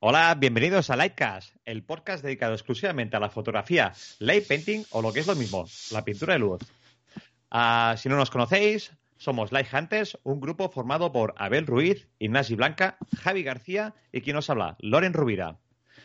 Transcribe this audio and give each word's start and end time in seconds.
Hola, 0.00 0.36
bienvenidos 0.38 0.90
a 0.90 0.96
Lightcast, 0.96 1.56
el 1.64 1.82
podcast 1.82 2.22
dedicado 2.22 2.54
exclusivamente 2.54 3.16
a 3.16 3.20
la 3.20 3.30
fotografía, 3.30 3.92
light 4.20 4.46
painting 4.46 4.84
o 4.90 5.02
lo 5.02 5.12
que 5.12 5.18
es 5.18 5.26
lo 5.26 5.34
mismo, 5.34 5.66
la 5.90 6.04
pintura 6.04 6.34
de 6.34 6.38
luz. 6.38 6.60
Ah, 7.50 7.96
si 7.98 8.08
no 8.08 8.14
nos 8.14 8.30
conocéis, 8.30 8.92
somos 9.16 9.50
Light 9.50 9.66
Hunters, 9.74 10.16
un 10.22 10.38
grupo 10.38 10.70
formado 10.70 11.10
por 11.10 11.34
Abel 11.36 11.66
Ruiz, 11.66 12.06
Ignasi 12.20 12.54
Blanca, 12.54 12.96
Javi 13.16 13.42
García 13.42 13.92
y 14.12 14.20
quien 14.20 14.36
nos 14.36 14.48
habla, 14.50 14.76
Loren 14.78 15.14
Rubira. 15.14 15.58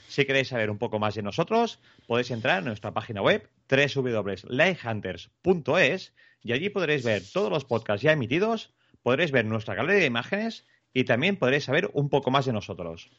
Si 0.07 0.25
queréis 0.25 0.47
saber 0.47 0.71
un 0.71 0.79
poco 0.79 0.97
más 0.97 1.13
de 1.13 1.21
nosotros, 1.21 1.79
podéis 2.07 2.31
entrar 2.31 2.57
en 2.57 2.65
nuestra 2.65 2.95
página 2.95 3.21
web 3.21 3.47
www.lighthunters.es 3.69 6.13
y 6.41 6.53
allí 6.53 6.69
podréis 6.69 7.03
ver 7.03 7.21
todos 7.31 7.51
los 7.51 7.63
podcasts 7.63 8.01
ya 8.01 8.13
emitidos, 8.13 8.73
podréis 9.03 9.31
ver 9.31 9.45
nuestra 9.45 9.75
galería 9.75 9.99
de 9.99 10.07
imágenes 10.07 10.65
y 10.95 11.03
también 11.03 11.37
podréis 11.37 11.65
saber 11.65 11.91
un 11.93 12.09
poco 12.09 12.31
más 12.31 12.47
de 12.47 12.53
nosotros. 12.53 13.11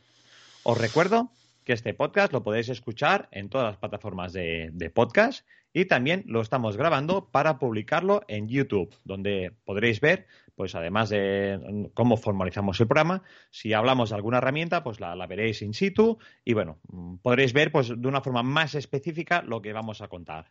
Os 0.67 0.79
recuerdo 0.79 1.31
que 1.63 1.75
este 1.75 1.93
podcast 1.93 2.33
lo 2.33 2.43
podéis 2.43 2.71
escuchar 2.71 3.29
en 3.33 3.51
todas 3.51 3.67
las 3.67 3.77
plataformas 3.77 4.33
de, 4.33 4.71
de, 4.73 4.89
podcast 4.89 5.47
y 5.75 5.85
también 5.85 6.25
lo 6.27 6.41
estamos 6.41 6.79
grabando 6.79 7.29
para 7.31 7.59
publicarlo 7.59 8.23
en 8.29 8.49
YouTube, 8.49 8.95
donde 9.05 9.53
podréis 9.67 10.01
ver, 10.01 10.27
pues 10.55 10.75
además 10.75 11.11
de 11.11 11.91
cómo 11.93 12.17
formalizamos 12.17 12.81
el 12.81 12.87
programa, 12.87 13.23
si 13.51 13.75
hablamos 13.75 14.09
de 14.09 14.17
alguna 14.17 14.39
herramienta, 14.39 14.83
pues 14.83 15.01
la, 15.01 15.15
la 15.15 15.27
veréis 15.27 15.61
in 15.61 15.75
situ 15.75 16.17
y 16.47 16.55
bueno, 16.55 16.79
podréis 17.21 17.53
ver 17.53 17.71
pues 17.71 17.89
de 17.89 18.09
una 18.09 18.23
forma 18.23 18.43
más 18.43 18.75
específica 18.75 19.43
lo 19.43 19.61
que 19.61 19.75
vamos 19.75 20.01
a 20.01 20.09
contar. 20.09 20.47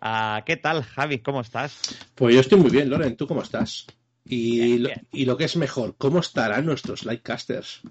Uh, 0.00 0.42
¿Qué 0.46 0.56
tal, 0.56 0.82
Javi? 0.82 1.18
¿Cómo 1.18 1.42
estás? 1.42 1.78
Pues 2.14 2.34
yo 2.34 2.40
estoy 2.40 2.58
muy 2.58 2.70
bien, 2.70 2.88
Loren. 2.88 3.16
¿Tú 3.16 3.26
cómo 3.26 3.42
estás? 3.42 3.86
Y, 4.24 4.60
bien, 4.60 4.82
bien. 4.82 5.06
Lo, 5.12 5.18
y 5.18 5.24
lo 5.26 5.36
que 5.36 5.44
es 5.44 5.56
mejor, 5.56 5.94
¿cómo 5.98 6.20
estarán 6.20 6.64
nuestros 6.64 7.04
Lightcasters? 7.04 7.82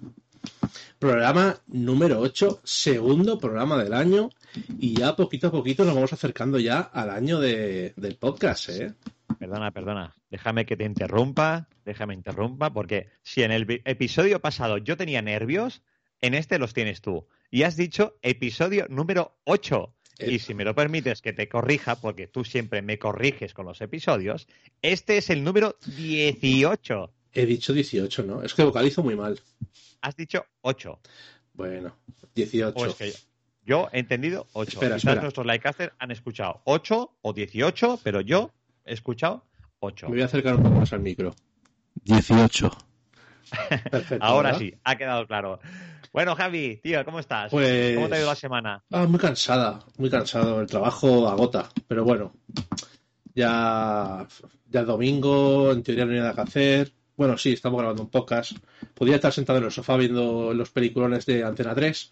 Programa 0.98 1.58
número 1.66 2.20
8, 2.20 2.60
segundo 2.64 3.38
programa 3.38 3.82
del 3.82 3.92
año. 3.92 4.30
Y 4.78 4.94
ya 4.94 5.16
poquito 5.16 5.48
a 5.48 5.52
poquito 5.52 5.84
nos 5.84 5.94
vamos 5.94 6.12
acercando 6.12 6.58
ya 6.58 6.80
al 6.80 7.10
año 7.10 7.40
de, 7.40 7.92
del 7.96 8.16
podcast, 8.16 8.68
¿eh? 8.70 8.94
Perdona, 9.38 9.70
perdona. 9.70 10.14
Déjame 10.30 10.64
que 10.66 10.76
te 10.76 10.84
interrumpa. 10.84 11.68
Déjame 11.84 12.14
interrumpa, 12.14 12.72
porque 12.72 13.10
si 13.22 13.42
en 13.42 13.52
el 13.52 13.82
episodio 13.84 14.40
pasado 14.40 14.78
yo 14.78 14.96
tenía 14.96 15.22
nervios, 15.22 15.82
en 16.20 16.34
este 16.34 16.58
los 16.58 16.74
tienes 16.74 17.00
tú. 17.00 17.26
Y 17.50 17.62
has 17.62 17.76
dicho 17.76 18.16
episodio 18.22 18.86
número 18.88 19.38
8. 19.44 19.92
Y 20.18 20.38
si 20.38 20.54
me 20.54 20.64
lo 20.64 20.74
permites 20.74 21.20
que 21.20 21.34
te 21.34 21.48
corrija, 21.48 22.00
porque 22.00 22.26
tú 22.26 22.44
siempre 22.44 22.80
me 22.80 22.98
corriges 22.98 23.52
con 23.52 23.66
los 23.66 23.80
episodios, 23.82 24.48
este 24.80 25.18
es 25.18 25.28
el 25.28 25.44
número 25.44 25.76
18. 25.96 27.12
He 27.38 27.44
dicho 27.46 27.72
18, 27.72 28.22
¿no? 28.22 28.42
Es 28.42 28.54
que 28.54 28.64
vocalizo 28.64 29.02
muy 29.02 29.14
mal. 29.14 29.38
Has 30.00 30.16
dicho 30.16 30.44
8. 30.62 30.98
Bueno, 31.52 31.94
18. 32.34 32.74
O 32.78 32.86
es 32.86 32.94
que 32.94 33.12
yo 33.64 33.88
he 33.92 33.98
entendido 34.00 34.46
8. 34.54 34.70
Espera, 34.70 34.94
Quizás 34.96 35.04
espera. 35.04 35.20
nuestros 35.22 35.46
likecasters 35.46 35.92
han 35.98 36.10
escuchado 36.12 36.62
8 36.64 37.18
o 37.22 37.32
18, 37.32 38.00
pero 38.02 38.20
yo 38.22 38.52
he 38.84 38.94
escuchado 38.94 39.44
8. 39.80 40.06
Me 40.06 40.12
voy 40.14 40.22
a 40.22 40.24
acercar 40.26 40.54
un 40.54 40.62
poco 40.62 40.76
más 40.76 40.92
al 40.94 41.00
micro. 41.00 41.34
18. 42.04 42.70
Perfecto. 43.90 44.24
Ahora 44.24 44.52
¿verdad? 44.52 44.60
sí, 44.60 44.74
ha 44.84 44.96
quedado 44.96 45.26
claro. 45.26 45.60
Bueno, 46.12 46.34
Javi, 46.34 46.80
tío, 46.82 47.04
¿cómo 47.04 47.20
estás? 47.20 47.50
Pues- 47.50 47.94
¿Cómo 47.96 48.08
te 48.08 48.14
ha 48.14 48.18
ido 48.18 48.28
la 48.28 48.34
semana? 48.34 48.82
Ah, 48.90 49.04
muy 49.06 49.18
cansada, 49.18 49.80
muy 49.98 50.08
cansado. 50.08 50.60
El 50.62 50.66
trabajo 50.66 51.28
agota, 51.28 51.68
pero 51.86 52.02
bueno. 52.04 52.32
Ya, 53.34 54.26
ya 54.68 54.80
es 54.80 54.86
domingo, 54.86 55.70
en 55.72 55.82
teoría 55.82 56.06
no 56.06 56.12
hay 56.12 56.18
nada 56.20 56.34
que 56.34 56.40
hacer. 56.40 56.92
Bueno, 57.16 57.38
sí, 57.38 57.54
estamos 57.54 57.78
grabando 57.78 58.02
un 58.02 58.10
podcast. 58.10 58.52
Podría 58.92 59.16
estar 59.16 59.32
sentado 59.32 59.58
en 59.58 59.64
el 59.64 59.70
sofá 59.70 59.96
viendo 59.96 60.52
los 60.52 60.70
peliculones 60.70 61.24
de 61.24 61.44
Antena 61.44 61.74
3, 61.74 62.10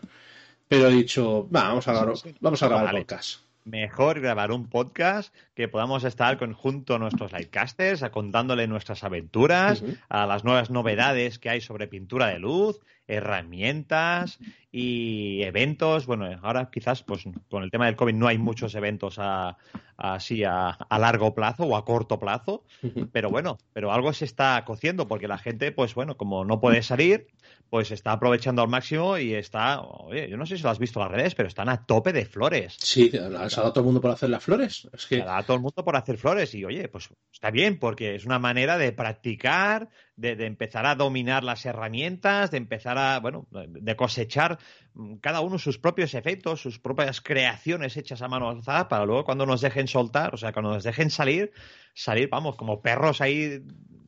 pero 0.66 0.88
he 0.88 0.92
dicho, 0.92 1.46
va, 1.54 1.64
vamos 1.68 1.86
a 1.88 1.92
grabar, 1.92 2.14
vamos 2.40 2.62
a 2.62 2.66
grabar 2.66 2.86
Vale. 2.86 2.98
el 3.00 3.04
podcast. 3.04 3.40
Mejor 3.64 4.20
grabar 4.20 4.50
un 4.50 4.68
podcast 4.68 5.34
que 5.54 5.68
podamos 5.68 6.02
estar 6.04 6.36
con, 6.36 6.52
junto 6.52 6.96
a 6.96 6.98
nuestros 6.98 7.30
lightcasters, 7.32 8.02
a 8.02 8.10
contándole 8.10 8.66
nuestras 8.66 9.04
aventuras, 9.04 9.84
a 10.08 10.26
las 10.26 10.44
nuevas 10.44 10.70
novedades 10.70 11.38
que 11.38 11.48
hay 11.50 11.60
sobre 11.60 11.86
pintura 11.86 12.26
de 12.28 12.38
luz, 12.40 12.80
herramientas 13.06 14.38
y 14.72 15.42
eventos. 15.42 16.06
Bueno, 16.06 16.26
ahora 16.42 16.70
quizás 16.72 17.02
pues 17.02 17.24
con 17.50 17.62
el 17.62 17.70
tema 17.70 17.86
del 17.86 17.96
COVID 17.96 18.14
no 18.14 18.26
hay 18.26 18.38
muchos 18.38 18.74
eventos 18.74 19.16
a- 19.18 19.56
así 19.96 20.42
a, 20.42 20.70
a 20.70 20.98
largo 20.98 21.34
plazo 21.34 21.64
o 21.64 21.76
a 21.76 21.84
corto 21.84 22.18
plazo, 22.18 22.64
pero 23.12 23.30
bueno, 23.30 23.58
pero 23.72 23.92
algo 23.92 24.12
se 24.12 24.24
está 24.24 24.60
cociendo 24.66 25.06
porque 25.06 25.28
la 25.28 25.38
gente, 25.38 25.70
pues 25.70 25.94
bueno, 25.94 26.16
como 26.16 26.44
no 26.44 26.60
puede 26.60 26.82
salir, 26.82 27.28
pues 27.70 27.92
está 27.92 28.10
aprovechando 28.12 28.60
al 28.62 28.68
máximo 28.68 29.18
y 29.18 29.34
está, 29.34 29.80
oye, 29.82 30.28
yo 30.28 30.36
no 30.36 30.46
sé 30.46 30.56
si 30.56 30.64
lo 30.64 30.70
has 30.70 30.80
visto 30.80 30.98
en 31.00 31.06
las 31.06 31.12
redes, 31.16 31.34
pero 31.36 31.48
están 31.48 31.68
a 31.68 31.86
tope 31.86 32.12
de 32.12 32.24
flores. 32.24 32.76
Sí, 32.80 33.10
ha 33.16 33.48
salado 33.50 33.72
todo 33.72 33.80
el 33.82 33.86
mundo 33.86 34.00
por 34.00 34.10
hacer 34.10 34.30
las 34.30 34.42
flores. 34.42 34.88
Es 34.92 35.06
que 35.06 35.22
a 35.22 35.43
todo 35.44 35.56
el 35.56 35.62
mundo 35.62 35.84
por 35.84 35.96
hacer 35.96 36.18
flores 36.18 36.54
y 36.54 36.64
oye, 36.64 36.88
pues 36.88 37.08
está 37.32 37.50
bien 37.50 37.78
porque 37.78 38.14
es 38.14 38.24
una 38.24 38.38
manera 38.38 38.76
de 38.78 38.92
practicar, 38.92 39.88
de, 40.16 40.36
de 40.36 40.46
empezar 40.46 40.86
a 40.86 40.94
dominar 40.94 41.44
las 41.44 41.64
herramientas, 41.66 42.50
de 42.50 42.58
empezar 42.58 42.98
a, 42.98 43.20
bueno, 43.20 43.46
de 43.50 43.96
cosechar 43.96 44.58
mm, 44.94 45.16
cada 45.16 45.40
uno 45.40 45.58
sus 45.58 45.78
propios 45.78 46.14
efectos, 46.14 46.60
sus 46.60 46.78
propias 46.78 47.20
creaciones 47.20 47.96
hechas 47.96 48.22
a 48.22 48.28
mano 48.28 48.48
alzada 48.48 48.88
para 48.88 49.04
luego 49.04 49.24
cuando 49.24 49.46
nos 49.46 49.60
dejen 49.60 49.88
soltar, 49.88 50.34
o 50.34 50.36
sea, 50.36 50.52
cuando 50.52 50.72
nos 50.72 50.84
dejen 50.84 51.10
salir, 51.10 51.52
salir, 51.94 52.28
vamos, 52.28 52.56
como 52.56 52.82
perros 52.82 53.20
ahí 53.20 53.62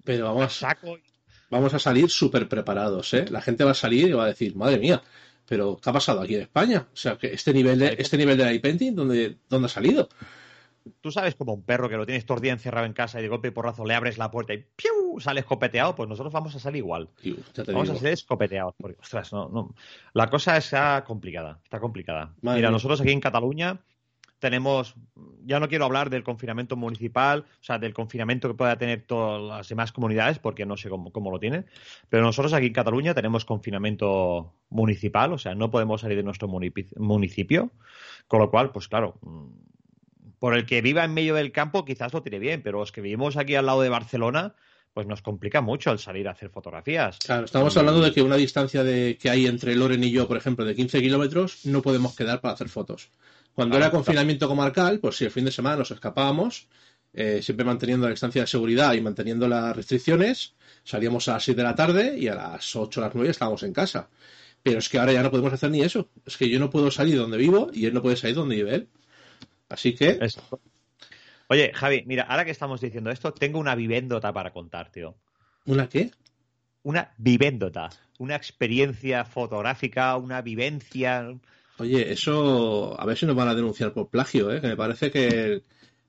pero 0.07 0.27
vamos, 0.27 0.55
saco. 0.55 0.99
vamos 1.51 1.75
a 1.75 1.79
salir 1.81 2.09
súper 2.09 2.49
preparados, 2.49 3.13
¿eh? 3.13 3.27
La 3.29 3.43
gente 3.43 3.65
va 3.65 3.73
a 3.73 3.75
salir 3.75 4.09
y 4.09 4.13
va 4.13 4.25
a 4.25 4.29
decir, 4.29 4.55
madre 4.55 4.79
mía, 4.79 5.03
pero 5.47 5.79
¿qué 5.83 5.91
ha 5.91 5.93
pasado 5.93 6.23
aquí 6.23 6.37
en 6.37 6.43
España? 6.43 6.87
O 6.93 6.97
sea, 6.97 7.19
que 7.19 7.33
este 7.33 7.53
nivel 7.53 7.81
de, 7.81 7.97
este 7.99 8.17
nivel 8.17 8.39
de 8.39 8.45
light 8.45 8.63
painting, 8.63 8.95
¿dónde, 8.95 9.39
¿dónde 9.49 9.67
ha 9.67 9.69
salido? 9.69 10.09
Tú 11.01 11.11
sabes 11.11 11.35
como 11.35 11.53
un 11.53 11.65
perro 11.65 11.89
que 11.89 11.97
lo 11.97 12.07
tienes 12.07 12.27
todo 12.27 12.39
el 12.39 12.43
día 12.43 12.53
encerrado 12.53 12.87
en 12.87 12.93
casa 12.93 13.19
y 13.19 13.23
de 13.23 13.29
golpe 13.29 13.49
y 13.49 13.51
porrazo 13.51 13.85
le 13.85 13.95
abres 13.95 14.19
la 14.19 14.31
puerta 14.31 14.55
y 14.55 14.59
¡piu! 14.59 15.21
sale 15.21 15.41
escopeteado, 15.41 15.95
pues 15.95 16.09
nosotros 16.09 16.33
vamos 16.33 16.55
a 16.55 16.59
salir 16.59 16.79
igual. 16.79 17.09
Tío, 17.21 17.37
Vamos 17.69 17.91
a 17.91 17.97
ser 17.97 18.13
escopeteados, 18.13 18.75
porque, 18.79 18.99
ostras, 19.01 19.33
no, 19.33 19.49
no. 19.49 19.75
La 20.13 20.29
cosa 20.29 20.57
está 20.57 21.03
complicada, 21.05 21.61
está 21.65 21.81
complicada. 21.81 22.35
Madre 22.43 22.59
Mira, 22.59 22.69
mía. 22.69 22.71
nosotros 22.71 23.01
aquí 23.01 23.11
en 23.11 23.21
Cataluña 23.21 23.81
tenemos, 24.39 24.95
ya 25.45 25.59
no 25.61 25.69
quiero 25.69 25.87
hablar 25.87 26.11
del 26.11 26.23
confinamiento 26.23 26.77
municipal, 26.77 27.47
o 27.61 27.65
sea, 27.65 27.79
del 27.79 27.95
confinamiento 27.95 28.49
que 28.49 28.55
pueda 28.55 28.77
tener 28.77 29.03
todas 29.07 29.41
las 29.43 29.69
demás 29.69 29.93
comunidades, 29.93 30.39
porque 30.39 30.67
no 30.67 30.77
sé 30.77 30.91
cómo, 30.91 31.11
cómo 31.11 31.31
lo 31.31 31.41
tienen, 31.41 31.67
pero 32.11 32.23
nosotros 32.23 32.53
aquí 32.53 32.67
en 32.67 32.73
Cataluña 32.75 33.15
tenemos 33.15 33.47
confinamiento 33.47 34.53
municipal, 34.69 35.33
o 35.33 35.39
sea, 35.39 35.55
no 35.55 35.71
podemos 35.71 36.03
salir 36.03 36.19
de 36.19 36.23
nuestro 36.23 36.49
municipio, 36.49 37.71
con 38.29 38.41
lo 38.41 38.51
cual, 38.51 38.73
pues 38.73 38.89
claro, 38.89 39.19
por 40.47 40.57
el 40.57 40.65
que 40.65 40.81
viva 40.81 41.03
en 41.03 41.13
medio 41.13 41.35
del 41.35 41.51
campo 41.51 41.85
quizás 41.85 42.13
lo 42.13 42.23
tiene 42.23 42.39
bien, 42.39 42.63
pero 42.63 42.79
los 42.79 42.93
que 42.93 43.01
vivimos 43.01 43.37
aquí 43.37 43.57
al 43.57 43.67
lado 43.67 43.81
de 43.81 43.89
Barcelona, 43.89 44.55
pues 44.95 45.05
nos 45.05 45.21
complica 45.21 45.61
mucho 45.61 45.91
el 45.91 45.99
salir 45.99 46.29
a 46.29 46.31
hacer 46.31 46.51
fotografías. 46.51 47.19
Claro, 47.19 47.47
estamos 47.47 47.77
hablando 47.77 48.01
de 48.01 48.13
que 48.13 48.23
una 48.23 48.37
distancia 48.37 48.85
de, 48.85 49.19
que 49.21 49.29
hay 49.29 49.47
entre 49.47 49.75
Loren 49.75 50.05
y 50.05 50.13
yo, 50.13 50.29
por 50.29 50.37
ejemplo, 50.37 50.65
de 50.65 50.77
15 50.77 51.01
kilómetros, 51.03 51.67
no 51.67 51.83
podemos 51.83 52.15
quedar 52.15 52.41
para 52.41 52.55
hacer 52.55 52.69
fotos. 52.69 53.11
Cuando 53.57 53.73
Claro, 53.73 53.87
era 53.87 53.91
confinamiento 53.91 54.47
comarcal, 54.47 55.01
pues 55.01 55.17
si 55.17 55.25
el 55.25 55.33
fin 55.33 55.47
de 55.47 55.51
semana 55.51 55.79
nos 55.79 55.91
escapábamos, 55.91 56.69
eh, 57.13 57.41
siempre 57.43 57.67
manteniendo 57.67 58.07
la 58.07 58.13
distancia 58.13 58.43
de 58.43 58.47
seguridad 58.47 58.93
y 58.95 59.01
manteniendo 59.01 59.49
las 59.49 59.75
restricciones, 59.75 60.55
salíamos 60.85 61.27
a 61.27 61.33
las 61.33 61.43
6 61.43 61.57
de 61.57 61.63
la 61.65 61.75
tarde 61.75 62.17
y 62.17 62.29
a 62.29 62.37
las 62.37 62.77
8 62.77 63.01
o 63.01 63.03
las 63.03 63.17
9 63.17 63.31
estábamos 63.31 63.65
en 63.65 63.73
casa. 63.73 64.11
Pero 64.63 64.79
es 64.79 64.89
que 64.89 65.01
ahora 65.01 65.13
ya 65.13 65.25
no 65.25 65.31
podemos 65.33 65.53
hacer 65.53 65.73
ni 65.73 65.83
eso. 65.83 66.09
Es 66.25 66.37
que 66.37 66.49
yo 66.49 66.61
no 66.61 66.71
puedo 66.71 66.93
salir 66.93 67.17
donde 67.17 67.37
vivo 67.37 67.69
y 67.73 67.87
él 67.87 67.95
no 67.95 68.01
puede 68.01 68.15
salir 68.15 68.37
donde 68.37 68.55
vive 68.55 68.75
él. 68.77 68.89
Así 69.69 69.95
que. 69.95 70.19
Oye, 71.49 71.73
Javi, 71.75 72.05
mira, 72.07 72.25
ahora 72.25 72.45
que 72.45 72.51
estamos 72.51 72.81
diciendo 72.81 73.11
esto, 73.11 73.33
tengo 73.33 73.59
una 73.59 73.75
vivéndota 73.75 74.33
para 74.33 74.53
contar, 74.53 74.91
tío. 74.91 75.17
¿una 75.65 75.89
qué? 75.89 76.11
Una 76.83 77.13
vivéndota. 77.19 77.91
Una 78.19 78.37
experiencia 78.37 79.25
fotográfica, 79.25 80.17
una 80.17 80.41
vivencia. 80.43 81.37
Oye, 81.79 82.13
eso 82.13 82.99
a 82.99 83.05
ver 83.05 83.17
si 83.17 83.27
nos 83.27 83.37
van 83.37 83.49
a 83.49 83.55
denunciar 83.55 83.93
por 83.93 84.09
plagio, 84.09 84.53
¿eh? 84.53 84.61
que 84.61 84.69
me 84.69 84.77
parece 84.77 85.11
que 85.11 85.29
el, 85.29 85.65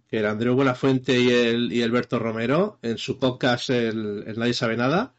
que 0.10 0.20
el 0.20 0.26
Andreu 0.26 0.56
Buenafuente 0.56 1.20
y 1.20 1.30
el, 1.30 1.74
y 1.74 1.82
el 1.82 1.92
Berto 1.92 2.20
Romero 2.20 2.80
en 2.82 2.98
su 2.98 3.20
podcast 3.20 3.70
el, 3.70 4.24
el 4.26 4.40
Nadie 4.40 4.54
Sabe 4.54 4.78
Nada 4.78 5.14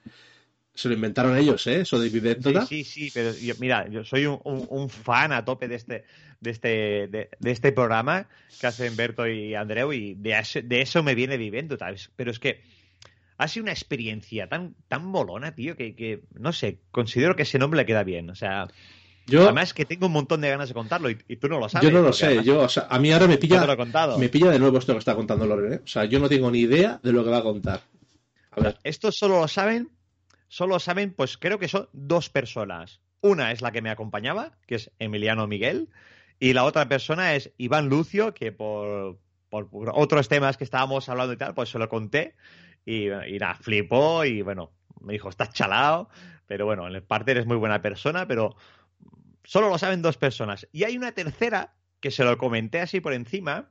se 0.79 0.89
lo 0.89 0.95
inventaron 0.95 1.37
ellos, 1.37 1.67
¿eh? 1.67 1.81
eso 1.81 1.99
de 1.99 2.07
Sí, 2.09 2.13
vivéndola. 2.15 2.67
sí, 2.67 2.85
sí, 2.85 3.11
pero 3.13 3.33
yo- 3.37 3.55
mira, 3.59 3.89
yo 3.89 4.05
soy 4.05 4.27
un, 4.27 4.41
un- 4.45 4.67
un 4.71 4.89
fan 4.89 5.33
a 5.33 5.45
tope 5.45 5.67
de 5.69 5.75
este, 5.75 6.05
de 6.41 6.51
este, 6.51 6.69
de, 7.09 7.29
de 7.39 7.51
este 7.51 7.73
programa 7.73 8.29
que 8.61 8.67
hacen 8.69 8.95
Berto 8.97 9.27
y 9.27 9.55
Andreu 9.55 9.93
y 9.93 10.15
de 10.15 10.39
eso, 10.39 10.61
de 10.63 10.81
eso 10.81 11.03
me 11.03 11.15
viene 11.15 11.37
vivéndota. 11.37 11.91
Es- 11.91 12.11
Pero 12.15 12.31
es 12.31 12.39
que 12.39 12.61
ha 13.39 13.49
sido 13.49 13.65
una 13.65 13.73
experiencia 13.73 14.49
tan, 14.49 14.75
tan 14.89 15.05
molona, 15.05 15.55
tío, 15.55 15.77
que, 15.77 15.95
que, 15.97 16.21
no 16.39 16.53
sé, 16.53 16.79
considero 16.91 17.35
que 17.37 17.43
ese 17.43 17.59
nombre 17.59 17.79
le 17.79 17.87
queda 17.87 18.03
bien. 18.05 18.31
O 18.31 18.35
sea, 18.35 18.67
Yo, 19.27 19.45
además 19.45 19.75
que 19.75 19.85
tengo 19.85 20.07
un 20.07 20.13
montón 20.13 20.41
de 20.41 20.49
ganas 20.49 20.69
de 20.69 20.75
contarlo 20.75 21.11
y, 21.11 21.19
y 21.29 21.37
tú 21.37 21.49
no 21.49 21.59
lo 21.59 21.69
sabes. 21.69 21.89
yo 21.91 21.97
no 21.97 22.03
lo 22.05 22.13
sé, 22.13 22.27
además 22.27 22.47
yo, 22.47 22.61
o 22.61 22.69
sea, 22.69 22.87
a 22.89 22.99
mí 22.99 23.13
ahora 23.13 23.27
me 23.27 23.39
pilla, 23.39 23.67
me 24.19 24.29
pilla 24.29 24.51
de 24.51 24.59
nuevo 24.59 24.79
esto 24.79 24.93
que 24.93 24.99
está 25.01 25.15
contando 25.15 25.45
Loren, 25.47 25.73
¿eh? 25.73 25.81
O 25.85 25.87
sea, 25.87 26.05
yo 26.05 26.19
no 26.21 26.29
tengo 26.29 26.51
ni 26.51 26.61
idea 26.61 27.01
de 27.03 27.13
lo 27.13 27.25
que 27.25 27.31
va 27.31 27.39
a 27.39 27.43
contar. 27.43 27.81
A 28.53 28.61
ver, 28.61 28.77
Esto 28.83 29.13
solo 29.13 29.41
lo 29.41 29.49
saben, 29.49 29.89
solo 30.49 30.75
lo 30.75 30.81
saben, 30.81 31.13
pues 31.15 31.39
creo 31.39 31.59
que 31.59 31.69
son 31.69 31.89
dos 31.93 32.31
personas. 32.31 33.01
Una 33.21 33.53
es 33.53 33.63
la 33.63 33.73
que 33.73 33.83
me 33.83 33.91
acompañaba, 33.91 34.59
que 34.67 34.77
es 34.77 34.91
Emiliano 34.99 35.47
Miguel, 35.47 35.89
y 36.41 36.53
la 36.53 36.65
otra 36.65 36.89
persona 36.89 37.35
es 37.35 37.53
Iván 37.59 37.89
Lucio, 37.89 38.35
que 38.35 38.53
por, 38.53 39.19
por 39.51 39.69
otros 39.95 40.29
temas 40.29 40.57
que 40.57 40.65
estábamos 40.65 41.09
hablando 41.09 41.33
y 41.33 41.37
tal, 41.37 41.55
pues 41.55 41.69
se 41.71 41.79
lo 41.79 41.89
conté 41.89 42.37
y, 42.85 43.09
y 43.11 43.39
nada, 43.39 43.57
flipó 43.57 44.25
y 44.25 44.43
bueno, 44.43 44.73
me 45.01 45.15
dijo, 45.15 45.29
estás 45.29 45.53
chalado, 45.53 46.09
pero 46.47 46.65
bueno, 46.65 46.87
en 46.89 47.05
parte 47.05 47.33
eres 47.33 47.47
muy 47.47 47.57
buena 47.57 47.83
persona, 47.83 48.27
pero 48.27 48.57
solo 49.45 49.69
lo 49.69 49.79
saben 49.79 50.03
dos 50.03 50.17
personas. 50.17 50.69
Y 50.73 50.85
hay 50.85 50.97
una 50.97 51.13
tercera 51.13 51.75
que 52.01 52.11
se 52.11 52.25
lo 52.25 52.39
comenté 52.39 52.81
así 52.81 53.01
por 53.01 53.13
encima, 53.13 53.71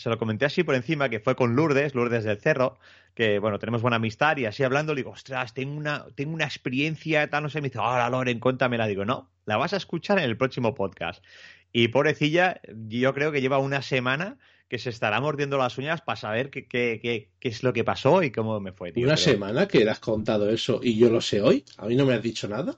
se 0.00 0.08
lo 0.08 0.16
comenté 0.16 0.46
así 0.46 0.64
por 0.64 0.74
encima, 0.74 1.10
que 1.10 1.20
fue 1.20 1.36
con 1.36 1.54
Lourdes, 1.54 1.94
Lourdes 1.94 2.24
del 2.24 2.40
Cerro, 2.40 2.78
que 3.14 3.38
bueno, 3.38 3.58
tenemos 3.58 3.82
buena 3.82 3.98
amistad 3.98 4.38
y 4.38 4.46
así 4.46 4.62
hablando 4.62 4.94
le 4.94 5.00
digo, 5.00 5.10
ostras, 5.10 5.52
tengo 5.52 5.76
una, 5.76 6.06
tengo 6.14 6.32
una 6.32 6.46
experiencia, 6.46 7.28
tal, 7.28 7.42
no 7.42 7.50
sé, 7.50 7.60
me 7.60 7.68
dice, 7.68 7.80
ahora 7.80 8.08
Loren, 8.08 8.40
cuéntamela. 8.40 8.86
Digo, 8.86 9.04
no, 9.04 9.30
la 9.44 9.58
vas 9.58 9.74
a 9.74 9.76
escuchar 9.76 10.18
en 10.18 10.24
el 10.24 10.38
próximo 10.38 10.74
podcast. 10.74 11.22
Y 11.70 11.88
pobrecilla, 11.88 12.62
yo 12.88 13.12
creo 13.12 13.30
que 13.30 13.42
lleva 13.42 13.58
una 13.58 13.82
semana 13.82 14.38
que 14.70 14.78
se 14.78 14.88
estará 14.88 15.20
mordiendo 15.20 15.58
las 15.58 15.76
uñas 15.76 16.00
para 16.00 16.16
saber 16.16 16.48
qué, 16.48 16.66
qué, 16.66 16.98
qué, 17.02 17.28
qué 17.38 17.48
es 17.48 17.62
lo 17.62 17.74
que 17.74 17.84
pasó 17.84 18.22
y 18.22 18.30
cómo 18.30 18.58
me 18.58 18.72
fue. 18.72 18.92
Tío. 18.92 19.04
Una 19.04 19.16
Pero 19.16 19.32
semana 19.32 19.68
que 19.68 19.84
le 19.84 19.90
has 19.90 20.00
contado 20.00 20.48
eso 20.48 20.80
y 20.82 20.96
yo 20.96 21.10
lo 21.10 21.20
sé 21.20 21.42
hoy. 21.42 21.66
A 21.76 21.86
mí 21.86 21.94
no 21.94 22.06
me 22.06 22.14
has 22.14 22.22
dicho 22.22 22.48
nada. 22.48 22.74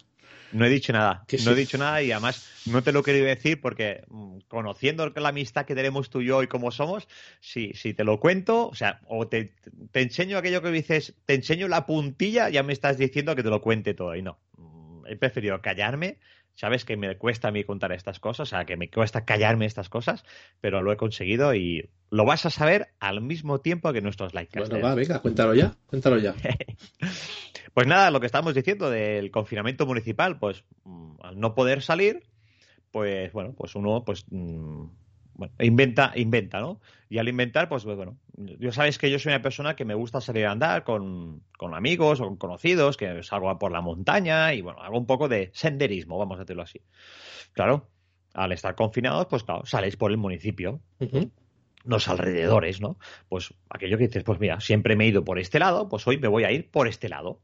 No 0.52 0.66
he 0.66 0.68
dicho 0.68 0.92
nada, 0.92 1.24
no 1.44 1.50
he 1.52 1.54
dicho 1.54 1.78
nada 1.78 2.02
y 2.02 2.12
además 2.12 2.46
no 2.66 2.82
te 2.82 2.92
lo 2.92 3.00
he 3.00 3.02
querido 3.02 3.26
decir 3.26 3.60
porque 3.60 4.04
mm, 4.08 4.38
conociendo 4.48 5.08
la 5.08 5.28
amistad 5.30 5.64
que 5.64 5.74
tenemos 5.74 6.10
tú 6.10 6.20
y 6.20 6.26
yo 6.26 6.42
y 6.42 6.46
cómo 6.46 6.70
somos, 6.70 7.08
si, 7.40 7.72
si 7.74 7.94
te 7.94 8.04
lo 8.04 8.20
cuento, 8.20 8.68
o 8.68 8.74
sea, 8.74 9.00
o 9.06 9.26
te, 9.26 9.54
te 9.90 10.02
enseño 10.02 10.38
aquello 10.38 10.62
que 10.62 10.70
dices, 10.70 11.14
te 11.24 11.34
enseño 11.34 11.68
la 11.68 11.86
puntilla, 11.86 12.50
ya 12.50 12.62
me 12.62 12.72
estás 12.72 12.98
diciendo 12.98 13.34
que 13.34 13.42
te 13.42 13.50
lo 13.50 13.60
cuente 13.60 13.94
todo 13.94 14.14
y 14.14 14.22
no. 14.22 14.38
Mm, 14.56 15.06
He 15.06 15.16
preferido 15.16 15.60
callarme, 15.60 16.18
sabes 16.54 16.84
que 16.84 16.96
me 16.96 17.16
cuesta 17.16 17.48
a 17.48 17.50
mí 17.50 17.64
contar 17.64 17.92
estas 17.92 18.20
cosas, 18.20 18.48
o 18.48 18.50
sea, 18.50 18.64
que 18.64 18.76
me 18.76 18.90
cuesta 18.90 19.24
callarme 19.24 19.66
estas 19.66 19.88
cosas, 19.88 20.24
pero 20.60 20.82
lo 20.82 20.92
he 20.92 20.96
conseguido 20.96 21.54
y 21.54 21.90
lo 22.10 22.24
vas 22.24 22.46
a 22.46 22.50
saber 22.50 22.88
al 23.00 23.20
mismo 23.20 23.60
tiempo 23.60 23.92
que 23.92 24.00
nuestros 24.00 24.34
likes. 24.34 24.58
Bueno, 24.58 24.80
va, 24.80 24.94
venga, 24.94 25.20
cuéntalo 25.20 25.54
ya. 25.54 25.74
Cuéntalo 25.86 26.18
ya. 26.18 26.34
Pues 27.74 27.86
nada, 27.86 28.10
lo 28.10 28.20
que 28.20 28.26
estamos 28.26 28.54
diciendo 28.54 28.90
del 28.90 29.30
confinamiento 29.30 29.86
municipal, 29.86 30.38
pues 30.38 30.64
mm, 30.84 31.14
al 31.22 31.40
no 31.40 31.54
poder 31.54 31.80
salir, 31.80 32.22
pues 32.90 33.32
bueno, 33.32 33.54
pues 33.56 33.74
uno 33.74 34.04
pues 34.04 34.26
mm, 34.30 34.84
bueno, 35.34 35.54
inventa, 35.58 36.12
inventa, 36.16 36.60
¿no? 36.60 36.80
Y 37.08 37.18
al 37.18 37.28
inventar, 37.28 37.68
pues 37.68 37.84
bueno, 37.84 38.16
yo 38.36 38.72
sabes 38.72 38.98
que 38.98 39.10
yo 39.10 39.18
soy 39.18 39.32
una 39.32 39.42
persona 39.42 39.76
que 39.76 39.84
me 39.84 39.94
gusta 39.94 40.20
salir 40.20 40.46
a 40.46 40.52
andar 40.52 40.84
con, 40.84 41.42
con 41.58 41.74
amigos 41.74 42.20
o 42.20 42.24
con 42.24 42.36
conocidos, 42.36 42.96
que 42.96 43.22
salgo 43.22 43.58
por 43.58 43.72
la 43.72 43.80
montaña 43.80 44.54
y 44.54 44.62
bueno, 44.62 44.80
hago 44.80 44.98
un 44.98 45.06
poco 45.06 45.28
de 45.28 45.50
senderismo, 45.52 46.18
vamos 46.18 46.36
a 46.38 46.40
decirlo 46.40 46.62
así. 46.62 46.80
Claro, 47.52 47.88
al 48.34 48.52
estar 48.52 48.74
confinados, 48.74 49.26
pues 49.26 49.44
claro, 49.44 49.66
sales 49.66 49.96
por 49.96 50.10
el 50.10 50.16
municipio, 50.16 50.80
los 51.84 52.08
alrededores, 52.08 52.80
¿no? 52.80 52.98
Pues 53.28 53.52
aquello 53.68 53.98
que 53.98 54.06
dices, 54.06 54.24
pues 54.24 54.40
mira, 54.40 54.60
siempre 54.60 54.96
me 54.96 55.04
he 55.04 55.08
ido 55.08 55.24
por 55.24 55.38
este 55.38 55.58
lado, 55.58 55.88
pues 55.88 56.06
hoy 56.06 56.18
me 56.18 56.28
voy 56.28 56.44
a 56.44 56.52
ir 56.52 56.70
por 56.70 56.88
este 56.88 57.08
lado. 57.08 57.40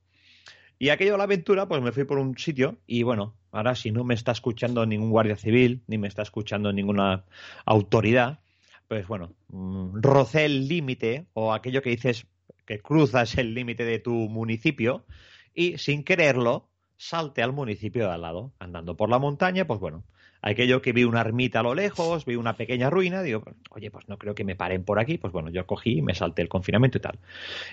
Y 0.79 0.91
aquello 0.91 1.13
de 1.13 1.19
la 1.19 1.25
aventura, 1.25 1.67
pues 1.67 1.83
me 1.83 1.93
fui 1.93 2.05
por 2.05 2.19
un 2.19 2.39
sitio 2.39 2.79
y 2.87 3.03
bueno, 3.03 3.35
ahora 3.51 3.75
si 3.75 3.91
no 3.91 4.05
me 4.05 4.15
está 4.15 4.33
escuchando 4.33 4.87
ningún 4.87 5.11
guardia 5.11 5.37
civil, 5.37 5.83
ni 5.89 5.99
me 5.99 6.07
está 6.07 6.23
escuchando 6.23 6.73
ninguna 6.73 7.25
autoridad, 7.65 8.41
pues 8.87 9.07
bueno, 9.09 9.35
mm, 9.49 10.01
rocé 10.01 10.45
el 10.45 10.69
límite 10.69 11.27
o 11.33 11.53
aquello 11.53 11.83
que 11.83 11.91
dices 11.91 12.27
que 12.65 12.81
cruzas 12.81 13.37
el 13.39 13.55
límite 13.55 13.85
de 13.85 13.99
tu 13.99 14.13
municipio 14.13 15.05
y 15.53 15.79
sin 15.79 16.05
quererlo 16.05 16.71
salte 16.97 17.43
al 17.43 17.53
municipio 17.53 18.05
de 18.05 18.13
al 18.13 18.23
lado, 18.23 18.53
andando 18.59 18.97
por 18.97 19.09
la 19.09 19.19
montaña, 19.19 19.67
pues 19.67 19.81
bueno, 19.81 20.05
aquello 20.43 20.83
que 20.83 20.93
vi 20.93 21.05
una 21.05 21.21
ermita 21.21 21.61
a 21.61 21.63
lo 21.63 21.75
lejos, 21.75 22.25
vi 22.25 22.37
una 22.37 22.57
pequeña 22.57 22.91
ruina, 22.91 23.23
digo, 23.23 23.43
oye, 23.71 23.91
pues 23.91 24.09
no 24.09 24.19
creo 24.19 24.35
que 24.35 24.45
me 24.45 24.57
paren 24.57 24.85
por 24.85 24.99
aquí, 24.99 25.19
pues 25.19 25.33
bueno, 25.33 25.51
yo 25.51 25.67
cogí 25.67 25.99
y 25.99 26.03
me 26.03 26.15
salté 26.15 26.43
el 26.43 26.49
confinamiento 26.49 26.99
y 26.99 27.01
tal. 27.01 27.19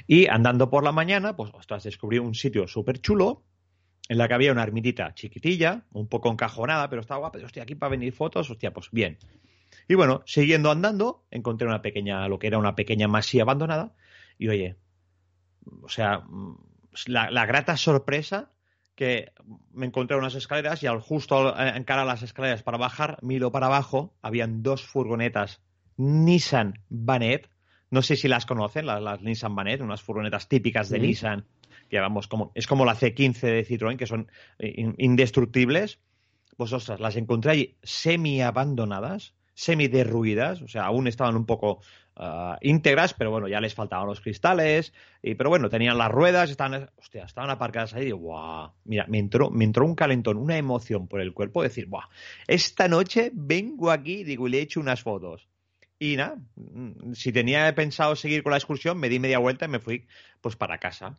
Y 0.08 0.28
andando 0.28 0.70
por 0.70 0.84
la 0.84 0.92
mañana, 0.92 1.36
pues 1.36 1.52
ostras, 1.54 1.84
descubrí 1.84 2.20
un 2.20 2.34
sitio 2.34 2.68
súper 2.68 3.00
chulo, 3.00 3.44
en 4.08 4.18
la 4.18 4.28
que 4.28 4.34
había 4.36 4.52
una 4.52 4.64
ermitita 4.64 5.14
chiquitilla, 5.16 5.84
un 5.92 6.08
poco 6.08 6.32
encajonada, 6.32 6.90
pero 6.90 7.02
estaba 7.02 7.20
guapa, 7.20 7.40
hostia, 7.44 7.64
aquí 7.64 7.76
para 7.76 7.92
venir 7.92 8.14
fotos, 8.14 8.50
hostia, 8.50 8.72
pues 8.72 8.90
bien. 8.92 9.18
Y 9.88 9.96
bueno, 9.96 10.24
siguiendo 10.26 10.72
andando, 10.72 11.26
encontré 11.32 11.68
una 11.68 11.82
pequeña, 11.82 12.28
lo 12.28 12.40
que 12.40 12.48
era 12.48 12.58
una 12.58 12.76
pequeña 12.76 13.08
masía 13.08 13.44
abandonada, 13.44 13.94
y 14.38 14.48
oye, 14.48 14.76
o 15.82 15.90
sea, 15.90 16.20
mm, 16.20 16.58
la, 17.08 17.32
la 17.32 17.46
grata 17.46 17.78
sorpresa 17.78 18.52
que 18.96 19.32
me 19.74 19.86
encontré 19.86 20.16
unas 20.18 20.36
escaleras 20.36 20.82
y 20.84 20.88
al 20.88 21.00
justo 21.02 21.54
al 21.56 21.78
encarar 21.78 22.06
las 22.08 22.24
escaleras 22.24 22.64
para 22.64 22.78
bajar, 22.78 23.18
miro 23.22 23.52
para 23.52 23.66
abajo, 23.68 24.14
habían 24.22 24.64
dos 24.64 24.84
furgonetas 24.84 25.62
Nissan 25.98 26.80
Banet, 26.90 27.50
no 27.92 28.02
sé 28.02 28.16
si 28.16 28.28
las 28.28 28.46
conocen, 28.46 28.86
las, 28.86 29.02
las 29.02 29.22
Nissan 29.22 29.56
Banet, 29.56 29.82
unas 29.82 30.02
furgonetas 30.02 30.48
típicas 30.50 30.90
de. 30.90 30.98
Nissan, 31.08 31.46
que 31.90 32.00
vamos, 32.00 32.28
como, 32.28 32.52
es 32.56 32.68
como 32.68 32.84
la 32.86 32.96
C15 32.96 33.40
de 33.42 33.66
Citroën, 33.68 33.96
que 33.98 34.08
son 34.08 34.30
eh, 34.60 34.74
in- 34.78 34.96
indestructibles. 34.98 36.00
Pues 36.58 36.72
ostras, 36.74 37.00
las 37.00 37.16
encontré 37.18 37.52
ahí 37.52 37.78
semi 37.84 38.42
abandonadas, 38.42 39.34
semi 39.54 39.88
derruidas, 39.88 40.62
o 40.62 40.68
sea, 40.68 40.86
aún 40.86 41.08
estaban 41.08 41.36
un 41.36 41.46
poco 41.46 41.82
ah, 42.16 42.58
íntegras, 42.62 43.14
pero 43.14 43.32
bueno, 43.32 43.48
ya 43.48 43.62
les 43.62 43.74
faltaban 43.74 44.08
los 44.08 44.22
cristales, 44.22 44.94
y, 45.22 45.36
pero 45.36 45.50
bueno, 45.50 45.70
tenían 45.70 45.98
las 45.98 46.12
ruedas, 46.12 46.50
estaban, 46.50 46.90
hostia, 46.98 47.26
estaban 47.26 47.50
aparcadas 47.50 47.94
ahí, 47.94 48.04
y 48.04 48.06
digo, 48.06 48.18
guau, 48.18 48.72
mira, 48.84 49.06
me 49.08 49.20
entró, 49.20 49.50
me 49.50 49.66
entró 49.66 49.86
un 49.86 49.96
calentón, 49.96 50.38
una 50.38 50.58
emoción 50.58 51.08
por 51.08 51.22
el 51.22 51.34
cuerpo, 51.34 51.62
de 51.62 51.70
decir, 51.70 51.88
guau, 51.88 52.08
esta 52.48 52.88
noche 52.88 53.32
vengo 53.34 53.92
aquí, 53.92 54.24
digo, 54.24 54.48
y 54.48 54.52
le 54.52 54.60
he 54.60 54.62
hecho 54.62 54.80
unas 54.80 55.02
fotos. 55.02 55.48
Y 55.98 56.18
nada, 56.18 56.38
mm, 56.56 57.14
si 57.14 57.32
tenía 57.32 57.74
pensado 57.74 58.16
seguir 58.16 58.44
con 58.44 58.52
la 58.52 58.58
excursión, 58.58 59.00
me 59.00 59.10
di 59.10 59.20
media 59.20 59.40
vuelta 59.40 59.66
y 59.66 59.70
me 59.70 59.80
fui 59.80 60.08
pues 60.42 60.56
para 60.56 60.78
casa. 60.78 61.18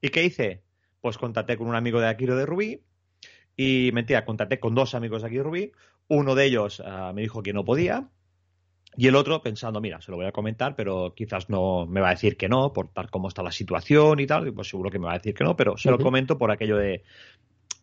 ¿Y 0.00 0.08
qué 0.10 0.24
hice? 0.24 0.62
Pues 1.00 1.18
contacté 1.18 1.56
con 1.56 1.68
un 1.68 1.76
amigo 1.76 2.00
de 2.00 2.08
aquí 2.08 2.26
de 2.26 2.44
Rubí 2.44 2.82
y 3.56 3.90
mentira, 3.92 4.24
contacté 4.24 4.60
con 4.60 4.74
dos 4.74 4.94
amigos 4.94 5.22
de 5.22 5.28
aquí 5.28 5.36
de 5.36 5.42
Rubí. 5.42 5.72
Uno 6.08 6.34
de 6.34 6.46
ellos 6.46 6.82
ah, 6.84 7.12
me 7.14 7.22
dijo 7.22 7.42
que 7.42 7.52
no 7.52 7.64
podía 7.64 8.08
y 8.96 9.06
el 9.06 9.14
otro 9.16 9.42
pensando, 9.42 9.80
mira, 9.80 10.00
se 10.00 10.10
lo 10.10 10.16
voy 10.16 10.26
a 10.26 10.32
comentar, 10.32 10.74
pero 10.74 11.14
quizás 11.14 11.48
no 11.50 11.86
me 11.86 12.00
va 12.00 12.08
a 12.08 12.14
decir 12.14 12.36
que 12.36 12.48
no 12.48 12.72
por 12.72 12.88
tal 12.88 13.10
como 13.10 13.28
está 13.28 13.42
la 13.42 13.52
situación 13.52 14.18
y 14.20 14.26
tal, 14.26 14.52
pues 14.52 14.68
seguro 14.68 14.90
que 14.90 14.98
me 14.98 15.06
va 15.06 15.12
a 15.12 15.18
decir 15.18 15.34
que 15.34 15.44
no, 15.44 15.56
pero 15.56 15.76
se 15.76 15.90
lo 15.90 15.98
comento 15.98 16.38
por 16.38 16.50
aquello 16.50 16.76
de 16.76 17.04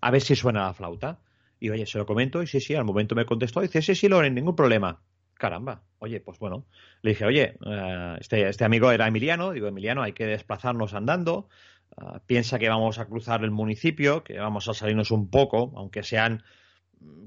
a 0.02 0.12
ver 0.12 0.22
si 0.22 0.36
suena 0.36 0.66
la 0.66 0.74
flauta. 0.74 1.20
Y 1.60 1.70
oye, 1.70 1.86
se 1.86 1.98
lo 1.98 2.06
comento 2.06 2.44
y 2.44 2.48
sí, 2.48 2.60
sí, 2.60 2.76
al 2.76 2.84
momento 2.84 3.16
me 3.16 3.26
contestó 3.26 3.62
y 3.62 3.68
dice, 3.68 3.82
sí, 3.82 3.96
sí, 3.96 4.10
Loren, 4.10 4.36
ningún 4.36 4.56
problema. 4.56 5.02
Caramba, 5.36 5.84
oye, 6.00 6.20
pues 6.20 6.38
bueno, 6.38 6.66
le 7.02 7.12
dije, 7.12 7.26
oye, 7.26 7.58
eh, 7.66 8.16
este, 8.20 8.48
este 8.48 8.66
amigo 8.66 8.92
era 8.92 9.08
Emiliano, 9.08 9.52
digo, 9.52 9.68
Emiliano, 9.68 10.04
hay 10.04 10.14
que 10.14 10.26
desplazarnos 10.26 10.94
andando, 10.94 11.50
ah, 11.98 12.22
piensa 12.26 12.60
que 12.60 12.70
vamos 12.70 13.00
a 13.00 13.06
cruzar 13.06 13.44
el 13.44 13.52
municipio, 13.52 14.24
que 14.24 14.38
vamos 14.38 14.68
a 14.68 14.74
salirnos 14.74 15.12
un 15.12 15.30
poco, 15.30 15.74
aunque 15.76 16.04
sean 16.04 16.44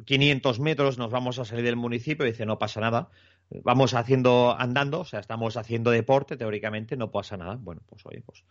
500 0.04 0.60
metros, 0.60 0.98
nos 0.98 1.10
vamos 1.10 1.38
a 1.38 1.44
salir 1.44 1.64
del 1.64 1.76
municipio, 1.76 2.24
dice, 2.24 2.46
no 2.46 2.58
pasa 2.58 2.80
nada, 2.80 3.10
vamos 3.50 3.94
haciendo, 3.94 4.54
andando, 4.58 5.00
o 5.00 5.04
sea, 5.04 5.20
estamos 5.20 5.56
haciendo 5.56 5.90
deporte, 5.90 6.36
teóricamente, 6.36 6.96
no 6.96 7.10
pasa 7.10 7.36
nada. 7.36 7.56
Bueno, 7.60 7.82
pues 7.88 8.04
oye, 8.06 8.22
pues 8.24 8.44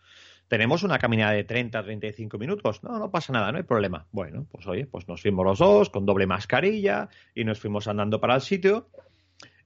tenemos 0.48 0.82
una 0.82 0.98
caminada 0.98 1.32
de 1.32 1.44
30, 1.44 1.82
35 1.82 2.38
minutos, 2.38 2.82
no, 2.82 2.98
no 2.98 3.10
pasa 3.10 3.32
nada, 3.32 3.52
no 3.52 3.58
hay 3.58 3.64
problema. 3.64 4.06
Bueno, 4.12 4.46
pues 4.50 4.66
oye, 4.66 4.86
pues 4.86 5.06
nos 5.08 5.22
fuimos 5.22 5.44
los 5.44 5.58
dos 5.58 5.90
con 5.90 6.06
doble 6.06 6.26
mascarilla 6.26 7.08
y 7.34 7.44
nos 7.44 7.60
fuimos 7.60 7.86
andando 7.86 8.20
para 8.20 8.34
el 8.34 8.40
sitio 8.40 8.88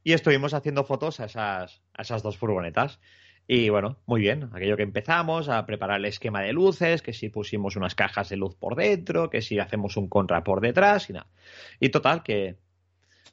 y 0.05 0.12
estuvimos 0.12 0.55
haciendo 0.55 0.85
fotos 0.85 1.21
a 1.21 1.27
esas, 1.27 1.83
a 1.95 2.03
esas 2.03 2.23
dos 2.23 2.37
furgonetas. 2.37 3.01
Y 3.47 3.69
bueno, 3.71 3.99
muy 4.07 4.21
bien, 4.21 4.51
aquello 4.53 4.77
que 4.77 4.83
empezamos 4.83 5.49
a 5.49 5.67
preparar 5.67 5.99
el 5.99 6.07
esquema 6.07 6.43
de 6.43 6.53
luces, 6.53 7.03
que 7.03 7.12
si 7.12 7.29
pusimos 7.29 7.77
unas 7.77 7.95
cajas 7.95 8.29
de 8.29 8.37
luz 8.37 8.55
por 8.55 8.77
dentro, 8.77 9.31
que 9.31 9.43
si 9.43 9.59
hacemos 9.59 9.97
un 9.97 10.09
contra 10.09 10.45
por 10.45 10.61
detrás 10.61 11.11
y 11.11 11.15
nada. 11.15 11.27
Y 11.81 11.89
total, 11.89 12.23
que, 12.23 12.57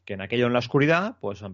que 0.10 0.16
en 0.16 0.22
aquello 0.22 0.48
en 0.48 0.54
la 0.54 0.58
oscuridad, 0.60 1.18
pues 1.22 1.44
a 1.44 1.54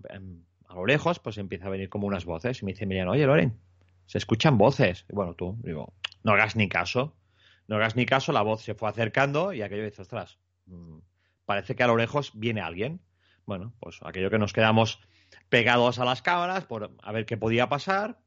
lo 0.74 0.86
lejos, 0.86 1.20
pues 1.20 1.38
empieza 1.38 1.66
a 1.66 1.70
venir 1.70 1.90
como 1.90 2.08
unas 2.08 2.24
voces. 2.24 2.62
Y 2.62 2.66
me 2.66 2.72
dice 2.72 2.86
Emiliano, 2.86 3.12
oye 3.12 3.26
Loren, 3.26 3.60
se 4.06 4.18
escuchan 4.18 4.58
voces. 4.58 5.04
Bueno, 5.10 5.34
tú, 5.34 5.58
digo, 5.62 5.94
no 6.24 6.32
hagas 6.32 6.56
ni 6.56 6.70
caso. 6.70 7.18
No 7.68 7.76
hagas 7.76 7.98
ni 7.98 8.06
caso, 8.06 8.32
la 8.32 8.44
voz 8.44 8.62
se 8.62 8.74
fue 8.74 8.88
acercando 8.88 9.52
y 9.52 9.62
aquello 9.62 9.84
dice, 9.84 10.04
ostras, 10.04 10.40
mm, 10.68 11.00
parece 11.46 11.76
que 11.76 11.84
a 11.84 11.88
lo 11.88 11.98
lejos 11.98 12.32
viene 12.34 12.62
alguien. 12.62 13.02
Bueno, 13.46 13.74
pues 13.82 14.00
aquello 14.06 14.30
que 14.30 14.40
nos 14.40 14.54
quedamos 14.54 15.02
pegados 15.50 16.00
a 16.00 16.06
las 16.06 16.22
cámaras 16.22 16.64
por 16.64 16.96
a 17.04 17.12
ver 17.12 17.26
qué 17.26 17.36
podía 17.36 17.68
pasar. 17.68 18.20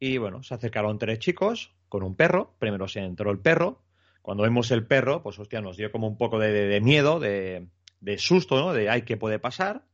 Y 0.00 0.18
bueno, 0.18 0.42
se 0.42 0.52
acercaron 0.54 0.98
tres 0.98 1.20
chicos 1.20 1.76
con 1.88 2.02
un 2.02 2.16
perro. 2.16 2.56
Primero 2.58 2.88
se 2.88 3.04
entró 3.04 3.30
el 3.30 3.38
perro. 3.38 3.84
Cuando 4.20 4.42
vemos 4.42 4.72
el 4.72 4.84
perro, 4.84 5.22
pues 5.22 5.38
hostia, 5.38 5.60
nos 5.60 5.76
dio 5.76 5.92
como 5.92 6.08
un 6.08 6.18
poco 6.18 6.40
de- 6.40 6.50
de 6.66 6.80
miedo, 6.80 7.20
de, 7.20 7.68
de 8.00 8.18
susto, 8.18 8.58
¿no? 8.58 8.72
De 8.72 8.88
ay, 8.90 9.02
¿qué 9.02 9.16
puede 9.16 9.38
pasar? 9.38 9.84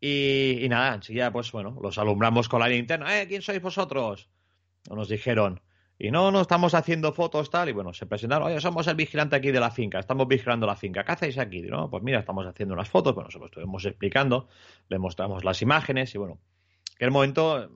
Y, 0.00 0.64
y 0.64 0.68
nada, 0.68 0.94
enseguida, 0.94 1.32
pues 1.32 1.50
bueno, 1.52 1.78
los 1.82 1.98
alumbramos 1.98 2.48
con 2.48 2.60
la 2.60 2.68
linterna. 2.68 3.20
¡Eh, 3.20 3.26
quién 3.26 3.42
sois 3.42 3.62
vosotros? 3.62 4.28
Nos 4.90 5.08
dijeron. 5.08 5.60
Y 5.98 6.10
no, 6.10 6.32
no 6.32 6.40
estamos 6.40 6.74
haciendo 6.74 7.12
fotos 7.12 7.50
tal. 7.50 7.68
Y 7.68 7.72
bueno, 7.72 7.92
se 7.92 8.06
presentaron, 8.06 8.48
oye, 8.48 8.60
somos 8.60 8.86
el 8.88 8.96
vigilante 8.96 9.36
aquí 9.36 9.50
de 9.52 9.60
la 9.60 9.70
finca, 9.70 10.00
estamos 10.00 10.26
vigilando 10.26 10.66
la 10.66 10.76
finca. 10.76 11.04
¿Qué 11.04 11.12
hacéis 11.12 11.38
aquí? 11.38 11.62
no, 11.62 11.88
pues 11.88 12.02
mira, 12.02 12.18
estamos 12.18 12.46
haciendo 12.46 12.74
unas 12.74 12.88
fotos. 12.88 13.14
Bueno, 13.14 13.30
se 13.30 13.38
lo 13.38 13.46
estuvimos 13.46 13.84
explicando, 13.84 14.48
le 14.88 14.98
mostramos 14.98 15.44
las 15.44 15.62
imágenes 15.62 16.14
y 16.14 16.18
bueno, 16.18 16.38
que 16.98 17.04
el 17.04 17.10
momento, 17.10 17.70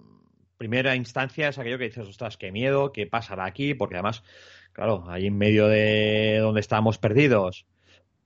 primera 0.56 0.96
instancia 0.96 1.48
es 1.48 1.58
aquello 1.58 1.78
que 1.78 1.84
dices, 1.84 2.08
ostras, 2.08 2.36
qué 2.36 2.50
miedo, 2.50 2.92
qué 2.92 3.06
pasará 3.06 3.44
aquí, 3.44 3.74
porque 3.74 3.94
además, 3.94 4.24
claro, 4.72 5.04
ahí 5.08 5.26
en 5.26 5.38
medio 5.38 5.68
de 5.68 6.38
donde 6.40 6.60
estábamos 6.60 6.98
perdidos, 6.98 7.66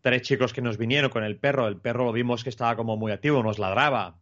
tres 0.02 0.23
chicos 0.23 0.52
que 0.52 0.61
nos 0.61 0.76
vinieron 0.76 1.11
con 1.11 1.25
el 1.25 1.38
perro, 1.38 1.66
el 1.66 1.78
perro 1.78 2.04
lo 2.04 2.12
vimos 2.12 2.44
que 2.44 2.50
estaba 2.50 2.76
como 2.76 2.97
muy 2.99 3.12
activo, 3.12 3.42
nos 3.42 3.59
ladraba, 3.59 4.18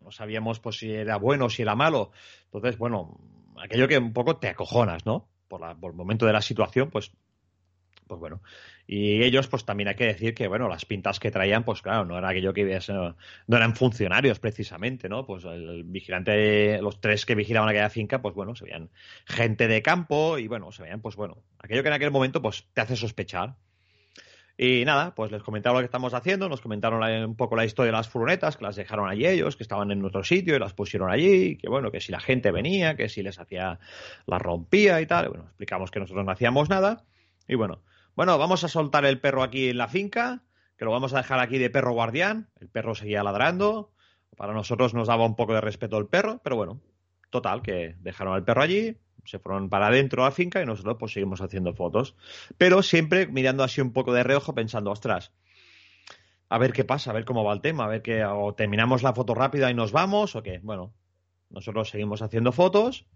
no 0.00 0.10
sabíamos 0.10 0.60
pues 0.60 0.78
si 0.78 0.90
era 0.90 1.16
bueno 1.16 1.46
o 1.46 1.50
si 1.50 1.62
era 1.62 1.74
malo. 1.74 2.12
Entonces, 2.46 2.78
bueno, 2.78 3.20
aquello 3.62 3.86
que 3.86 3.98
un 3.98 4.12
poco 4.12 4.36
te 4.36 4.48
acojonas, 4.48 5.04
¿no? 5.04 5.28
Por, 5.48 5.60
por 5.78 5.90
el 5.90 5.96
momento 5.96 6.24
de 6.24 6.32
la 6.32 6.40
situación, 6.40 6.90
pues 6.90 7.12
pues 8.06 8.20
bueno. 8.20 8.42
Y 8.86 9.22
ellos, 9.22 9.48
pues 9.48 9.64
también 9.64 9.88
hay 9.88 9.94
que 9.94 10.04
decir 10.04 10.34
que, 10.34 10.46
bueno, 10.46 10.68
las 10.68 10.84
pintas 10.84 11.18
que 11.18 11.30
traían, 11.30 11.64
pues 11.64 11.80
claro, 11.80 12.04
no 12.04 12.18
era 12.18 12.28
aquello 12.28 12.52
que 12.52 12.78
no, 12.88 13.16
no 13.46 13.56
eran 13.56 13.74
funcionarios 13.74 14.38
precisamente, 14.38 15.08
¿no? 15.08 15.26
Pues 15.26 15.44
el 15.44 15.84
vigilante, 15.84 16.80
los 16.82 17.00
tres 17.00 17.24
que 17.24 17.34
vigilaban 17.34 17.68
aquella 17.68 17.88
finca, 17.90 18.20
pues 18.20 18.34
bueno, 18.34 18.54
se 18.54 18.64
veían 18.64 18.90
gente 19.24 19.68
de 19.68 19.82
campo 19.82 20.38
y 20.38 20.48
bueno, 20.48 20.70
se 20.70 20.82
veían, 20.82 21.00
pues 21.00 21.16
bueno, 21.16 21.42
aquello 21.58 21.82
que 21.82 21.88
en 21.88 21.94
aquel 21.94 22.10
momento, 22.10 22.42
pues 22.42 22.68
te 22.74 22.80
hace 22.82 22.96
sospechar. 22.96 23.56
Y 24.56 24.84
nada, 24.84 25.14
pues 25.16 25.32
les 25.32 25.42
comentaron 25.42 25.76
lo 25.76 25.80
que 25.80 25.86
estamos 25.86 26.14
haciendo, 26.14 26.48
nos 26.48 26.60
comentaron 26.60 27.02
un 27.02 27.34
poco 27.34 27.56
la 27.56 27.64
historia 27.64 27.90
de 27.90 27.96
las 27.96 28.08
furgonetas, 28.08 28.56
que 28.56 28.64
las 28.64 28.76
dejaron 28.76 29.08
allí 29.08 29.26
ellos, 29.26 29.56
que 29.56 29.64
estaban 29.64 29.90
en 29.90 30.04
otro 30.04 30.22
sitio 30.22 30.54
y 30.54 30.60
las 30.60 30.74
pusieron 30.74 31.10
allí, 31.10 31.56
que 31.56 31.68
bueno, 31.68 31.90
que 31.90 32.00
si 32.00 32.12
la 32.12 32.20
gente 32.20 32.52
venía, 32.52 32.94
que 32.94 33.08
si 33.08 33.24
les 33.24 33.40
hacía, 33.40 33.80
las 34.26 34.40
rompía 34.40 35.00
y 35.00 35.06
tal. 35.06 35.28
Bueno, 35.28 35.44
explicamos 35.46 35.90
que 35.90 35.98
nosotros 35.98 36.24
no 36.24 36.30
hacíamos 36.30 36.68
nada. 36.68 37.04
Y 37.48 37.56
bueno, 37.56 37.82
bueno, 38.14 38.38
vamos 38.38 38.62
a 38.62 38.68
soltar 38.68 39.04
el 39.04 39.20
perro 39.20 39.42
aquí 39.42 39.70
en 39.70 39.78
la 39.78 39.88
finca, 39.88 40.44
que 40.78 40.84
lo 40.84 40.92
vamos 40.92 41.14
a 41.14 41.18
dejar 41.18 41.40
aquí 41.40 41.58
de 41.58 41.70
perro 41.70 41.92
guardián. 41.92 42.48
El 42.60 42.68
perro 42.68 42.94
seguía 42.94 43.24
ladrando. 43.24 43.92
Para 44.36 44.52
nosotros 44.52 44.94
nos 44.94 45.08
daba 45.08 45.26
un 45.26 45.34
poco 45.34 45.54
de 45.54 45.60
respeto 45.60 45.98
el 45.98 46.06
perro, 46.06 46.40
pero 46.44 46.54
bueno, 46.54 46.80
total, 47.30 47.60
que 47.62 47.96
dejaron 47.98 48.34
al 48.34 48.44
perro 48.44 48.62
allí, 48.62 48.98
se 49.24 49.38
fueron 49.38 49.68
para 49.68 49.88
adentro 49.88 50.24
a 50.24 50.30
finca 50.30 50.62
y 50.62 50.66
nosotros 50.66 50.96
pues 50.98 51.12
seguimos 51.12 51.40
haciendo 51.40 51.74
fotos. 51.74 52.16
Pero 52.58 52.82
siempre 52.82 53.26
mirando 53.26 53.62
así 53.62 53.80
un 53.80 53.92
poco 53.92 54.12
de 54.12 54.22
reojo, 54.22 54.54
pensando, 54.54 54.90
ostras, 54.90 55.32
a 56.48 56.58
ver 56.58 56.72
qué 56.72 56.84
pasa, 56.84 57.10
a 57.10 57.14
ver 57.14 57.24
cómo 57.24 57.44
va 57.44 57.52
el 57.52 57.60
tema, 57.60 57.84
a 57.84 57.88
ver 57.88 58.02
que 58.02 58.24
o 58.24 58.54
terminamos 58.54 59.02
la 59.02 59.14
foto 59.14 59.34
rápida 59.34 59.70
y 59.70 59.74
nos 59.74 59.92
vamos 59.92 60.36
o 60.36 60.42
qué. 60.42 60.60
Bueno, 60.62 60.94
nosotros 61.50 61.88
seguimos 61.88 62.22
haciendo 62.22 62.52
fotos 62.52 63.06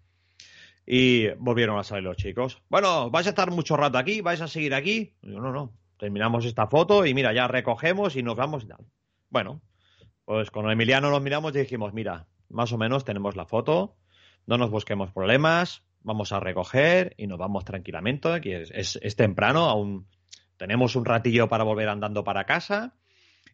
y 0.86 1.28
volvieron 1.38 1.78
a 1.78 1.84
salir 1.84 2.04
los 2.04 2.16
chicos. 2.16 2.62
Bueno, 2.68 3.10
vais 3.10 3.26
a 3.26 3.30
estar 3.30 3.50
mucho 3.50 3.76
rato 3.76 3.98
aquí, 3.98 4.20
vais 4.20 4.40
a 4.40 4.48
seguir 4.48 4.74
aquí. 4.74 5.14
no, 5.22 5.52
no, 5.52 5.72
terminamos 5.98 6.44
esta 6.44 6.66
foto 6.66 7.04
y 7.04 7.12
mira, 7.12 7.32
ya 7.32 7.46
recogemos 7.48 8.16
y 8.16 8.22
nos 8.22 8.36
vamos 8.36 8.64
y 8.64 8.68
tal. 8.68 8.86
Bueno, 9.28 9.60
pues 10.24 10.50
con 10.50 10.70
Emiliano 10.70 11.10
nos 11.10 11.20
miramos 11.20 11.54
y 11.54 11.58
dijimos, 11.58 11.92
mira, 11.92 12.26
más 12.48 12.72
o 12.72 12.78
menos 12.78 13.04
tenemos 13.04 13.36
la 13.36 13.44
foto, 13.44 13.96
no 14.46 14.56
nos 14.56 14.70
busquemos 14.70 15.12
problemas, 15.12 15.84
vamos 16.08 16.32
a 16.32 16.40
recoger 16.40 17.14
y 17.16 17.28
nos 17.28 17.38
vamos 17.38 17.64
tranquilamente, 17.64 18.40
que 18.40 18.62
es, 18.62 19.16
temprano, 19.16 19.66
aún 19.66 20.08
tenemos 20.56 20.96
un 20.96 21.04
ratillo 21.04 21.48
para 21.48 21.62
volver 21.62 21.88
andando 21.88 22.24
para 22.24 22.44
casa 22.44 22.96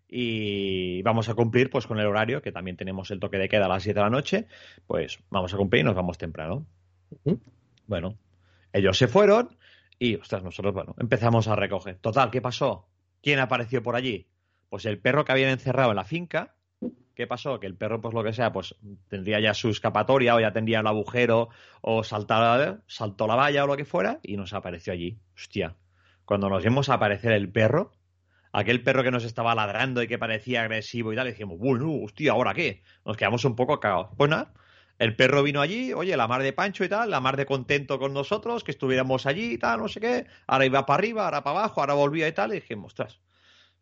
y 0.09 1.03
vamos 1.03 1.29
a 1.29 1.35
cumplir 1.35 1.69
pues 1.69 1.87
con 1.87 1.99
el 1.99 2.07
horario, 2.07 2.41
que 2.41 2.53
también 2.53 2.77
tenemos 2.77 3.11
el 3.11 3.21
toque 3.21 3.37
de 3.37 3.49
queda 3.49 3.67
a 3.67 3.69
las 3.69 3.83
7 3.83 3.99
de 3.99 4.05
la 4.05 4.11
noche, 4.11 4.47
pues 4.87 5.19
vamos 5.29 5.53
a 5.53 5.57
cumplir 5.59 5.83
y 5.83 5.85
nos 5.85 5.95
vamos 5.95 6.17
temprano. 6.17 6.67
Bueno, 7.87 8.17
ellos 8.73 8.97
se 8.97 9.09
fueron 9.09 9.59
y, 9.99 10.15
ostras, 10.17 10.43
nosotros, 10.43 10.73
bueno, 10.73 10.95
empezamos 10.99 11.49
a 11.49 11.57
recoger. 11.57 11.99
Total, 11.99 12.31
¿qué 12.31 12.41
pasó? 12.41 12.89
¿Quién 13.23 13.39
apareció 13.41 13.83
por 13.83 13.97
allí? 13.97 14.29
Pues 14.69 14.87
el 14.87 14.99
perro 14.99 15.25
que 15.25 15.33
habían 15.33 15.51
encerrado 15.51 15.91
en 15.91 15.97
la 15.97 16.05
finca. 16.05 16.55
¿Qué 17.15 17.27
pasó? 17.29 17.61
Que 17.61 17.67
el 17.67 17.77
perro, 17.77 18.01
pues 18.01 18.13
lo 18.13 18.25
que 18.25 18.33
sea, 18.33 18.53
pues 18.53 18.75
tendría 19.09 19.39
ya 19.39 19.55
su 19.55 19.71
escapatoria 19.71 20.35
o 20.35 20.41
ya 20.41 20.53
tendría 20.53 20.81
el 20.81 20.87
agujero 20.87 21.49
o 21.81 22.03
saltó, 22.03 22.35
saltó 22.87 23.27
la 23.27 23.37
valla 23.37 23.65
o 23.65 23.67
lo 23.69 23.77
que 23.77 23.85
fuera 23.85 24.19
y 24.23 24.37
nos 24.37 24.53
apareció 24.53 24.93
allí. 24.93 25.21
Hostia, 25.37 25.77
cuando 26.25 26.49
nos 26.49 26.65
vimos 26.65 26.89
aparecer 26.89 27.33
el 27.33 27.53
perro, 27.53 27.93
aquel 28.53 28.83
perro 28.83 29.05
que 29.05 29.13
nos 29.13 29.25
estaba 29.25 29.55
ladrando 29.55 30.03
y 30.03 30.09
que 30.09 30.19
parecía 30.19 30.63
agresivo 30.63 31.13
y 31.13 31.17
tal, 31.17 31.29
dijimos, 31.29 31.59
bueno, 31.59 32.03
hostia, 32.03 32.33
¿ahora 32.33 32.53
qué? 32.53 32.83
Nos 33.05 33.17
quedamos 33.17 33.45
un 33.45 33.55
poco 33.55 33.79
cagados. 33.79 34.09
Pues 34.17 34.31
nada, 34.31 34.53
el 34.99 35.17
perro 35.17 35.43
vino 35.43 35.61
allí, 35.61 35.93
oye, 35.93 36.17
la 36.17 36.29
mar 36.29 36.43
de 36.43 36.53
Pancho 36.53 36.85
y 36.85 36.89
tal, 36.89 37.11
la 37.11 37.21
mar 37.21 37.37
de 37.37 37.47
contento 37.47 37.99
con 37.99 38.13
nosotros, 38.13 38.65
que 38.65 38.71
estuviéramos 38.71 39.27
allí 39.27 39.55
y 39.55 39.59
tal, 39.59 39.81
no 39.81 39.89
sé 39.89 40.01
qué. 40.01 40.27
Ahora 40.47 40.67
iba 40.67 40.87
para 40.87 40.99
arriba, 40.99 41.25
ahora 41.25 41.43
para 41.43 41.59
abajo, 41.61 41.81
ahora 41.81 41.95
volvía 41.95 42.29
y 42.29 42.33
tal. 42.33 42.53
Y 42.53 42.57
dijimos, 42.57 42.93
ostras, 42.93 43.21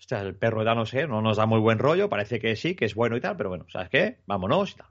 ostras, 0.03 0.25
el 0.25 0.35
perro 0.35 0.65
ya 0.65 0.75
no 0.75 0.85
sé, 0.85 1.07
no 1.07 1.23
nos 1.23 1.37
da 1.37 1.47
muy 1.47 1.61
buen 1.61 1.79
rollo, 1.79 2.09
parece 2.09 2.41
que 2.41 2.57
sí, 2.57 2.75
que 2.75 2.85
es 2.85 2.95
bueno 2.95 3.17
y 3.17 3.21
tal, 3.21 3.37
pero 3.37 3.49
bueno, 3.49 3.67
¿sabes 3.69 3.89
qué? 3.89 4.19
Vámonos 4.27 4.73
y 4.73 4.75
tal. 4.75 4.89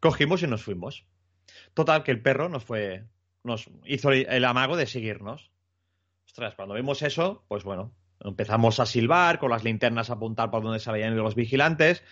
Cogimos 0.00 0.42
y 0.42 0.46
nos 0.46 0.62
fuimos. 0.62 1.06
Total, 1.74 2.02
que 2.02 2.10
el 2.10 2.22
perro 2.22 2.48
nos 2.48 2.64
fue, 2.64 3.04
nos 3.44 3.70
hizo 3.84 4.10
el 4.10 4.44
amago 4.44 4.76
de 4.76 4.86
seguirnos. 4.86 5.50
Ostras, 6.26 6.54
cuando 6.54 6.74
vimos 6.74 7.02
eso, 7.02 7.44
pues 7.48 7.62
bueno, 7.62 7.94
empezamos 8.20 8.80
a 8.80 8.86
silbar, 8.86 9.38
con 9.38 9.50
las 9.50 9.64
linternas 9.64 10.08
a 10.10 10.14
apuntar 10.14 10.50
por 10.50 10.62
donde 10.62 10.78
se 10.78 10.90
veían 10.90 11.16
los 11.16 11.34
vigilantes, 11.34 12.02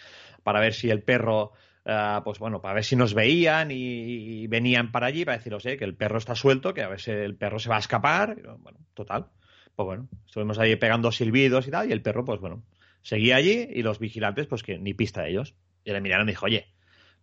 para 0.43 0.61
ver 0.61 0.75
si 0.75 0.91
el 0.91 1.03
perro 1.03 1.53
Ah, 1.89 2.23
pues 2.25 2.41
bueno, 2.41 2.61
para 2.61 2.75
ver 2.75 2.85
si 2.85 2.97
nos 2.97 3.15
veían 3.15 3.71
y, 3.71 4.49
venían 4.49 4.91
para 4.91 5.07
allí 5.07 5.25
para 5.25 5.39
deciros 5.39 5.63
que 5.63 5.85
el 5.85 5.97
perro 5.97 6.19
está 6.19 6.35
suelto, 6.35 6.75
que 6.75 6.83
a 6.83 6.89
ver 6.89 7.01
si 7.01 7.13
el 7.13 7.37
perro 7.37 7.61
se 7.61 7.69
va 7.69 7.77
a 7.77 7.79
escapar. 7.79 8.37
Bueno, 8.59 8.81
total. 8.93 9.29
Pues 9.77 9.87
bueno, 9.87 10.09
estuvimos 10.27 10.59
ahí 10.59 10.75
pegando 10.77 11.13
silbidos 11.13 11.69
y 11.69 11.71
tal, 11.71 11.89
y 11.89 11.93
el 11.93 12.03
perro, 12.03 12.25
pues 12.25 12.41
bueno, 12.41 12.65
seguía 13.03 13.37
allí 13.37 13.69
y 13.71 13.83
los 13.83 13.99
vigilantes, 13.99 14.47
pues 14.47 14.63
que 14.63 14.79
ni 14.79 14.95
pista 14.95 15.23
de 15.23 15.31
ellos. 15.31 15.55
Y 15.85 15.93
le 15.93 16.01
miraron 16.01 16.29
y 16.29 16.33
dijo, 16.33 16.47
oye, 16.47 16.67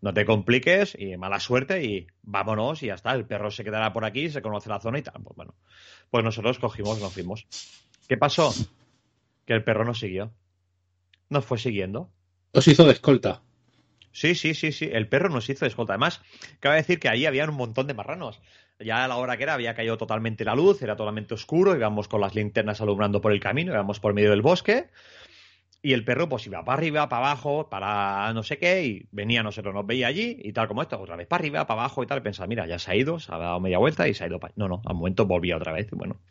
no 0.01 0.13
te 0.13 0.25
compliques 0.25 0.95
y 0.99 1.17
mala 1.17 1.39
suerte 1.39 1.83
y 1.83 2.07
vámonos 2.21 2.83
y 2.83 2.87
ya 2.87 2.93
está. 2.93 3.13
El 3.13 3.25
perro 3.25 3.49
se 3.51 3.63
quedará 3.63 3.91
por 3.91 4.05
aquí, 4.05 4.29
se 4.29 4.41
conoce 4.41 4.69
la 4.69 4.79
zona 4.79 4.99
y 4.99 5.01
tal. 5.01 5.15
Pues 5.23 5.35
bueno, 5.35 5.55
pues 6.09 6.23
nosotros 6.23 6.59
cogimos, 6.59 6.99
nos 7.01 7.13
fuimos. 7.13 7.47
¿Qué 8.07 8.17
pasó? 8.17 8.53
Que 9.45 9.53
el 9.53 9.63
perro 9.63 9.83
nos 9.83 9.99
siguió. 9.99 10.31
Nos 11.29 11.45
fue 11.45 11.57
siguiendo. 11.57 12.11
Os 12.51 12.67
hizo 12.67 12.85
de 12.85 12.91
escolta. 12.91 13.41
Sí, 14.11 14.35
sí, 14.35 14.53
sí, 14.53 14.71
sí. 14.71 14.89
El 14.91 15.07
perro 15.07 15.29
nos 15.29 15.49
hizo 15.49 15.65
escolta. 15.65 15.93
Además, 15.93 16.21
cabe 16.59 16.75
decir 16.75 16.99
que 16.99 17.09
ahí 17.09 17.25
había 17.25 17.45
un 17.45 17.55
montón 17.55 17.87
de 17.87 17.93
marranos. 17.93 18.41
Ya 18.83 19.03
a 19.03 19.07
la 19.07 19.17
hora 19.17 19.37
que 19.37 19.43
era 19.43 19.53
había 19.53 19.73
caído 19.73 19.97
totalmente 19.97 20.45
la 20.45 20.55
luz, 20.55 20.81
era 20.81 20.95
totalmente 20.95 21.33
oscuro, 21.33 21.75
íbamos 21.75 22.07
con 22.07 22.21
las 22.21 22.35
linternas 22.35 22.81
alumbrando 22.81 23.21
por 23.21 23.31
el 23.31 23.39
camino, 23.39 23.73
íbamos 23.73 23.99
por 23.99 24.13
medio 24.13 24.29
del 24.29 24.41
bosque. 24.41 24.89
Y 25.81 25.91
el 25.91 26.05
perro 26.05 26.29
pues 26.29 26.45
iba 26.47 26.63
para 26.63 26.77
arriba, 26.77 27.09
para 27.09 27.25
abajo, 27.25 27.69
para 27.69 28.31
no 28.33 28.41
sé 28.43 28.57
qué, 28.57 28.85
y 28.85 29.07
venía 29.11 29.43
nosotros, 29.43 29.73
nos 29.73 29.85
veía 29.85 30.07
allí, 30.07 30.39
y 30.41 30.53
tal 30.53 30.69
como 30.69 30.81
esto, 30.81 30.97
otra 30.99 31.17
vez 31.17 31.27
para 31.27 31.41
arriba, 31.41 31.67
para 31.67 31.81
abajo 31.81 32.01
y 32.03 32.07
tal, 32.07 32.19
y 32.19 32.21
pensaba, 32.21 32.47
mira, 32.47 32.65
ya 32.65 32.79
se 32.79 32.91
ha 32.91 32.95
ido, 32.95 33.19
se 33.19 33.33
ha 33.33 33.37
dado 33.37 33.59
media 33.59 33.79
vuelta 33.79 34.07
y 34.07 34.13
se 34.13 34.23
ha 34.23 34.27
ido 34.27 34.39
para... 34.39 34.53
No, 34.55 34.69
no, 34.69 34.81
al 34.85 34.95
momento 34.95 35.25
volvía 35.25 35.57
otra 35.57 35.73
vez, 35.73 35.89
bueno. 35.91 36.21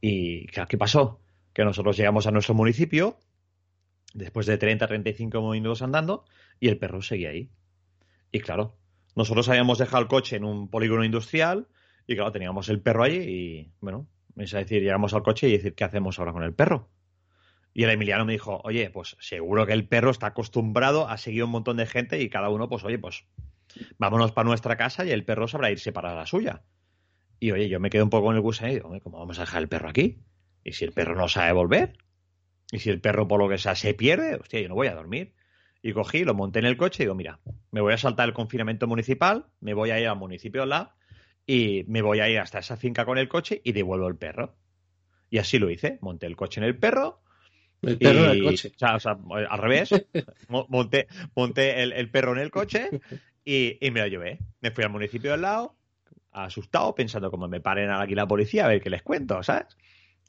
¿Y 0.00 0.46
qué 0.46 0.78
pasó? 0.78 1.20
Que 1.52 1.62
nosotros 1.62 1.96
llegamos 1.96 2.26
a 2.26 2.30
nuestro 2.30 2.54
municipio, 2.54 3.18
después 4.14 4.46
de 4.46 4.56
30, 4.56 4.86
35 4.86 5.50
minutos 5.50 5.82
andando, 5.82 6.24
y 6.58 6.68
el 6.68 6.78
perro 6.78 7.02
seguía 7.02 7.30
ahí. 7.30 7.50
Y 8.32 8.40
claro, 8.40 8.76
nosotros 9.16 9.48
habíamos 9.48 9.78
dejado 9.78 10.02
el 10.02 10.08
coche 10.08 10.36
en 10.36 10.44
un 10.44 10.68
polígono 10.68 11.04
industrial, 11.04 11.68
y 12.06 12.14
claro, 12.14 12.32
teníamos 12.32 12.68
el 12.68 12.80
perro 12.80 13.04
allí, 13.04 13.18
y 13.18 13.72
bueno, 13.80 14.08
es 14.36 14.52
decir, 14.52 14.82
llegamos 14.82 15.14
al 15.14 15.22
coche 15.22 15.48
y 15.48 15.52
decir, 15.52 15.74
¿qué 15.74 15.84
hacemos 15.84 16.18
ahora 16.18 16.32
con 16.32 16.42
el 16.42 16.54
perro? 16.54 16.90
Y 17.72 17.84
el 17.84 17.90
Emiliano 17.90 18.24
me 18.24 18.32
dijo, 18.32 18.60
oye, 18.64 18.90
pues 18.90 19.16
seguro 19.20 19.66
que 19.66 19.72
el 19.72 19.86
perro 19.86 20.10
está 20.10 20.28
acostumbrado 20.28 21.08
a 21.08 21.16
seguir 21.18 21.44
un 21.44 21.50
montón 21.50 21.76
de 21.76 21.86
gente 21.86 22.20
y 22.20 22.28
cada 22.28 22.48
uno, 22.48 22.68
pues 22.68 22.84
oye, 22.84 22.98
pues 22.98 23.24
vámonos 23.98 24.32
para 24.32 24.48
nuestra 24.48 24.76
casa 24.76 25.04
y 25.04 25.10
el 25.10 25.24
perro 25.24 25.46
sabrá 25.46 25.70
irse 25.70 25.92
para 25.92 26.14
la 26.14 26.26
suya. 26.26 26.62
Y 27.38 27.52
oye, 27.52 27.68
yo 27.68 27.78
me 27.80 27.90
quedo 27.90 28.04
un 28.04 28.10
poco 28.10 28.30
en 28.30 28.36
el 28.36 28.42
bus 28.42 28.60
y 28.62 28.66
digo, 28.66 28.92
¿cómo 29.02 29.18
vamos 29.18 29.38
a 29.38 29.42
dejar 29.42 29.62
el 29.62 29.68
perro 29.68 29.88
aquí? 29.88 30.18
¿Y 30.64 30.72
si 30.72 30.84
el 30.84 30.92
perro 30.92 31.14
no 31.14 31.28
sabe 31.28 31.52
volver? 31.52 31.96
Y 32.72 32.80
si 32.80 32.90
el 32.90 33.00
perro, 33.00 33.26
por 33.26 33.40
lo 33.40 33.48
que 33.48 33.58
sea, 33.58 33.74
se 33.74 33.94
pierde, 33.94 34.36
hostia, 34.36 34.60
yo 34.60 34.68
no 34.68 34.74
voy 34.74 34.88
a 34.88 34.94
dormir. 34.94 35.32
Y 35.82 35.92
cogí, 35.92 36.24
lo 36.24 36.34
monté 36.34 36.58
en 36.58 36.66
el 36.66 36.76
coche 36.76 37.02
y 37.02 37.06
digo, 37.06 37.14
mira, 37.14 37.40
me 37.70 37.80
voy 37.80 37.94
a 37.94 37.98
saltar 37.98 38.28
el 38.28 38.34
confinamiento 38.34 38.86
municipal, 38.86 39.46
me 39.60 39.74
voy 39.74 39.90
a 39.90 40.00
ir 40.00 40.08
al 40.08 40.16
municipio 40.16 40.62
de 40.62 40.66
la 40.66 40.94
y 41.46 41.84
me 41.88 42.02
voy 42.02 42.20
a 42.20 42.28
ir 42.28 42.38
hasta 42.38 42.58
esa 42.58 42.76
finca 42.76 43.04
con 43.04 43.18
el 43.18 43.28
coche 43.28 43.60
y 43.64 43.72
devuelvo 43.72 44.06
el 44.08 44.16
perro. 44.16 44.56
Y 45.30 45.38
así 45.38 45.58
lo 45.58 45.70
hice. 45.70 45.98
Monté 46.00 46.26
el 46.26 46.36
coche 46.36 46.60
en 46.60 46.64
el 46.64 46.76
perro. 46.76 47.22
El 47.82 47.98
perro 47.98 48.24
en 48.26 48.30
el 48.30 48.44
coche. 48.44 48.72
O 48.74 49.00
sea, 49.00 49.18
al 49.48 49.58
revés. 49.58 49.90
monté, 50.48 51.08
monté 51.34 51.82
el, 51.82 52.10
perro 52.10 52.32
en 52.32 52.38
el 52.38 52.50
coche 52.50 52.90
y, 53.44 53.84
y, 53.84 53.90
me 53.90 54.00
lo 54.00 54.06
llevé. 54.06 54.38
Me 54.60 54.70
fui 54.70 54.84
al 54.84 54.90
municipio 54.90 55.32
al 55.32 55.42
lado, 55.42 55.76
asustado, 56.32 56.94
pensando 56.94 57.30
como 57.30 57.48
me 57.48 57.60
paren 57.60 57.90
aquí 57.90 58.14
la 58.14 58.28
policía 58.28 58.66
a 58.66 58.68
ver 58.68 58.82
qué 58.82 58.90
les 58.90 59.02
cuento, 59.02 59.42
¿sabes? 59.42 59.76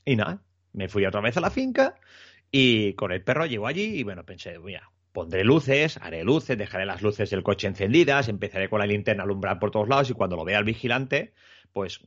Y 0.05 0.15
nada, 0.15 0.41
me 0.74 0.88
fui 0.88 1.05
otra 1.05 1.22
vez 1.22 1.38
a 1.38 1.41
la 1.41 1.51
finca 1.51 1.96
y 2.51 2.93
con 2.93 3.12
el 3.12 3.24
perro 3.24 3.46
llego 3.46 3.67
allí 3.67 4.00
y 4.00 4.03
bueno, 4.03 4.25
pensé, 4.25 4.58
mira, 4.60 4.89
pondré 5.12 5.44
luces, 5.44 5.98
haré 6.01 6.24
luces, 6.24 6.58
dejaré 6.58 6.86
las 6.86 7.01
luces 7.01 7.30
del 7.30 7.44
coche 7.44 7.68
encendidas, 7.68 8.30
empezaré 8.30 8.70
con 8.70 8.80
la 8.80 8.86
linterna 8.86 9.24
a 9.24 9.25
alumbrar 9.25 9.60
por 9.60 9.72
todos 9.72 9.88
lados 9.88 10.10
y 10.10 10.13
cuando 10.13 10.36
lo 10.36 10.46
vea 10.46 10.60
el 10.60 10.65
vigilante, 10.65 11.34
pues 11.74 12.01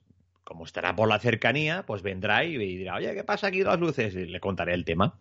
como 0.44 0.64
estará 0.64 0.94
por 0.94 1.08
la 1.08 1.18
cercanía, 1.18 1.84
pues 1.86 2.02
vendrá 2.02 2.44
y 2.44 2.56
dirá, 2.56 2.96
oye, 2.96 3.14
¿qué 3.14 3.24
pasa 3.24 3.48
aquí 3.48 3.62
las 3.62 3.80
luces? 3.80 4.14
Y 4.14 4.26
le 4.26 4.40
contaré 4.40 4.74
el 4.74 4.84
tema. 4.84 5.18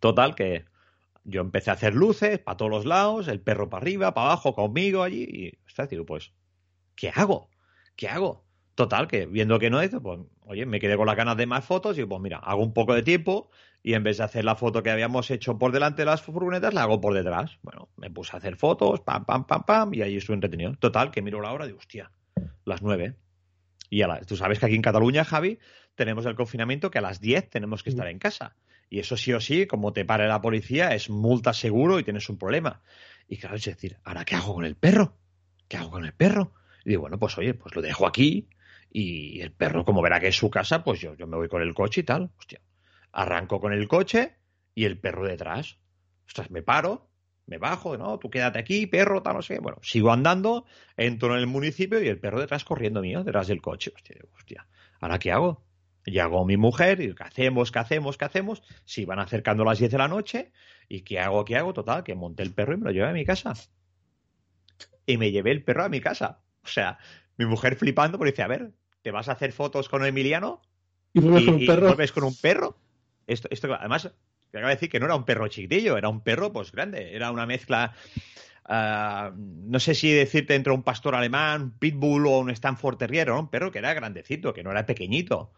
Total, 0.00 0.34
que 0.34 0.64
yo 1.24 1.40
empecé 1.40 1.70
a 1.70 1.74
hacer 1.74 1.94
luces 1.94 2.38
para 2.38 2.56
todos 2.56 2.70
los 2.70 2.84
lados, 2.84 3.28
el 3.28 3.40
perro 3.40 3.68
para 3.68 3.82
arriba, 3.82 4.14
para 4.14 4.28
abajo, 4.28 4.54
conmigo 4.54 5.02
allí, 5.02 5.26
y 5.28 5.58
está, 5.66 5.86
digo, 5.86 6.04
pues, 6.04 6.32
¿qué 6.94 7.10
hago? 7.14 7.50
¿Qué 7.96 8.08
hago? 8.08 8.44
Total, 8.74 9.06
que 9.06 9.26
viendo 9.26 9.58
que 9.58 9.70
no 9.70 9.82
hizo, 9.82 10.02
pues, 10.02 10.20
oye, 10.40 10.66
me 10.66 10.80
quedé 10.80 10.96
con 10.96 11.06
las 11.06 11.16
ganas 11.16 11.36
de 11.36 11.46
más 11.46 11.64
fotos 11.64 11.96
y 11.98 12.04
pues 12.04 12.20
mira, 12.20 12.38
hago 12.38 12.62
un 12.62 12.74
poco 12.74 12.94
de 12.94 13.02
tiempo 13.02 13.50
y 13.86 13.92
en 13.92 14.02
vez 14.02 14.16
de 14.16 14.24
hacer 14.24 14.46
la 14.46 14.56
foto 14.56 14.82
que 14.82 14.90
habíamos 14.90 15.30
hecho 15.30 15.58
por 15.58 15.70
delante 15.70 16.02
de 16.02 16.06
las 16.06 16.22
furgonetas, 16.22 16.72
la 16.72 16.84
hago 16.84 17.02
por 17.02 17.12
detrás. 17.12 17.58
Bueno, 17.60 17.90
me 17.98 18.10
puse 18.10 18.34
a 18.34 18.38
hacer 18.38 18.56
fotos, 18.56 19.00
pam, 19.00 19.26
pam, 19.26 19.46
pam, 19.46 19.64
pam, 19.64 19.92
y 19.92 20.00
ahí 20.00 20.16
estuve 20.16 20.36
entretenido. 20.36 20.74
Total, 20.76 21.10
que 21.10 21.20
miro 21.20 21.42
la 21.42 21.52
hora 21.52 21.66
digo, 21.66 21.78
hostia, 21.78 22.10
las 22.64 22.80
nueve. 22.80 23.16
Y 23.90 24.00
a 24.00 24.22
tú 24.22 24.38
sabes 24.38 24.58
que 24.58 24.64
aquí 24.64 24.74
en 24.74 24.80
Cataluña, 24.80 25.22
Javi, 25.22 25.58
tenemos 25.94 26.24
el 26.24 26.34
confinamiento 26.34 26.90
que 26.90 26.96
a 26.96 27.02
las 27.02 27.20
diez 27.20 27.50
tenemos 27.50 27.82
que 27.82 27.90
estar 27.90 28.08
en 28.08 28.18
casa. 28.18 28.56
Y 28.88 29.00
eso 29.00 29.18
sí 29.18 29.34
o 29.34 29.40
sí, 29.40 29.66
como 29.66 29.92
te 29.92 30.06
pare 30.06 30.26
la 30.28 30.40
policía, 30.40 30.94
es 30.94 31.10
multa 31.10 31.52
seguro 31.52 31.98
y 31.98 32.04
tienes 32.04 32.26
un 32.30 32.38
problema. 32.38 32.80
Y 33.28 33.36
claro, 33.36 33.56
es 33.56 33.64
decir, 33.66 33.98
¿ahora 34.02 34.24
qué 34.24 34.34
hago 34.34 34.54
con 34.54 34.64
el 34.64 34.76
perro? 34.76 35.18
¿Qué 35.68 35.76
hago 35.76 35.90
con 35.90 36.06
el 36.06 36.14
perro? 36.14 36.54
Y 36.86 36.90
digo, 36.90 37.02
bueno, 37.02 37.18
pues 37.18 37.36
oye, 37.36 37.52
pues 37.52 37.76
lo 37.76 37.82
dejo 37.82 38.06
aquí 38.06 38.48
y 38.90 39.42
el 39.42 39.52
perro, 39.52 39.84
como 39.84 40.00
verá 40.00 40.20
que 40.20 40.28
es 40.28 40.36
su 40.36 40.48
casa, 40.48 40.82
pues 40.82 41.00
yo, 41.00 41.14
yo 41.16 41.26
me 41.26 41.36
voy 41.36 41.48
con 41.48 41.60
el 41.60 41.74
coche 41.74 42.00
y 42.00 42.04
tal. 42.04 42.30
Hostia, 42.38 42.62
arranco 43.14 43.60
con 43.60 43.72
el 43.72 43.88
coche 43.88 44.36
y 44.74 44.84
el 44.84 44.98
perro 44.98 45.26
detrás. 45.26 45.78
Ostras, 46.26 46.50
me 46.50 46.62
paro, 46.62 47.08
me 47.46 47.58
bajo, 47.58 47.96
no, 47.96 48.18
tú 48.18 48.30
quédate 48.30 48.58
aquí, 48.58 48.86
perro, 48.86 49.22
tal, 49.22 49.36
no 49.36 49.42
sé. 49.42 49.58
Bueno, 49.60 49.78
sigo 49.82 50.12
andando, 50.12 50.66
entro 50.96 51.34
en 51.34 51.40
el 51.40 51.46
municipio 51.46 52.02
y 52.02 52.08
el 52.08 52.18
perro 52.18 52.40
detrás 52.40 52.64
corriendo 52.64 53.00
mío, 53.00 53.22
detrás 53.22 53.46
del 53.46 53.62
coche. 53.62 53.92
Hostia, 53.94 54.16
hostia, 54.34 54.66
¿ahora 55.00 55.18
qué 55.18 55.32
hago? 55.32 55.64
Llegó 56.04 56.44
mi 56.44 56.56
mujer 56.56 57.00
y 57.00 57.14
¿qué 57.14 57.22
hacemos? 57.22 57.72
¿Qué 57.72 57.78
hacemos? 57.78 58.18
¿Qué 58.18 58.24
hacemos? 58.26 58.62
Se 58.84 59.02
iban 59.02 59.18
acercando 59.18 59.64
las 59.64 59.78
10 59.78 59.90
de 59.92 59.98
la 59.98 60.08
noche 60.08 60.52
y 60.88 61.00
¿qué 61.00 61.18
hago? 61.20 61.44
¿Qué 61.44 61.56
hago? 61.56 61.72
Total, 61.72 62.04
que 62.04 62.14
monté 62.14 62.42
el 62.42 62.52
perro 62.52 62.74
y 62.74 62.76
me 62.76 62.84
lo 62.84 62.90
llevé 62.90 63.08
a 63.08 63.12
mi 63.12 63.24
casa. 63.24 63.54
Y 65.06 65.16
me 65.16 65.30
llevé 65.30 65.52
el 65.52 65.62
perro 65.62 65.84
a 65.84 65.88
mi 65.88 66.00
casa. 66.00 66.40
O 66.62 66.66
sea, 66.66 66.98
mi 67.36 67.46
mujer 67.46 67.76
flipando 67.76 68.18
porque 68.18 68.32
dice, 68.32 68.42
a 68.42 68.48
ver, 68.48 68.72
¿te 69.02 69.10
vas 69.10 69.28
a 69.28 69.32
hacer 69.32 69.52
fotos 69.52 69.88
con 69.88 70.04
Emiliano? 70.04 70.60
¿Y 71.14 71.20
vuelves 71.20 71.44
con 71.44 71.54
un 71.54 71.66
perro? 71.66 71.96
con 72.12 72.24
un 72.24 72.36
perro? 72.36 72.76
Esto, 73.26 73.48
esto 73.50 73.72
además, 73.74 74.10
te 74.50 74.58
acabo 74.58 74.68
de 74.68 74.74
decir 74.74 74.88
que 74.88 75.00
no 75.00 75.06
era 75.06 75.16
un 75.16 75.24
perro 75.24 75.48
chiquitillo, 75.48 75.96
era 75.96 76.08
un 76.08 76.20
perro 76.20 76.52
pues 76.52 76.72
grande, 76.72 77.14
era 77.14 77.30
una 77.30 77.46
mezcla... 77.46 77.94
Uh, 78.66 79.30
no 79.36 79.78
sé 79.78 79.94
si 79.94 80.10
decirte 80.10 80.54
entre 80.54 80.72
un 80.72 80.82
pastor 80.82 81.14
alemán, 81.14 81.62
un 81.62 81.78
pitbull 81.78 82.26
o 82.26 82.38
un 82.38 82.48
Stanford 82.50 82.96
Terrier, 82.96 83.28
¿no? 83.28 83.40
un 83.40 83.50
perro 83.50 83.70
que 83.70 83.78
era 83.80 83.92
grandecito, 83.92 84.54
que 84.54 84.62
no 84.62 84.70
era 84.70 84.86
pequeñito. 84.86 85.52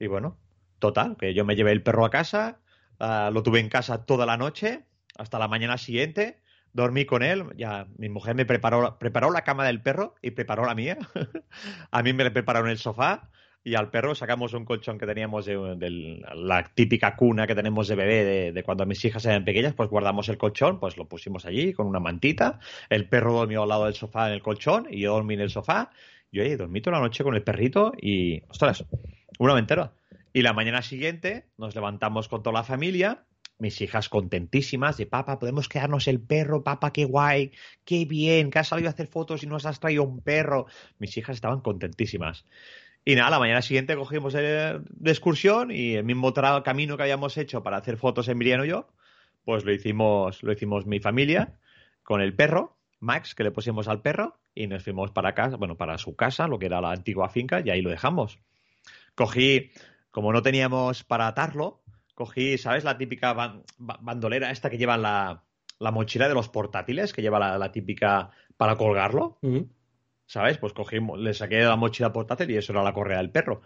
Y 0.00 0.08
bueno, 0.08 0.36
total, 0.80 1.16
que 1.16 1.32
yo 1.32 1.44
me 1.44 1.54
llevé 1.54 1.70
el 1.70 1.82
perro 1.84 2.04
a 2.04 2.10
casa, 2.10 2.58
uh, 2.98 3.30
lo 3.32 3.44
tuve 3.44 3.60
en 3.60 3.68
casa 3.68 4.04
toda 4.04 4.26
la 4.26 4.36
noche, 4.36 4.84
hasta 5.16 5.38
la 5.38 5.46
mañana 5.46 5.78
siguiente, 5.78 6.40
dormí 6.72 7.04
con 7.04 7.22
él, 7.22 7.44
ya 7.56 7.86
mi 7.98 8.08
mujer 8.08 8.34
me 8.34 8.46
preparó, 8.46 8.98
preparó 8.98 9.30
la 9.30 9.44
cama 9.44 9.64
del 9.64 9.80
perro 9.82 10.14
y 10.22 10.32
preparó 10.32 10.64
la 10.64 10.74
mía. 10.74 10.98
a 11.90 12.02
mí 12.02 12.12
me 12.12 12.24
le 12.24 12.30
prepararon 12.30 12.70
el 12.70 12.78
sofá 12.78 13.30
y 13.62 13.74
al 13.74 13.90
perro 13.90 14.14
sacamos 14.14 14.54
un 14.54 14.64
colchón 14.64 14.98
que 14.98 15.06
teníamos 15.06 15.44
de, 15.44 16.22
la 16.34 16.64
típica 16.74 17.14
cuna 17.14 17.46
que 17.46 17.54
tenemos 17.54 17.88
de 17.88 17.94
bebé 17.94 18.52
de, 18.52 18.62
cuando 18.62 18.86
mis 18.86 19.04
hijas 19.04 19.24
eran 19.26 19.44
pequeñas, 19.44 19.74
pues 19.74 19.90
guardamos 19.90 20.28
el 20.28 20.38
colchón, 20.38 20.80
pues 20.80 20.96
lo 20.96 21.06
pusimos 21.06 21.44
allí 21.44 21.72
con 21.72 21.86
una 21.86 22.00
mantita, 22.00 22.58
el 22.88 23.08
perro 23.08 23.32
durmió 23.34 23.62
al 23.62 23.68
lado 23.68 23.84
del 23.84 23.94
sofá 23.94 24.28
en 24.28 24.34
el 24.34 24.42
colchón 24.42 24.86
y 24.90 25.00
yo 25.00 25.12
dormí 25.12 25.34
en 25.34 25.40
el 25.40 25.50
sofá 25.50 25.90
y 26.30 26.40
oye, 26.40 26.56
dormí 26.56 26.80
toda 26.80 26.98
la 26.98 27.02
noche 27.02 27.24
con 27.24 27.34
el 27.34 27.42
perrito 27.42 27.92
y, 28.00 28.42
ostras, 28.48 28.84
una 29.38 29.58
entero. 29.58 29.92
Y 30.32 30.42
la 30.42 30.52
mañana 30.52 30.80
siguiente 30.80 31.46
nos 31.58 31.74
levantamos 31.74 32.28
con 32.28 32.42
toda 32.42 32.60
la 32.60 32.64
familia, 32.64 33.24
mis 33.58 33.80
hijas 33.80 34.08
contentísimas 34.08 34.96
de 34.96 35.06
papá, 35.06 35.38
podemos 35.38 35.68
quedarnos 35.68 36.08
el 36.08 36.20
perro, 36.20 36.62
papá, 36.64 36.92
qué 36.92 37.04
guay, 37.04 37.52
qué 37.84 38.04
bien, 38.04 38.50
que 38.50 38.60
has 38.60 38.68
salido 38.68 38.88
a 38.88 38.92
hacer 38.92 39.08
fotos 39.08 39.42
y 39.42 39.46
nos 39.46 39.66
has 39.66 39.80
traído 39.80 40.04
un 40.04 40.20
perro. 40.20 40.66
Mis 40.98 41.16
hijas 41.16 41.36
estaban 41.36 41.60
contentísimas. 41.60 42.46
Y 43.10 43.16
nada, 43.16 43.30
la 43.30 43.40
mañana 43.40 43.60
siguiente 43.60 43.96
cogimos 43.96 44.34
de 44.34 44.80
excursión 45.04 45.72
y 45.72 45.96
el 45.96 46.04
mismo 46.04 46.32
camino 46.62 46.96
que 46.96 47.02
habíamos 47.02 47.36
hecho 47.38 47.60
para 47.60 47.78
hacer 47.78 47.96
fotos 47.96 48.28
Emiliano 48.28 48.64
y 48.64 48.68
yo, 48.68 48.86
pues 49.44 49.64
lo 49.64 49.72
hicimos, 49.72 50.44
lo 50.44 50.52
hicimos 50.52 50.86
mi 50.86 51.00
familia 51.00 51.58
con 52.04 52.20
el 52.20 52.36
perro, 52.36 52.76
Max, 53.00 53.34
que 53.34 53.42
le 53.42 53.50
pusimos 53.50 53.88
al 53.88 54.00
perro, 54.00 54.38
y 54.54 54.68
nos 54.68 54.84
fuimos 54.84 55.10
para 55.10 55.34
casa, 55.34 55.56
bueno, 55.56 55.76
para 55.76 55.98
su 55.98 56.14
casa, 56.14 56.46
lo 56.46 56.60
que 56.60 56.66
era 56.66 56.80
la 56.80 56.92
antigua 56.92 57.28
finca, 57.30 57.60
y 57.64 57.70
ahí 57.70 57.82
lo 57.82 57.90
dejamos. 57.90 58.38
Cogí, 59.16 59.72
como 60.12 60.32
no 60.32 60.40
teníamos 60.42 61.02
para 61.02 61.26
atarlo, 61.26 61.82
cogí, 62.14 62.58
¿sabes? 62.58 62.84
La 62.84 62.96
típica 62.96 63.34
bandolera 63.76 64.52
esta 64.52 64.70
que 64.70 64.78
lleva 64.78 64.96
la, 64.96 65.42
mochila 65.80 66.28
de 66.28 66.34
los 66.34 66.48
portátiles, 66.48 67.12
que 67.12 67.22
lleva 67.22 67.58
la, 67.58 67.72
típica 67.72 68.30
para 68.56 68.76
colgarlo. 68.76 69.40
¿Sabes? 70.30 70.58
Pues 70.58 70.72
cogimos, 70.72 71.18
le 71.18 71.34
saqué 71.34 71.58
la 71.58 71.74
mochila 71.74 72.12
portátil 72.12 72.52
y 72.52 72.56
eso 72.56 72.72
era 72.72 72.84
la 72.84 72.92
correa 72.92 73.18
del 73.18 73.30
perro. 73.30 73.62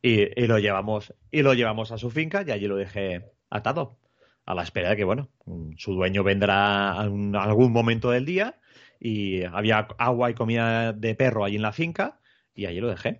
Y, 0.00 0.46
lo 0.46 0.60
llevamos, 0.60 1.12
y 1.32 1.42
lo 1.42 1.52
llevamos 1.52 1.90
a 1.90 1.98
su 1.98 2.10
finca 2.10 2.44
y 2.46 2.52
allí 2.52 2.68
lo 2.68 2.76
dejé 2.76 3.32
atado. 3.50 3.98
A 4.44 4.54
la 4.54 4.62
espera 4.62 4.90
de 4.90 4.96
que, 4.96 5.02
bueno, 5.02 5.30
su 5.76 5.94
dueño 5.94 6.22
vendrá 6.22 6.96
en 7.02 7.34
algún 7.34 7.72
momento 7.72 8.12
del 8.12 8.24
día 8.24 8.60
y 9.00 9.42
había 9.42 9.88
agua 9.98 10.30
y 10.30 10.34
comida 10.34 10.92
de 10.92 11.16
perro 11.16 11.44
allí 11.44 11.56
en 11.56 11.62
la 11.62 11.72
finca 11.72 12.20
y 12.54 12.66
allí 12.66 12.78
lo 12.78 12.88
dejé. 12.88 13.18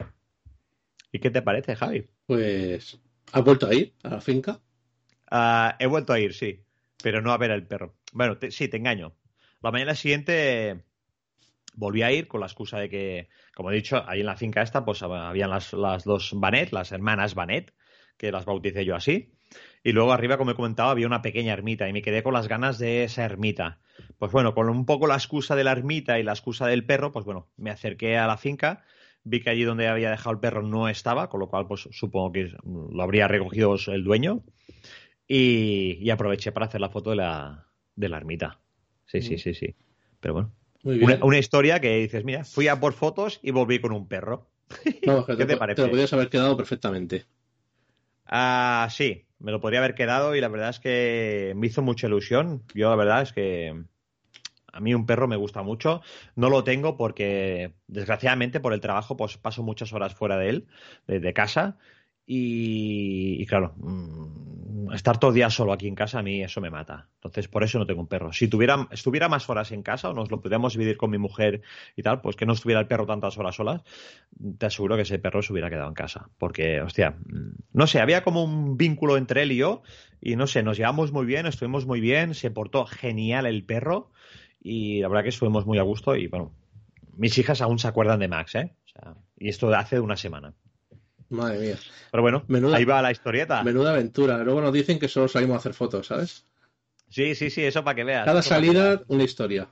¿Y 1.11 1.19
qué 1.19 1.31
te 1.31 1.43
parece, 1.43 1.75
Javi? 1.75 2.07
Pues, 2.27 3.01
¿has 3.33 3.45
vuelto 3.45 3.67
a 3.67 3.75
ir 3.75 3.95
a 4.05 4.11
la 4.11 4.21
finca? 4.21 4.61
Ah, 5.29 5.75
he 5.81 5.87
vuelto 5.87 6.13
a 6.13 6.21
ir, 6.21 6.35
sí, 6.35 6.63
pero 7.03 7.21
no 7.21 7.33
a 7.33 7.39
ver 7.39 7.51
al 7.51 7.67
perro. 7.67 7.97
Bueno, 8.13 8.39
sí, 8.51 8.69
te 8.69 8.77
engaño. 8.77 9.17
La 9.61 9.73
mañana 9.73 9.97
siguiente 9.97 10.86
volví 11.77 12.03
a 12.03 12.11
ir 12.11 12.27
con 12.27 12.41
la 12.41 12.47
excusa 12.47 12.79
de 12.79 12.89
que, 12.89 13.29
como 13.55 13.71
he 13.71 13.75
dicho, 13.75 14.03
ahí 14.09 14.21
en 14.21 14.27
la 14.27 14.37
finca 14.37 14.63
esta, 14.63 14.85
pues 14.85 15.03
habían 15.03 15.51
las, 15.51 15.73
las 15.73 16.05
dos 16.05 16.33
Banet, 16.35 16.73
las 16.73 16.91
hermanas 16.91 17.35
Banet, 17.35 17.73
que 18.17 18.33
las 18.33 18.45
bauticé 18.45 18.85
yo 18.85 18.97
así. 18.97 19.33
Y 19.85 19.93
luego 19.93 20.13
arriba, 20.13 20.37
como 20.37 20.51
he 20.51 20.55
comentado, 20.55 20.91
había 20.91 21.07
una 21.07 21.23
pequeña 21.23 21.53
ermita 21.53 21.89
y 21.89 21.93
me 21.93 22.03
quedé 22.03 22.23
con 22.23 22.35
las 22.35 22.49
ganas 22.49 22.79
de 22.79 23.05
esa 23.05 23.25
ermita. 23.25 23.79
Pues 24.19 24.33
bueno, 24.33 24.55
con 24.55 24.69
un 24.69 24.85
poco 24.85 25.07
la 25.07 25.15
excusa 25.15 25.55
de 25.55 25.63
la 25.63 25.73
ermita 25.73 26.19
y 26.19 26.25
la 26.25 26.33
excusa 26.33 26.67
del 26.67 26.85
perro, 26.85 27.13
pues 27.13 27.25
bueno, 27.25 27.49
me 27.57 27.71
acerqué 27.71 28.17
a 28.17 28.27
la 28.27 28.37
finca, 28.37 28.85
vi 29.23 29.41
que 29.41 29.51
allí 29.51 29.63
donde 29.63 29.87
había 29.87 30.11
dejado 30.11 30.33
el 30.33 30.41
perro 30.41 30.63
no 30.63 30.89
estaba, 30.89 31.29
con 31.29 31.41
lo 31.41 31.49
cual 31.49 31.67
pues 31.69 31.89
supongo 31.93 32.33
que 32.33 32.53
lo 32.65 33.03
habría 33.03 33.29
recogido 33.29 33.77
el 33.87 34.03
dueño 34.03 34.43
y, 35.29 35.99
y 36.01 36.11
aproveché 36.11 36.53
para 36.53 36.67
hacer 36.67 36.81
la 36.81 36.91
foto 36.91 37.11
de 37.11 37.17
la, 37.17 37.67
de 37.95 38.09
la 38.09 38.17
ermita. 38.17 38.61
Sí, 39.07 39.23
sí, 39.23 39.39
sí, 39.39 39.55
sí. 39.55 39.77
Pero 40.21 40.35
bueno, 40.35 40.53
una, 40.87 41.39
historia 41.39 41.81
que 41.81 41.97
dices, 41.99 42.25
mira, 42.25 42.45
fui 42.45 42.69
a 42.69 42.79
por 42.79 42.93
fotos 42.93 43.41
y 43.43 43.51
volví 43.51 43.81
con 43.81 43.93
un 43.93 44.09
perro. 44.09 44.49
¿Qué 44.83 45.47
te, 45.47 45.57
parece? 45.57 45.77
Te 45.77 45.83
lo 45.83 45.91
podrías 45.91 46.13
haber 46.13 46.29
quedado 46.29 46.57
perfectamente. 46.57 47.27
Ah, 48.27 48.89
sí, 48.91 49.25
me 49.39 49.53
lo 49.53 49.61
podría 49.61 49.81
haber 49.81 49.95
quedado 49.95 50.35
y 50.35 50.41
la 50.41 50.49
verdad 50.49 50.71
es 50.71 50.81
que 50.81 51.53
me 51.57 51.67
hizo 51.67 51.83
mucha 51.83 52.07
ilusión. 52.07 52.63
Yo 52.75 52.91
la 52.91 52.97
verdad 52.97 53.23
es 53.23 53.33
que 53.33 53.85
a 54.73 54.81
mí 54.81 54.95
un 54.95 55.07
perro 55.07 55.29
me 55.29 55.37
gusta 55.37 55.63
mucho. 55.63 56.03
No 56.35 56.51
lo 56.51 56.65
tengo 56.65 56.97
porque, 56.97 57.75
desgraciadamente, 57.87 58.61
por 58.61 58.73
el 58.73 58.81
trabajo, 58.81 59.17
pues 59.17 59.37
paso 59.39 59.63
muchas 59.63 59.93
horas 59.93 60.15
fuera 60.15 60.37
de 60.37 60.49
él, 60.51 60.67
de 61.07 61.33
casa. 61.33 61.79
Y, 62.29 63.47
claro, 63.47 63.75
mm, 63.77 64.93
estar 64.93 65.19
todo 65.19 65.31
el 65.31 65.37
día 65.37 65.49
solo 65.49 65.73
aquí 65.73 65.87
en 65.87 65.95
casa 65.95 66.19
a 66.19 66.23
mí 66.23 66.43
eso 66.43 66.61
me 66.61 66.71
mata. 66.71 67.09
Entonces, 67.17 67.47
por 67.47 67.63
eso 67.63 67.79
no 67.79 67.87
tengo 67.87 68.01
un 68.01 68.09
perro. 68.09 68.33
Si 68.33 68.49
tuviera, 68.49 68.89
estuviera 68.91 69.29
más 69.29 69.49
horas 69.49 69.71
en 69.71 69.83
casa 69.83 70.11
o 70.11 70.13
nos 70.13 70.31
lo 70.31 70.41
pudiéramos 70.41 70.73
dividir 70.73 70.97
con 70.97 71.11
mi 71.11 71.19
mujer 71.19 71.63
y 71.95 72.03
tal, 72.03 72.21
pues 72.21 72.35
que 72.35 72.45
no 72.45 72.55
estuviera 72.55 72.81
el 72.81 72.89
perro 72.89 73.07
tantas 73.07 73.39
horas 73.39 73.55
solas, 73.55 73.83
te 74.59 74.67
aseguro 74.67 74.97
que 74.97 75.03
ese 75.03 75.21
perro 75.21 75.41
se 75.43 75.53
hubiera 75.53 75.71
quedado 75.71 75.89
en 75.89 75.95
casa. 75.95 76.29
Porque, 76.39 76.81
hostia, 76.81 77.11
mm, 77.11 77.55
no 77.73 77.87
sé, 77.87 78.01
había 78.01 78.25
como 78.25 78.43
un 78.43 78.77
vínculo 78.77 79.17
entre 79.17 79.43
él 79.43 79.53
y 79.53 79.57
yo 79.57 79.83
y 80.21 80.35
no 80.35 80.49
sé, 80.49 80.65
nos 80.65 80.77
llevamos 80.77 81.13
muy 81.13 81.27
bien, 81.27 81.47
estuvimos 81.47 81.87
muy 81.87 82.01
bien, 82.01 82.35
se 82.35 82.51
portó 82.51 82.87
genial 82.87 83.47
el 83.47 83.65
perro 83.65 84.11
y 84.61 85.01
la 85.01 85.09
verdad 85.09 85.23
que 85.23 85.29
estuvimos 85.29 85.65
muy 85.65 85.79
a 85.79 85.83
gusto 85.83 86.17
y 86.17 86.27
bueno, 86.27 86.53
mis 87.17 87.39
hijas 87.39 87.63
aún 87.63 87.79
se 87.79 87.87
acuerdan 87.87 88.19
de 88.19 88.29
Max, 88.29 88.57
¿eh? 88.57 88.75
y 89.39 89.49
esto 89.49 89.73
hace 89.75 90.01
una 90.01 90.17
semana. 90.17 90.55
Madre 91.29 91.59
mía. 91.59 91.79
Pero 92.11 92.23
bueno, 92.23 92.45
ahí 92.75 92.85
va 92.85 93.03
la 93.03 93.11
historieta. 93.11 93.63
Menuda 93.63 93.91
aventura. 93.91 94.39
Luego 94.45 94.61
nos 94.61 94.73
dicen 94.73 94.99
que 94.99 95.09
solo 95.09 95.29
salimos 95.29 95.57
a 95.57 95.59
hacer 95.59 95.75
fotos, 95.75 96.07
¿sabes? 96.07 96.47
Sí, 97.09 97.35
sí, 97.35 97.51
sí, 97.51 97.63
eso 97.63 97.85
para 97.85 97.95
que 97.95 98.05
veas. 98.05 98.25
Cada 98.25 98.43
salida, 98.43 99.03
una 99.09 99.25
historia. 99.25 99.69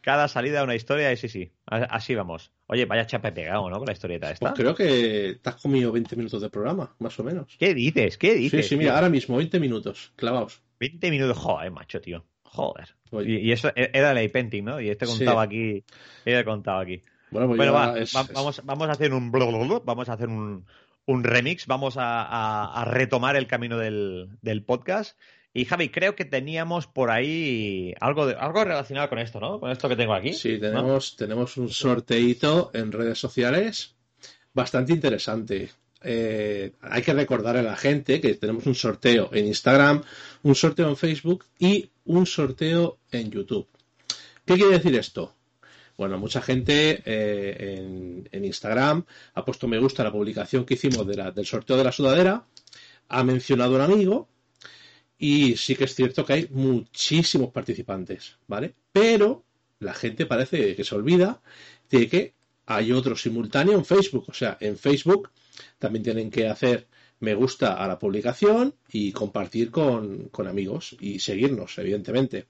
Cada 0.00 0.28
salida, 0.28 0.62
una 0.64 0.74
historia, 0.74 1.12
y 1.12 1.16
sí, 1.16 1.28
sí. 1.28 1.52
Así 1.66 2.14
vamos. 2.14 2.52
Oye, 2.66 2.86
vaya 2.86 3.06
chapa 3.06 3.34
pegado, 3.34 3.68
¿no? 3.68 3.76
Con 3.78 3.86
la 3.86 3.92
historieta 3.92 4.30
esta. 4.30 4.50
Pues 4.50 4.60
creo 4.60 4.74
que 4.74 5.38
te 5.42 5.48
has 5.50 5.56
comido 5.56 5.92
20 5.92 6.16
minutos 6.16 6.40
de 6.40 6.48
programa, 6.48 6.94
más 6.98 7.18
o 7.18 7.24
menos. 7.24 7.56
¿Qué 7.58 7.74
dices? 7.74 8.16
¿Qué 8.16 8.34
dices? 8.34 8.64
Sí, 8.64 8.70
sí, 8.70 8.76
mira, 8.76 8.94
ahora 8.94 9.10
mismo, 9.10 9.36
20 9.36 9.60
minutos, 9.60 10.12
clavaos. 10.16 10.62
20 10.78 11.10
minutos, 11.10 11.36
joder, 11.36 11.70
macho, 11.70 12.00
tío. 12.00 12.24
Joder. 12.42 12.88
Y, 13.26 13.52
eso 13.52 13.68
e-, 13.76 13.90
era 13.92 14.18
el 14.18 14.30
painting, 14.30 14.64
¿no? 14.64 14.80
Y 14.80 14.88
este 14.88 15.06
contaba 15.06 15.42
aquí. 15.42 15.84
Este 16.24 16.44
contaba 16.44 16.80
aquí. 16.80 17.02
Bueno, 17.30 17.46
pues 17.48 17.56
Bueno, 17.58 17.72
va, 17.72 17.98
es- 17.98 18.14
va- 18.14 18.22
es- 18.22 18.32
vamos, 18.32 18.60
vamos 18.64 18.88
a 18.88 18.92
hacer 18.92 19.12
un 19.12 19.30
vamos 19.32 20.08
a 20.08 20.12
hacer 20.12 20.28
un, 20.28 20.66
un 21.06 21.24
remix, 21.24 21.66
vamos 21.66 21.96
a, 21.96 22.22
a- 22.22 22.80
a 22.80 22.84
retomar 22.84 23.36
el 23.36 23.46
camino 23.46 23.78
del, 23.78 24.28
del 24.42 24.62
podcast. 24.64 25.18
Y 25.52 25.64
Javi, 25.64 25.88
creo 25.88 26.14
que 26.14 26.24
teníamos 26.24 26.86
por 26.86 27.10
ahí 27.10 27.92
algo, 28.00 28.26
de- 28.26 28.34
algo 28.34 28.62
relacionado 28.64 29.08
con 29.08 29.18
esto, 29.18 29.40
¿no? 29.40 29.58
Con 29.58 29.70
esto 29.70 29.88
que 29.88 29.96
tengo 29.96 30.14
aquí. 30.14 30.32
Sí, 30.32 30.54
¿no? 30.54 30.60
tenemos, 30.60 31.16
tenemos 31.16 31.56
un 31.56 31.68
sorteito 31.70 32.70
en 32.72 32.92
redes 32.92 33.18
sociales 33.18 33.96
bastante 34.54 34.92
interesante. 34.92 35.70
Eh, 36.02 36.72
hay 36.80 37.02
que 37.02 37.12
recordar 37.12 37.56
a 37.56 37.62
la 37.62 37.76
gente 37.76 38.20
que 38.20 38.34
tenemos 38.34 38.64
un 38.66 38.74
sorteo 38.74 39.28
en 39.32 39.46
Instagram, 39.46 40.02
un 40.44 40.54
sorteo 40.54 40.88
en 40.88 40.96
Facebook 40.96 41.44
y 41.58 41.90
un 42.04 42.26
sorteo 42.26 42.98
en 43.10 43.30
YouTube. 43.30 43.66
¿Qué 44.46 44.54
quiere 44.54 44.70
decir 44.78 44.94
esto? 44.94 45.34
Bueno, 46.00 46.16
mucha 46.16 46.40
gente 46.40 47.02
eh, 47.04 48.24
en, 48.32 48.44
Instagram 48.46 49.04
ha 49.34 49.44
puesto 49.44 49.68
me 49.68 49.78
gusta 49.78 50.00
a 50.00 50.06
la 50.06 50.10
publicación 50.10 50.64
que 50.64 50.72
hicimos 50.72 51.06
del 51.06 51.44
sorteo 51.44 51.76
de 51.76 51.84
la 51.84 51.92
sudadera, 51.92 52.46
ha 53.10 53.22
mencionado 53.22 53.74
un 53.74 53.82
amigo 53.82 54.26
y 55.18 55.58
sí 55.58 55.76
que 55.76 55.84
es 55.84 55.94
cierto 55.94 56.24
que 56.24 56.32
hay 56.32 56.48
muchísimos 56.52 57.50
participantes, 57.50 58.38
¿vale? 58.46 58.74
Pero 58.90 59.44
la 59.78 59.92
gente 59.92 60.24
parece 60.24 60.74
que 60.74 60.84
se 60.84 60.94
olvida 60.94 61.42
de 61.90 62.08
que 62.08 62.32
hay 62.64 62.92
otro 62.92 63.14
simultáneo 63.14 63.76
en 63.76 63.84
Facebook. 63.84 64.24
O 64.28 64.32
sea, 64.32 64.56
en 64.58 64.78
Facebook 64.78 65.30
también 65.78 66.02
tienen 66.02 66.30
que 66.30 66.48
hacer 66.48 66.88
me 67.18 67.34
gusta 67.34 67.74
a 67.74 67.86
la 67.86 67.98
publicación 67.98 68.74
y 68.90 69.12
compartir 69.12 69.70
con, 69.70 70.30
con 70.30 70.48
amigos 70.48 70.96
y 70.98 71.18
seguirnos, 71.18 71.76
evidentemente. 71.76 72.46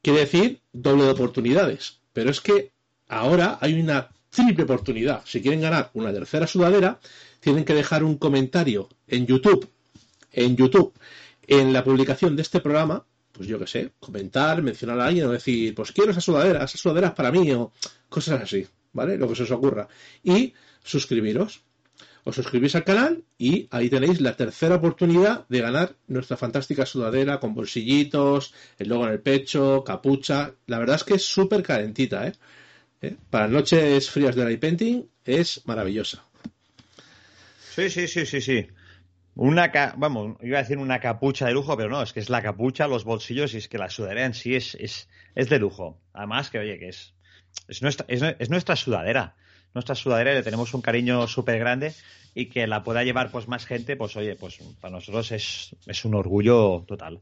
Quiere 0.00 0.20
decir 0.20 0.60
doble 0.72 1.02
de 1.02 1.10
oportunidades. 1.10 2.03
Pero 2.14 2.30
es 2.30 2.40
que 2.40 2.72
ahora 3.08 3.58
hay 3.60 3.78
una 3.78 4.08
triple 4.30 4.64
oportunidad. 4.64 5.22
Si 5.26 5.42
quieren 5.42 5.60
ganar 5.60 5.90
una 5.92 6.12
tercera 6.12 6.46
sudadera, 6.46 6.98
tienen 7.40 7.64
que 7.66 7.74
dejar 7.74 8.02
un 8.02 8.16
comentario 8.16 8.88
en 9.06 9.26
YouTube. 9.26 9.68
En 10.32 10.56
YouTube, 10.56 10.94
en 11.46 11.72
la 11.72 11.84
publicación 11.84 12.34
de 12.34 12.42
este 12.42 12.60
programa, 12.60 13.04
pues 13.32 13.48
yo 13.48 13.58
qué 13.58 13.66
sé, 13.66 13.92
comentar, 14.00 14.62
mencionar 14.62 15.00
a 15.00 15.06
alguien 15.06 15.26
o 15.26 15.32
decir, 15.32 15.74
pues 15.74 15.92
quiero 15.92 16.12
esa 16.12 16.20
sudadera, 16.20 16.64
esa 16.64 16.78
sudadera 16.78 17.08
es 17.08 17.14
para 17.14 17.30
mí 17.30 17.52
o 17.52 17.72
cosas 18.08 18.42
así, 18.42 18.66
¿vale? 18.92 19.18
Lo 19.18 19.28
que 19.28 19.36
se 19.36 19.42
os 19.42 19.50
ocurra. 19.50 19.86
Y 20.22 20.54
suscribiros. 20.82 21.62
Os 22.24 22.36
suscribís 22.36 22.74
al 22.74 22.84
canal 22.84 23.22
y 23.36 23.68
ahí 23.70 23.90
tenéis 23.90 24.20
la 24.20 24.34
tercera 24.36 24.76
oportunidad 24.76 25.46
de 25.48 25.60
ganar 25.60 25.96
nuestra 26.08 26.36
fantástica 26.38 26.86
sudadera 26.86 27.38
con 27.38 27.54
bolsillitos, 27.54 28.54
el 28.78 28.88
logo 28.88 29.06
en 29.06 29.12
el 29.12 29.20
pecho, 29.20 29.84
capucha. 29.84 30.54
La 30.66 30.78
verdad 30.78 30.96
es 30.96 31.04
que 31.04 31.14
es 31.14 31.24
súper 31.24 31.62
calentita, 31.62 32.26
¿eh? 32.26 32.32
¿Eh? 33.02 33.16
Para 33.30 33.48
noches 33.48 34.08
frías 34.10 34.34
de 34.34 34.44
light 34.44 34.60
painting 34.60 35.06
es 35.24 35.62
maravillosa. 35.66 36.24
Sí, 37.74 37.90
sí, 37.90 38.08
sí, 38.08 38.24
sí, 38.24 38.40
sí. 38.40 38.66
Una, 39.34 39.70
ca- 39.72 39.94
vamos, 39.96 40.36
iba 40.42 40.58
a 40.58 40.62
decir 40.62 40.78
una 40.78 41.00
capucha 41.00 41.46
de 41.46 41.52
lujo, 41.52 41.76
pero 41.76 41.90
no, 41.90 42.02
es 42.02 42.12
que 42.12 42.20
es 42.20 42.30
la 42.30 42.40
capucha, 42.42 42.86
los 42.88 43.04
bolsillos 43.04 43.52
y 43.54 43.58
es 43.58 43.68
que 43.68 43.78
la 43.78 43.90
sudadera 43.90 44.24
en 44.24 44.34
sí 44.34 44.54
es, 44.54 44.76
es, 44.76 45.08
es 45.34 45.48
de 45.50 45.58
lujo. 45.58 46.00
Además 46.12 46.50
que, 46.50 46.58
oye, 46.60 46.78
que 46.78 46.88
es, 46.88 47.14
es, 47.68 47.82
nuestra, 47.82 48.06
es, 48.08 48.22
es 48.38 48.48
nuestra 48.50 48.76
sudadera. 48.76 49.36
Nuestra 49.74 49.94
sudadera 49.94 50.32
y 50.32 50.34
le 50.34 50.42
tenemos 50.42 50.72
un 50.72 50.80
cariño 50.80 51.26
súper 51.26 51.58
grande 51.58 51.92
y 52.34 52.46
que 52.46 52.66
la 52.66 52.82
pueda 52.82 53.04
llevar 53.04 53.30
pues 53.30 53.48
más 53.48 53.66
gente, 53.66 53.96
pues 53.96 54.16
oye, 54.16 54.36
pues 54.36 54.58
para 54.80 54.92
nosotros 54.92 55.30
es, 55.32 55.74
es 55.86 56.04
un 56.04 56.14
orgullo 56.14 56.84
total. 56.86 57.20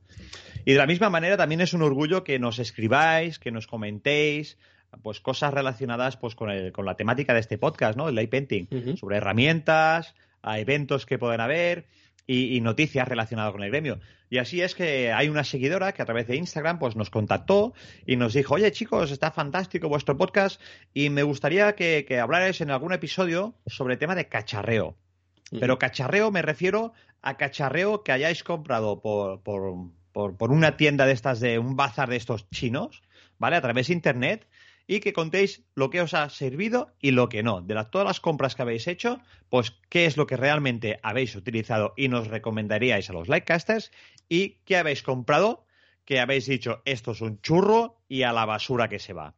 Y 0.65 0.73
de 0.73 0.79
la 0.79 0.87
misma 0.87 1.11
manera 1.11 1.37
también 1.37 1.61
es 1.61 1.75
un 1.75 1.83
orgullo 1.83 2.25
que 2.25 2.39
nos 2.39 2.59
escribáis, 2.59 3.39
que 3.39 3.51
nos 3.51 3.67
comentéis, 3.67 4.57
pues 5.03 5.21
cosas 5.21 5.53
relacionadas 5.55 6.17
pues 6.17 6.35
con, 6.35 6.51
el, 6.51 6.73
con 6.73 6.85
la 6.85 6.97
temática 6.97 7.35
de 7.35 7.41
este 7.41 7.59
podcast, 7.59 7.97
¿no? 7.97 8.09
El 8.09 8.15
light 8.15 8.31
painting, 8.31 8.97
sobre 8.97 9.17
herramientas, 9.17 10.15
a 10.43 10.59
eventos 10.59 11.07
que 11.07 11.19
pueden 11.19 11.41
haber 11.41 11.87
y, 12.27 12.57
y 12.57 12.61
noticias 12.61 13.07
relacionadas 13.09 13.53
con 13.53 13.63
el 13.63 13.71
gremio. 13.71 14.01
Y 14.31 14.39
así 14.39 14.63
es 14.63 14.75
que 14.75 15.13
hay 15.13 15.29
una 15.29 15.45
seguidora 15.45 15.93
que 15.93 16.01
a 16.01 16.07
través 16.07 16.27
de 16.27 16.37
Instagram 16.37 16.79
pues 16.79 16.97
nos 16.97 17.11
contactó 17.11 17.75
y 18.07 18.17
nos 18.17 18.33
dijo, 18.33 18.55
oye 18.55 18.73
chicos, 18.73 19.11
está 19.11 19.31
fantástico 19.31 19.91
vuestro 19.91 20.17
podcast 20.17 20.59
y 20.95 21.11
me 21.11 21.23
gustaría 21.23 21.75
que, 21.75 22.07
que 22.09 22.19
hablarais 22.19 22.61
en 22.63 22.71
algún 22.71 22.95
episodio 22.95 23.55
sobre 23.67 23.95
el 23.95 23.99
tema 23.99 24.15
de 24.15 24.29
cacharreo. 24.29 24.97
Pero 25.61 25.79
cacharreo 25.79 26.31
me 26.31 26.41
refiero 26.41 26.95
a 27.21 27.37
cacharreo 27.37 28.03
que 28.03 28.13
hayáis 28.13 28.43
comprado 28.43 29.03
por, 29.03 29.43
por, 29.43 29.91
por, 30.13 30.37
por 30.37 30.51
una 30.51 30.79
tienda 30.79 31.05
de 31.05 31.13
estas, 31.13 31.41
de 31.41 31.59
un 31.59 31.77
bazar 31.77 32.09
de 32.09 32.17
estos 32.17 32.49
chinos, 32.49 33.03
¿vale? 33.39 33.57
A 33.57 33.61
través 33.61 33.89
de 33.89 33.93
internet 33.93 34.49
y 34.97 35.01
que 35.01 35.13
contéis 35.13 35.65
lo 35.75 35.91
que 35.91 36.01
os 36.01 36.13
ha 36.13 36.29
servido 36.29 36.95
y 37.01 37.13
lo 37.13 37.29
que 37.29 37.43
no. 37.43 37.63
De 37.63 37.75
las, 37.75 37.91
todas 37.91 38.07
las 38.07 38.21
compras 38.21 38.55
que 38.55 38.63
habéis 38.63 38.87
hecho, 38.87 39.21
pues 39.49 39.73
qué 39.89 40.07
es 40.07 40.17
lo 40.17 40.27
que 40.27 40.37
realmente 40.37 41.01
habéis 41.03 41.35
utilizado 41.35 41.95
y 41.97 42.09
nos 42.09 42.29
recomendaríais 42.29 43.09
a 43.09 43.13
los 43.13 43.29
likecasters 43.29 43.91
y 44.29 44.59
qué 44.65 44.77
habéis 44.77 45.03
comprado 45.03 45.65
que 46.05 46.21
habéis 46.21 46.47
dicho 46.47 46.83
esto 46.85 47.13
es 47.13 47.21
un 47.21 47.41
churro 47.41 48.01
y 48.09 48.23
a 48.25 48.33
la 48.33 48.45
basura 48.45 48.89
que 48.89 48.99
se 48.99 49.13
va. 49.13 49.35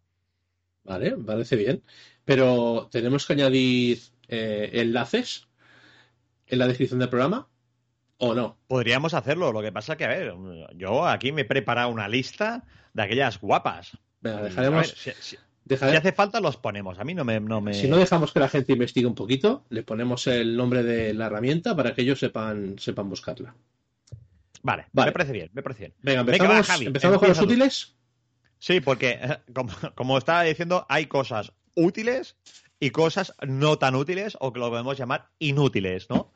Vale, 0.83 1.12
parece 1.12 1.57
bien. 1.57 1.83
Pero 2.25 2.88
tenemos 2.90 3.27
que 3.27 3.35
añadir 3.35 3.99
eh, 4.29 4.71
enlaces 4.73 5.47
en 6.47 6.59
la 6.59 6.67
descripción 6.67 6.99
del 6.99 7.11
programa 7.11 7.49
o 8.19 8.35
no. 8.35 8.59
Podríamos 8.67 9.14
hacerlo, 9.14 9.53
lo 9.53 9.62
que 9.62 9.73
pasa 9.73 9.97
que, 9.97 10.05
a 10.05 10.09
ver, 10.09 10.35
yo 10.75 11.07
aquí 11.07 11.33
me 11.33 11.43
he 11.43 11.47
preparado 11.47 11.90
una 11.90 12.09
lista 12.09 12.64
de 12.93 13.03
aquellas 13.03 13.40
guapas. 13.40 13.99
Venga, 14.25 14.39
A 14.39 14.41
ver, 14.43 14.51
dejaremos. 14.51 14.89
si, 14.89 15.11
si- 15.21 15.37
dejar- 15.65 15.91
si 15.91 15.97
hace 15.97 16.13
falta 16.13 16.41
los 16.41 16.57
ponemos, 16.57 16.99
a 16.99 17.05
mí 17.05 17.15
no 17.15 17.25
me... 17.25 17.39
No 17.39 17.61
me... 17.61 17.75
Si 17.75 17.87
no 17.87 17.97
dejamos 17.99 18.33
que 18.33 18.41
la 18.41 18.49
gente 18.49 18.73
investigue 18.73 19.07
un 19.07 19.15
poquito, 19.15 19.65
le 19.71 19.83
ponemos 19.85 20.27
el 20.27 20.57
nombre 20.57 20.83
de 20.83 21.15
la 21.15 21.27
herramienta 21.27 21.77
para 21.77 21.95
que 21.95 22.03
ellos 22.03 22.19
sepan, 22.19 22.77
sepan 22.79 23.09
buscarla. 23.09 23.55
vale, 24.63 24.87
Vale. 24.93 25.11
me 25.11 25.13
parece 25.13 25.33
bien, 25.33 25.51
me 25.53 25.63
parece 25.63 25.81
bien. 25.85 25.95
Venga, 26.03 26.23
Venga, 26.23 26.33
empezamos, 26.37 26.61
va, 26.69 26.73
Javi, 26.73 26.87
empezamos 26.87 27.19
con 27.19 27.29
los 27.29 27.39
tú. 27.39 27.45
útiles. 27.45 27.95
Sí, 28.59 28.81
porque 28.81 29.19
eh, 29.21 29.39
como, 29.55 29.71
como 29.95 30.17
estaba 30.19 30.43
diciendo, 30.43 30.87
hay 30.89 31.07
cosas 31.07 31.53
útiles 31.77 32.37
y 32.81 32.91
cosas 32.91 33.35
no 33.47 33.79
tan 33.79 33.95
útiles 33.95 34.37
o 34.41 34.53
que 34.53 34.61
lo 34.61 34.71
podemos 34.71 34.97
llamar 34.97 35.29
inútiles, 35.39 36.09
¿no? 36.09 36.33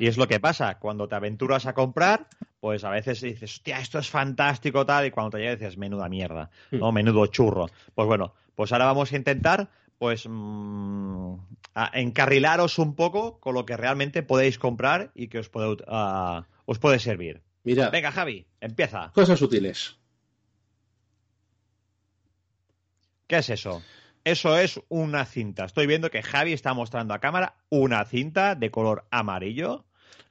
Y 0.00 0.06
es 0.06 0.16
lo 0.16 0.26
que 0.28 0.40
pasa, 0.40 0.78
cuando 0.78 1.08
te 1.08 1.14
aventuras 1.14 1.66
a 1.66 1.74
comprar, 1.74 2.26
pues 2.60 2.84
a 2.84 2.90
veces 2.90 3.20
dices, 3.20 3.54
hostia, 3.56 3.78
esto 3.78 3.98
es 3.98 4.08
fantástico 4.08 4.86
tal, 4.86 5.06
y 5.06 5.10
cuando 5.10 5.30
te 5.32 5.38
llega 5.38 5.56
dices, 5.56 5.76
menuda 5.76 6.08
mierda, 6.08 6.50
¿no? 6.70 6.92
Menudo 6.92 7.26
churro. 7.26 7.68
Pues 7.94 8.06
bueno, 8.06 8.34
pues 8.54 8.72
ahora 8.72 8.86
vamos 8.86 9.12
a 9.12 9.16
intentar, 9.16 9.68
pues, 9.98 10.26
mm, 10.28 11.34
a 11.74 11.90
encarrilaros 12.00 12.78
un 12.78 12.94
poco 12.94 13.38
con 13.40 13.54
lo 13.54 13.66
que 13.66 13.76
realmente 13.76 14.22
podéis 14.22 14.58
comprar 14.58 15.10
y 15.14 15.28
que 15.28 15.38
os 15.40 15.48
puede, 15.48 15.76
ah, 15.88 16.46
os 16.64 16.78
puede 16.78 16.98
servir. 16.98 17.42
Mira, 17.64 17.90
Venga, 17.90 18.12
Javi, 18.12 18.46
empieza. 18.60 19.10
cosas 19.12 19.40
útiles. 19.42 19.96
¿Qué 23.26 23.38
es 23.38 23.50
eso? 23.50 23.82
Eso 24.24 24.58
es 24.58 24.80
una 24.88 25.26
cinta. 25.26 25.64
Estoy 25.66 25.86
viendo 25.86 26.10
que 26.10 26.22
Javi 26.22 26.52
está 26.52 26.72
mostrando 26.72 27.12
a 27.14 27.18
cámara 27.20 27.56
una 27.68 28.04
cinta 28.06 28.54
de 28.54 28.70
color 28.70 29.06
amarillo, 29.10 29.84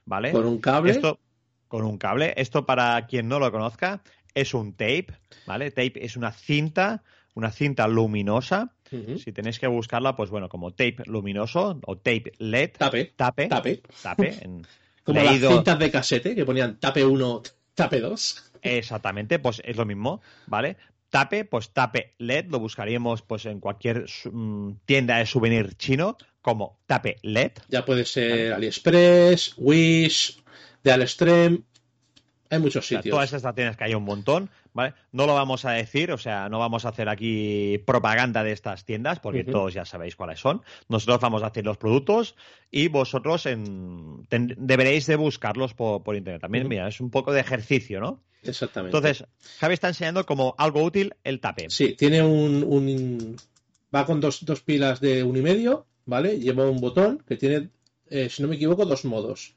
¿vale? 0.04 0.32
Con 0.32 0.46
un 0.46 0.60
cable. 0.60 0.90
Esto 0.90 1.20
con 1.68 1.84
un 1.84 1.96
cable. 1.98 2.34
Esto 2.36 2.66
para 2.66 3.06
quien 3.06 3.28
no 3.28 3.38
lo 3.38 3.50
conozca 3.52 4.02
es 4.34 4.52
un 4.54 4.72
tape, 4.72 5.06
¿vale? 5.46 5.70
Tape 5.70 6.04
es 6.04 6.16
una 6.16 6.32
cinta, 6.32 7.02
una 7.34 7.50
cinta 7.50 7.86
luminosa. 7.88 8.72
Si 9.18 9.32
tenéis 9.32 9.58
que 9.58 9.66
buscarla, 9.66 10.14
pues 10.14 10.30
bueno, 10.30 10.48
como 10.48 10.70
tape 10.70 10.98
luminoso 11.06 11.80
o 11.84 11.96
tape 11.96 12.32
LED, 12.38 12.72
Tape. 12.78 13.12
tape, 13.16 13.48
Tape. 13.48 13.82
tape, 14.02 14.38
en- 14.44 14.64
Como 15.04 15.20
leído- 15.20 15.48
las 15.50 15.56
cintas 15.58 15.78
de 15.80 15.90
casete 15.90 16.34
que 16.34 16.44
ponían 16.46 16.78
tape 16.78 17.04
1, 17.04 17.42
tape 17.74 18.00
2. 18.00 18.52
Exactamente, 18.62 19.38
pues 19.40 19.60
es 19.64 19.76
lo 19.76 19.84
mismo, 19.84 20.22
¿vale? 20.46 20.76
Tape, 21.14 21.44
pues 21.44 21.70
tape 21.72 22.16
LED, 22.18 22.46
lo 22.50 22.58
buscaríamos 22.58 23.22
pues 23.22 23.46
en 23.46 23.60
cualquier 23.60 24.06
mm, 24.32 24.72
tienda 24.84 25.18
de 25.18 25.26
souvenir 25.26 25.76
chino 25.76 26.16
como 26.42 26.80
tape 26.88 27.18
LED. 27.22 27.52
Ya 27.68 27.84
puede 27.84 28.04
ser 28.04 28.52
AliExpress, 28.52 29.54
Wish, 29.56 30.42
de 30.82 30.90
Alextrem. 30.90 31.62
Hay 32.50 32.58
muchos 32.58 32.84
O 32.84 32.88
sea, 32.88 32.98
sitios. 32.98 33.12
todas 33.14 33.32
estas 33.32 33.54
tiendas 33.54 33.76
que 33.76 33.84
hay 33.84 33.94
un 33.94 34.02
montón, 34.02 34.50
¿vale? 34.72 34.94
No 35.12 35.26
lo 35.26 35.34
vamos 35.34 35.64
a 35.64 35.70
decir, 35.70 36.10
o 36.10 36.18
sea, 36.18 36.48
no 36.48 36.58
vamos 36.58 36.84
a 36.84 36.88
hacer 36.88 37.08
aquí 37.08 37.78
propaganda 37.86 38.42
de 38.42 38.50
estas 38.50 38.84
tiendas, 38.84 39.20
porque 39.20 39.44
todos 39.44 39.72
ya 39.72 39.84
sabéis 39.84 40.16
cuáles 40.16 40.40
son. 40.40 40.62
Nosotros 40.88 41.20
vamos 41.20 41.44
a 41.44 41.46
hacer 41.46 41.64
los 41.64 41.76
productos 41.78 42.34
y 42.72 42.88
vosotros 42.88 43.46
en- 43.46 44.26
ten- 44.28 44.52
deberéis 44.58 45.06
de 45.06 45.14
buscarlos 45.14 45.74
por, 45.74 46.02
por 46.02 46.16
internet. 46.16 46.42
También, 46.42 46.66
mira, 46.66 46.88
es 46.88 47.00
un 47.00 47.10
poco 47.12 47.32
de 47.32 47.38
ejercicio, 47.40 48.00
¿no? 48.00 48.20
Exactamente. 48.44 48.96
Entonces, 48.96 49.26
Javi 49.58 49.74
está 49.74 49.88
enseñando 49.88 50.24
como 50.26 50.54
algo 50.58 50.82
útil 50.82 51.14
el 51.24 51.40
tape. 51.40 51.70
Sí, 51.70 51.94
tiene 51.94 52.22
un, 52.22 52.62
un- 52.64 53.36
va 53.94 54.04
con 54.06 54.20
dos, 54.20 54.44
dos 54.44 54.60
pilas 54.60 55.00
de 55.00 55.22
un 55.22 55.36
y 55.36 55.42
medio, 55.42 55.86
¿vale? 56.06 56.38
Lleva 56.38 56.68
un 56.68 56.80
botón 56.80 57.22
que 57.26 57.36
tiene, 57.36 57.70
eh, 58.10 58.28
si 58.28 58.42
no 58.42 58.48
me 58.48 58.56
equivoco, 58.56 58.84
dos 58.84 59.04
modos. 59.04 59.54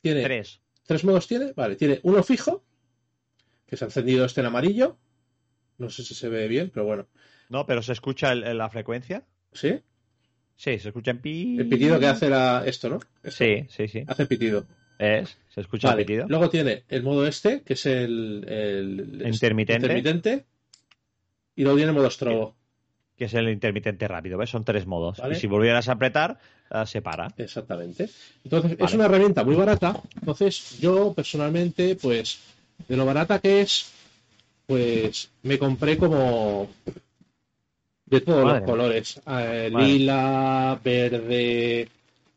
Tiene 0.00 0.22
Tres. 0.22 0.60
tres 0.86 1.04
modos 1.04 1.26
tiene, 1.26 1.52
vale, 1.52 1.76
tiene 1.76 2.00
uno 2.04 2.22
fijo, 2.22 2.64
que 3.66 3.76
se 3.76 3.84
ha 3.84 3.88
encendido 3.88 4.24
este 4.24 4.40
en 4.40 4.46
amarillo. 4.46 4.96
No 5.78 5.88
sé 5.90 6.02
si 6.04 6.14
se 6.14 6.28
ve 6.28 6.46
bien, 6.48 6.70
pero 6.72 6.86
bueno. 6.86 7.06
¿No? 7.48 7.66
Pero 7.66 7.82
se 7.82 7.92
escucha 7.92 8.32
el- 8.32 8.44
el- 8.44 8.58
la 8.58 8.68
frecuencia. 8.70 9.24
¿Sí? 9.52 9.80
Sí, 10.56 10.78
se 10.78 10.88
escucha 10.88 11.10
en 11.12 11.20
pi... 11.22 11.58
El 11.58 11.68
pitido 11.68 11.98
que 11.98 12.06
hace 12.06 12.28
la... 12.28 12.64
esto, 12.66 12.88
¿no? 12.90 13.00
Esto. 13.22 13.44
Sí, 13.44 13.66
sí, 13.70 13.88
sí. 13.88 14.04
Hace 14.06 14.26
pitido. 14.26 14.66
Es, 15.02 15.38
se 15.48 15.62
escucha 15.62 15.88
Vale. 15.88 16.02
pitido. 16.04 16.26
Luego 16.28 16.50
tiene 16.50 16.84
el 16.90 17.02
modo 17.02 17.26
este, 17.26 17.62
que 17.62 17.72
es 17.72 17.86
el, 17.86 18.44
el- 18.46 19.22
Intermitente. 19.26 19.86
intermitente. 19.86 20.44
Y 21.56 21.62
luego 21.62 21.76
tiene 21.78 21.90
el 21.92 21.96
modo 21.96 22.10
strobo. 22.10 22.54
que 23.16 23.24
es 23.24 23.34
el 23.34 23.48
intermitente 23.48 24.06
rápido, 24.08 24.36
¿ves? 24.38 24.50
Son 24.50 24.62
tres 24.64 24.86
modos. 24.86 25.18
Vale. 25.18 25.36
Y 25.36 25.40
si 25.40 25.46
volvieras 25.46 25.88
a 25.88 25.92
apretar, 25.92 26.38
eh, 26.70 26.84
se 26.86 27.00
para. 27.02 27.28
Exactamente. 27.38 28.08
Entonces, 28.44 28.76
es 28.78 28.94
una 28.94 29.06
herramienta 29.06 29.42
muy 29.44 29.56
barata. 29.56 29.98
Entonces, 30.20 30.78
yo 30.80 31.12
personalmente, 31.14 31.96
pues, 31.96 32.38
de 32.88 32.96
lo 32.96 33.04
barata 33.06 33.38
que 33.38 33.62
es, 33.62 33.90
pues, 34.66 35.30
me 35.42 35.58
compré 35.58 35.96
como 35.98 36.68
de 38.06 38.20
todos 38.22 38.44
Madre 38.44 38.60
los 38.60 38.68
colores. 38.70 39.20
Eh, 39.26 39.70
lila, 39.74 40.78
verde, 40.82 41.88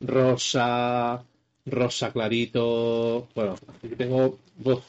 rosa, 0.02 1.24
rosa 1.66 2.12
clarito. 2.12 3.28
Bueno, 3.36 3.56
aquí 3.70 3.96
tengo 3.96 4.40
uf, 4.64 4.84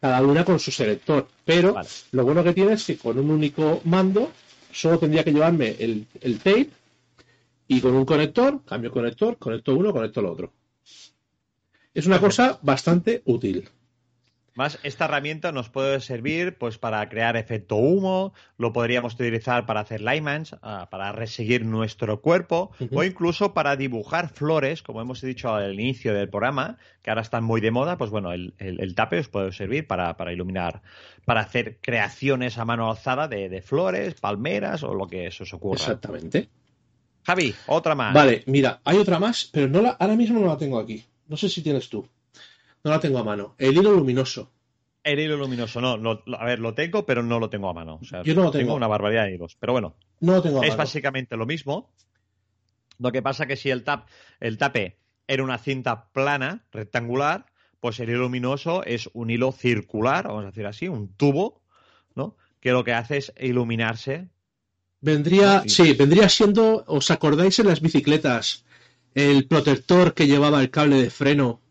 cada 0.00 0.22
una 0.22 0.44
con 0.44 0.58
su 0.58 0.70
selector. 0.70 1.26
Pero 1.44 1.74
Vale. 1.74 1.88
lo 2.12 2.24
bueno 2.24 2.44
que 2.44 2.52
tiene 2.54 2.72
es 2.74 2.84
que 2.84 2.96
con 2.96 3.18
un 3.18 3.30
único 3.30 3.80
mando 3.84 4.30
solo 4.72 4.98
tendría 4.98 5.24
que 5.24 5.32
llevarme 5.32 5.76
el, 5.78 6.06
el 6.20 6.38
tape 6.38 6.70
y 7.68 7.80
con 7.80 7.94
un 7.94 8.04
conector, 8.04 8.62
cambio 8.64 8.90
conector, 8.92 9.36
conecto 9.38 9.74
uno, 9.74 9.92
conecto 9.92 10.20
el 10.20 10.26
otro. 10.26 10.52
Es 11.94 12.06
una 12.06 12.20
cosa 12.20 12.58
bastante 12.62 13.22
útil. 13.24 13.68
Más, 14.56 14.78
esta 14.82 15.04
herramienta 15.04 15.52
nos 15.52 15.68
puede 15.68 16.00
servir 16.00 16.56
pues 16.56 16.78
para 16.78 17.06
crear 17.10 17.36
efecto 17.36 17.76
humo, 17.76 18.32
lo 18.56 18.72
podríamos 18.72 19.12
utilizar 19.14 19.66
para 19.66 19.80
hacer 19.80 20.00
linemans, 20.00 20.56
ah, 20.62 20.88
para 20.90 21.12
reseguir 21.12 21.66
nuestro 21.66 22.22
cuerpo, 22.22 22.70
o 22.90 23.04
incluso 23.04 23.52
para 23.52 23.76
dibujar 23.76 24.30
flores, 24.30 24.82
como 24.82 25.02
hemos 25.02 25.20
dicho 25.20 25.54
al 25.54 25.74
inicio 25.78 26.14
del 26.14 26.30
programa, 26.30 26.78
que 27.02 27.10
ahora 27.10 27.20
están 27.20 27.44
muy 27.44 27.60
de 27.60 27.70
moda, 27.70 27.98
pues 27.98 28.10
bueno, 28.10 28.32
el, 28.32 28.54
el- 28.58 28.80
el 28.80 28.94
tape 28.94 29.18
os 29.18 29.28
puede 29.28 29.52
servir 29.52 29.86
para, 29.86 30.16
para 30.16 30.32
iluminar, 30.32 30.80
para 31.26 31.42
hacer 31.42 31.76
creaciones 31.82 32.56
a 32.56 32.64
mano 32.64 32.90
alzada 32.90 33.28
de, 33.28 33.50
de 33.50 33.60
flores, 33.60 34.14
palmeras 34.14 34.82
o 34.82 34.94
lo 34.94 35.06
que 35.06 35.30
se 35.30 35.42
os 35.42 35.52
ocurra. 35.52 35.76
Exactamente. 35.76 36.48
Javi, 37.24 37.54
otra 37.66 37.94
más. 37.94 38.14
Vale, 38.14 38.42
mira, 38.46 38.80
hay 38.84 38.96
otra 38.96 39.18
más, 39.18 39.50
pero 39.52 39.68
no 39.68 39.82
la, 39.82 39.90
ahora 39.90 40.16
mismo 40.16 40.40
no 40.40 40.46
la 40.46 40.56
tengo 40.56 40.78
aquí. 40.78 41.04
No 41.28 41.36
sé 41.36 41.48
si 41.50 41.60
tienes 41.60 41.88
tú. 41.90 42.08
No 42.86 42.92
la 42.92 43.00
tengo 43.00 43.18
a 43.18 43.24
mano. 43.24 43.56
El 43.58 43.76
hilo 43.76 43.90
luminoso. 43.90 44.52
El 45.02 45.18
hilo 45.18 45.36
luminoso, 45.36 45.80
no, 45.80 46.22
a 46.38 46.44
ver, 46.44 46.60
lo 46.60 46.72
tengo, 46.74 47.04
pero 47.04 47.20
no 47.20 47.40
lo 47.40 47.50
tengo 47.50 47.68
a 47.68 47.72
mano. 47.72 47.98
O 48.00 48.04
sea, 48.04 48.22
Yo 48.22 48.32
no 48.36 48.44
lo 48.44 48.50
tengo. 48.52 48.74
una 48.76 48.86
barbaridad 48.86 49.24
de 49.24 49.34
hilos. 49.34 49.56
Pero 49.58 49.72
bueno, 49.72 49.96
No 50.20 50.34
lo 50.34 50.42
tengo 50.42 50.60
a 50.60 50.64
es 50.64 50.68
mano. 50.70 50.78
básicamente 50.78 51.36
lo 51.36 51.46
mismo. 51.46 51.90
Lo 53.00 53.10
que 53.10 53.22
pasa 53.22 53.46
que 53.46 53.56
si 53.56 53.70
el, 53.70 53.82
tap, 53.82 54.06
el 54.38 54.56
tape 54.56 54.98
era 55.26 55.42
una 55.42 55.58
cinta 55.58 56.10
plana, 56.12 56.64
rectangular, 56.70 57.46
pues 57.80 57.98
el 57.98 58.08
hilo 58.08 58.20
luminoso 58.20 58.84
es 58.84 59.10
un 59.14 59.30
hilo 59.30 59.50
circular, 59.50 60.28
vamos 60.28 60.44
a 60.44 60.46
decir 60.46 60.66
así, 60.66 60.86
un 60.86 61.12
tubo, 61.14 61.62
¿no? 62.14 62.36
Que 62.60 62.70
lo 62.70 62.84
que 62.84 62.92
hace 62.94 63.16
es 63.16 63.32
iluminarse. 63.40 64.28
Vendría, 65.00 65.64
sí, 65.66 65.92
vendría 65.94 66.28
siendo, 66.28 66.84
¿os 66.86 67.10
acordáis 67.10 67.58
en 67.58 67.66
las 67.66 67.80
bicicletas? 67.80 68.64
El 69.12 69.48
protector 69.48 70.14
que 70.14 70.28
llevaba 70.28 70.60
el 70.60 70.70
cable 70.70 71.02
de 71.02 71.10
freno, 71.10 71.62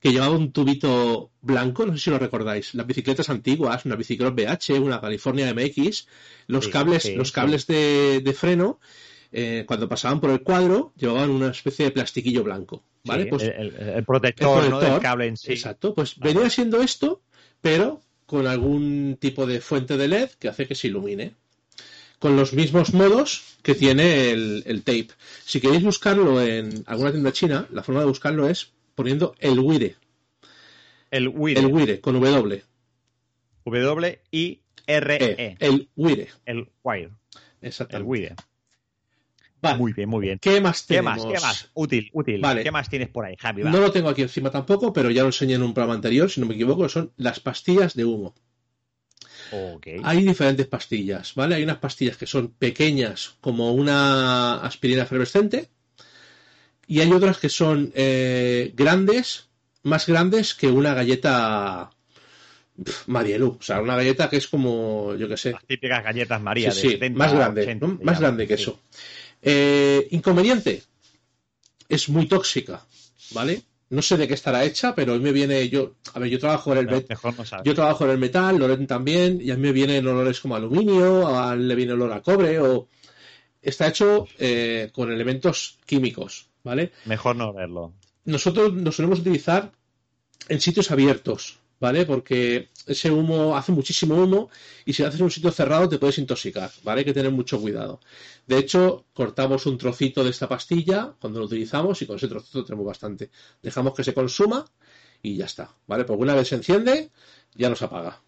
que 0.00 0.12
llevaba 0.12 0.36
un 0.36 0.52
tubito 0.52 1.30
blanco, 1.40 1.84
no 1.86 1.92
sé 1.94 2.04
si 2.04 2.10
lo 2.10 2.18
recordáis. 2.18 2.74
Las 2.74 2.86
bicicletas 2.86 3.28
antiguas, 3.30 3.84
una 3.84 3.96
bicicleta 3.96 4.30
BH, 4.30 4.78
una 4.80 5.00
California 5.00 5.48
MX, 5.50 6.06
los 6.46 6.66
Sí, 6.66 6.70
cables, 6.72 7.02
sí, 7.04 7.14
los 7.16 7.28
sí. 7.28 7.34
cables 7.34 7.66
de, 7.66 8.20
de 8.22 8.32
freno, 8.32 8.80
eh, 9.32 9.64
cuando 9.66 9.88
pasaban 9.88 10.20
por 10.20 10.30
el 10.30 10.42
cuadro, 10.42 10.92
llevaban 10.96 11.30
una 11.30 11.48
especie 11.50 11.86
de 11.86 11.90
plastiquillo 11.90 12.44
blanco. 12.44 12.82
¿Vale? 13.04 13.26
Pues 13.26 13.42
el, 13.44 13.74
el- 13.74 13.88
el 13.88 14.04
protector, 14.04 14.64
el 14.64 14.70
¿no? 14.70 14.78
protector, 14.78 14.92
del 14.92 15.02
cable 15.02 15.26
en 15.26 15.36
sí. 15.36 15.52
Exacto, 15.52 15.94
pues 15.94 16.18
venía 16.18 16.48
siendo 16.50 16.80
esto, 16.82 17.22
pero 17.60 18.00
con 18.26 18.46
algún 18.46 19.16
tipo 19.18 19.46
de 19.46 19.60
fuente 19.60 19.96
de 19.96 20.08
LED 20.08 20.30
que 20.38 20.48
hace 20.48 20.66
que 20.66 20.74
se 20.74 20.88
ilumine. 20.88 21.34
Con 22.18 22.36
los 22.36 22.52
mismos 22.52 22.94
modos 22.94 23.42
que 23.62 23.74
tiene 23.74 24.30
el, 24.30 24.62
el 24.66 24.82
tape. 24.82 25.08
Si 25.44 25.60
queréis 25.60 25.84
buscarlo 25.84 26.42
en 26.42 26.82
alguna 26.86 27.12
tienda 27.12 27.32
china, 27.32 27.66
la 27.72 27.82
forma 27.82 28.00
de 28.00 28.06
buscarlo 28.06 28.48
es 28.48 28.72
poniendo 28.98 29.36
el 29.38 29.60
Wire. 29.60 29.94
El 31.12 31.28
Wire. 31.28 31.60
El 31.60 31.66
Wire, 31.66 32.00
con 32.00 32.20
W. 32.20 32.64
W-I-R-E. 33.64 34.60
E, 35.38 35.56
el 35.60 35.88
Wire. 35.94 36.28
El 36.44 36.68
Wire. 36.82 37.10
El 37.60 37.68
Exactamente. 37.68 38.10
Wire. 38.10 38.34
Vale. 39.62 39.78
Muy 39.78 39.92
bien, 39.92 40.08
muy 40.08 40.22
bien. 40.22 40.38
¿Qué 40.40 40.60
más 40.60 40.82
¿Qué 40.82 40.96
tenemos? 40.96 41.24
más? 41.24 41.32
¿Qué 41.32 41.40
más? 41.40 41.70
Útil, 41.74 42.10
útil. 42.12 42.40
Vale. 42.40 42.64
¿Qué 42.64 42.72
más 42.72 42.88
tienes 42.90 43.08
por 43.08 43.24
ahí, 43.24 43.36
Javi? 43.38 43.62
Va. 43.62 43.70
No 43.70 43.78
lo 43.78 43.92
tengo 43.92 44.08
aquí 44.08 44.22
encima 44.22 44.50
tampoco, 44.50 44.92
pero 44.92 45.12
ya 45.12 45.22
lo 45.22 45.28
enseñé 45.28 45.54
en 45.54 45.62
un 45.62 45.74
programa 45.74 45.94
anterior, 45.94 46.28
si 46.28 46.40
no 46.40 46.46
me 46.46 46.54
equivoco, 46.54 46.88
son 46.88 47.12
las 47.16 47.38
pastillas 47.38 47.94
de 47.94 48.04
humo. 48.04 48.34
Hay 50.02 50.24
diferentes 50.24 50.66
pastillas, 50.66 51.36
¿vale? 51.36 51.54
Hay 51.54 51.62
unas 51.62 51.78
pastillas 51.78 52.16
que 52.16 52.26
son 52.26 52.48
pequeñas, 52.48 53.36
como 53.40 53.72
una 53.72 54.60
aspirina 54.60 55.04
efervescente, 55.04 55.70
y 56.88 57.00
hay 57.00 57.12
otras 57.12 57.38
que 57.38 57.48
son 57.48 57.92
eh, 57.94 58.72
grandes, 58.74 59.48
más 59.84 60.06
grandes 60.06 60.54
que 60.54 60.66
una 60.68 60.94
galleta 60.94 61.90
pf, 62.82 63.04
Marielu. 63.10 63.56
O 63.60 63.62
sea, 63.62 63.80
una 63.80 63.94
galleta 63.96 64.28
que 64.28 64.38
es 64.38 64.48
como, 64.48 65.14
yo 65.14 65.28
qué 65.28 65.36
sé, 65.36 65.52
Las 65.52 65.64
típicas 65.66 66.02
galletas 66.02 66.40
María 66.40 66.70
Sí, 66.72 66.76
de 66.76 66.82
sí, 66.82 66.90
70, 66.94 67.18
más 67.18 67.32
grande, 67.34 67.62
80, 67.62 67.86
¿no? 67.86 68.00
más 68.02 68.18
grande 68.20 68.46
que 68.48 68.56
Sí. 68.56 68.62
eso. 68.62 68.80
Eh, 69.42 70.08
inconveniente, 70.10 70.82
es 71.88 72.08
muy 72.08 72.26
tóxica, 72.26 72.84
¿vale? 73.30 73.62
No 73.90 74.02
sé 74.02 74.16
de 74.18 74.28
qué 74.28 74.34
estará 74.34 74.64
hecha, 74.64 74.94
pero 74.94 75.14
mí 75.14 75.20
me 75.20 75.32
viene, 75.32 75.68
yo, 75.68 75.94
a 76.12 76.18
ver, 76.18 76.28
yo 76.28 76.38
trabajo 76.38 76.72
en 76.72 76.78
el, 76.78 76.86
Pero 76.86 76.98
met- 76.98 77.08
mejor 77.08 77.36
no 77.38 77.44
sabes. 77.46 77.64
yo 77.64 77.74
trabajo 77.74 78.04
en 78.04 78.10
el 78.10 78.18
metal, 78.18 78.58
Loren 78.58 78.86
también, 78.86 79.40
y 79.40 79.50
a 79.50 79.54
mí 79.56 79.62
me 79.62 79.72
vienen 79.72 80.06
olores 80.06 80.40
como 80.40 80.56
aluminio, 80.56 81.26
a 81.28 81.54
él 81.54 81.66
le 81.68 81.74
viene 81.74 81.92
olor 81.94 82.12
a 82.12 82.20
cobre, 82.20 82.58
o 82.60 82.88
está 83.62 83.88
hecho 83.88 84.26
eh, 84.38 84.90
con 84.92 85.10
elementos 85.10 85.78
químicos, 85.86 86.47
¿vale? 86.68 86.92
Mejor 87.06 87.34
no 87.34 87.52
verlo. 87.52 87.94
Nosotros 88.26 88.74
nos 88.74 88.96
solemos 88.96 89.20
utilizar 89.20 89.72
en 90.48 90.60
sitios 90.60 90.90
abiertos, 90.90 91.60
¿vale? 91.80 92.04
Porque 92.04 92.68
ese 92.86 93.10
humo 93.10 93.56
hace 93.56 93.72
muchísimo 93.72 94.14
humo 94.16 94.50
y 94.84 94.92
si 94.92 95.00
lo 95.00 95.08
haces 95.08 95.20
en 95.20 95.24
un 95.24 95.30
sitio 95.30 95.50
cerrado 95.50 95.88
te 95.88 95.98
puedes 95.98 96.18
intoxicar, 96.18 96.70
¿vale? 96.82 97.00
Hay 97.00 97.04
que 97.06 97.14
tener 97.14 97.32
mucho 97.32 97.58
cuidado. 97.58 98.00
De 98.46 98.58
hecho, 98.58 99.06
cortamos 99.14 99.64
un 99.64 99.78
trocito 99.78 100.22
de 100.22 100.30
esta 100.30 100.46
pastilla 100.46 101.14
cuando 101.18 101.40
lo 101.40 101.46
utilizamos 101.46 102.02
y 102.02 102.06
con 102.06 102.16
ese 102.16 102.28
trocito 102.28 102.64
tenemos 102.64 102.86
bastante. 102.86 103.30
Dejamos 103.62 103.94
que 103.94 104.04
se 104.04 104.12
consuma 104.12 104.66
y 105.22 105.36
ya 105.36 105.46
está, 105.46 105.74
¿vale? 105.86 106.04
Porque 106.04 106.22
una 106.22 106.34
vez 106.34 106.48
se 106.48 106.56
enciende, 106.56 107.10
ya 107.54 107.70
nos 107.70 107.80
apaga. 107.80 108.20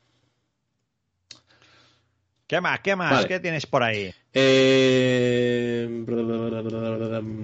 ¿Qué 2.50 2.60
más? 2.60 2.80
¿Qué 2.80 2.96
más? 2.96 3.12
Vale. 3.12 3.28
¿Qué 3.28 3.38
tienes 3.38 3.64
por 3.64 3.84
ahí? 3.84 4.12
Eh... 4.32 5.86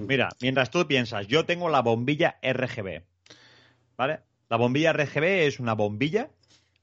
Mira, 0.08 0.30
mientras 0.40 0.68
tú 0.68 0.84
piensas, 0.88 1.28
yo 1.28 1.44
tengo 1.46 1.68
la 1.68 1.80
bombilla 1.80 2.38
RGB. 2.42 3.02
¿Vale? 3.96 4.18
La 4.48 4.56
bombilla 4.56 4.92
RGB 4.92 5.46
es 5.46 5.60
una 5.60 5.74
bombilla, 5.74 6.28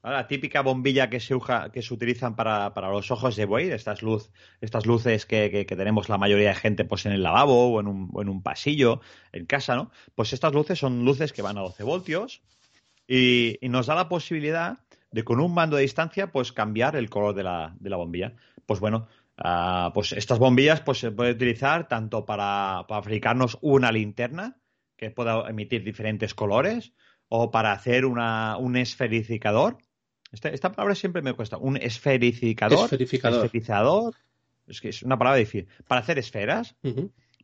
¿vale? 0.02 0.16
la 0.16 0.26
típica 0.26 0.62
bombilla 0.62 1.10
que 1.10 1.20
se, 1.20 1.34
uja- 1.34 1.70
que 1.70 1.82
se 1.82 1.92
utilizan 1.92 2.34
para, 2.34 2.72
para 2.72 2.88
los 2.88 3.10
ojos 3.10 3.36
de 3.36 3.44
buey, 3.44 3.70
estas, 3.70 4.00
luz, 4.00 4.30
estas 4.62 4.86
luces 4.86 5.26
que, 5.26 5.50
que- 5.50 5.66
que 5.66 5.76
tenemos 5.76 6.08
la 6.08 6.16
mayoría 6.16 6.48
de 6.48 6.54
gente 6.54 6.86
pues 6.86 7.04
en 7.04 7.12
el 7.12 7.22
lavabo 7.22 7.74
o 7.74 7.80
en, 7.80 7.88
un, 7.88 8.08
o 8.14 8.22
en 8.22 8.30
un 8.30 8.42
pasillo, 8.42 9.02
en 9.32 9.44
casa, 9.44 9.76
¿no? 9.76 9.90
Pues 10.14 10.32
estas 10.32 10.54
luces 10.54 10.78
son 10.78 11.04
luces 11.04 11.34
que 11.34 11.42
van 11.42 11.58
a 11.58 11.60
12 11.60 11.82
voltios 11.84 12.40
y, 13.06 13.58
y 13.60 13.68
nos 13.68 13.84
da 13.86 13.94
la 13.94 14.08
posibilidad 14.08 14.78
de 15.14 15.24
con 15.24 15.40
un 15.40 15.54
mando 15.54 15.76
de 15.76 15.82
distancia 15.82 16.32
pues 16.32 16.52
cambiar 16.52 16.96
el 16.96 17.08
color 17.08 17.34
de 17.34 17.44
la, 17.44 17.74
de 17.78 17.90
la 17.90 17.96
bombilla. 17.96 18.34
Pues 18.66 18.80
bueno, 18.80 19.06
ah, 19.38 19.92
pues 19.94 20.12
estas 20.12 20.38
bombillas 20.38 20.80
pues 20.80 20.98
se 20.98 21.10
puede 21.10 21.32
utilizar 21.32 21.88
tanto 21.88 22.24
para, 22.26 22.84
para 22.88 23.02
fabricarnos 23.02 23.58
una 23.60 23.92
linterna 23.92 24.56
que 24.96 25.10
pueda 25.10 25.48
emitir 25.48 25.84
diferentes 25.84 26.34
colores 26.34 26.92
o 27.28 27.50
para 27.50 27.72
hacer 27.72 28.04
una, 28.04 28.56
un 28.58 28.76
esferificador. 28.76 29.78
Este- 30.32 30.52
esta 30.54 30.72
palabra 30.72 30.94
siempre 30.94 31.22
me 31.22 31.32
cuesta. 31.32 31.58
Un 31.58 31.76
esferificador. 31.76 32.84
Esferificador. 32.84 33.44
Esferizador. 33.44 34.14
Es 34.66 34.80
que 34.80 34.88
es 34.88 35.02
una 35.02 35.16
palabra 35.18 35.38
difícil. 35.38 35.68
Para 35.86 36.00
hacer 36.00 36.18
esferas. 36.18 36.74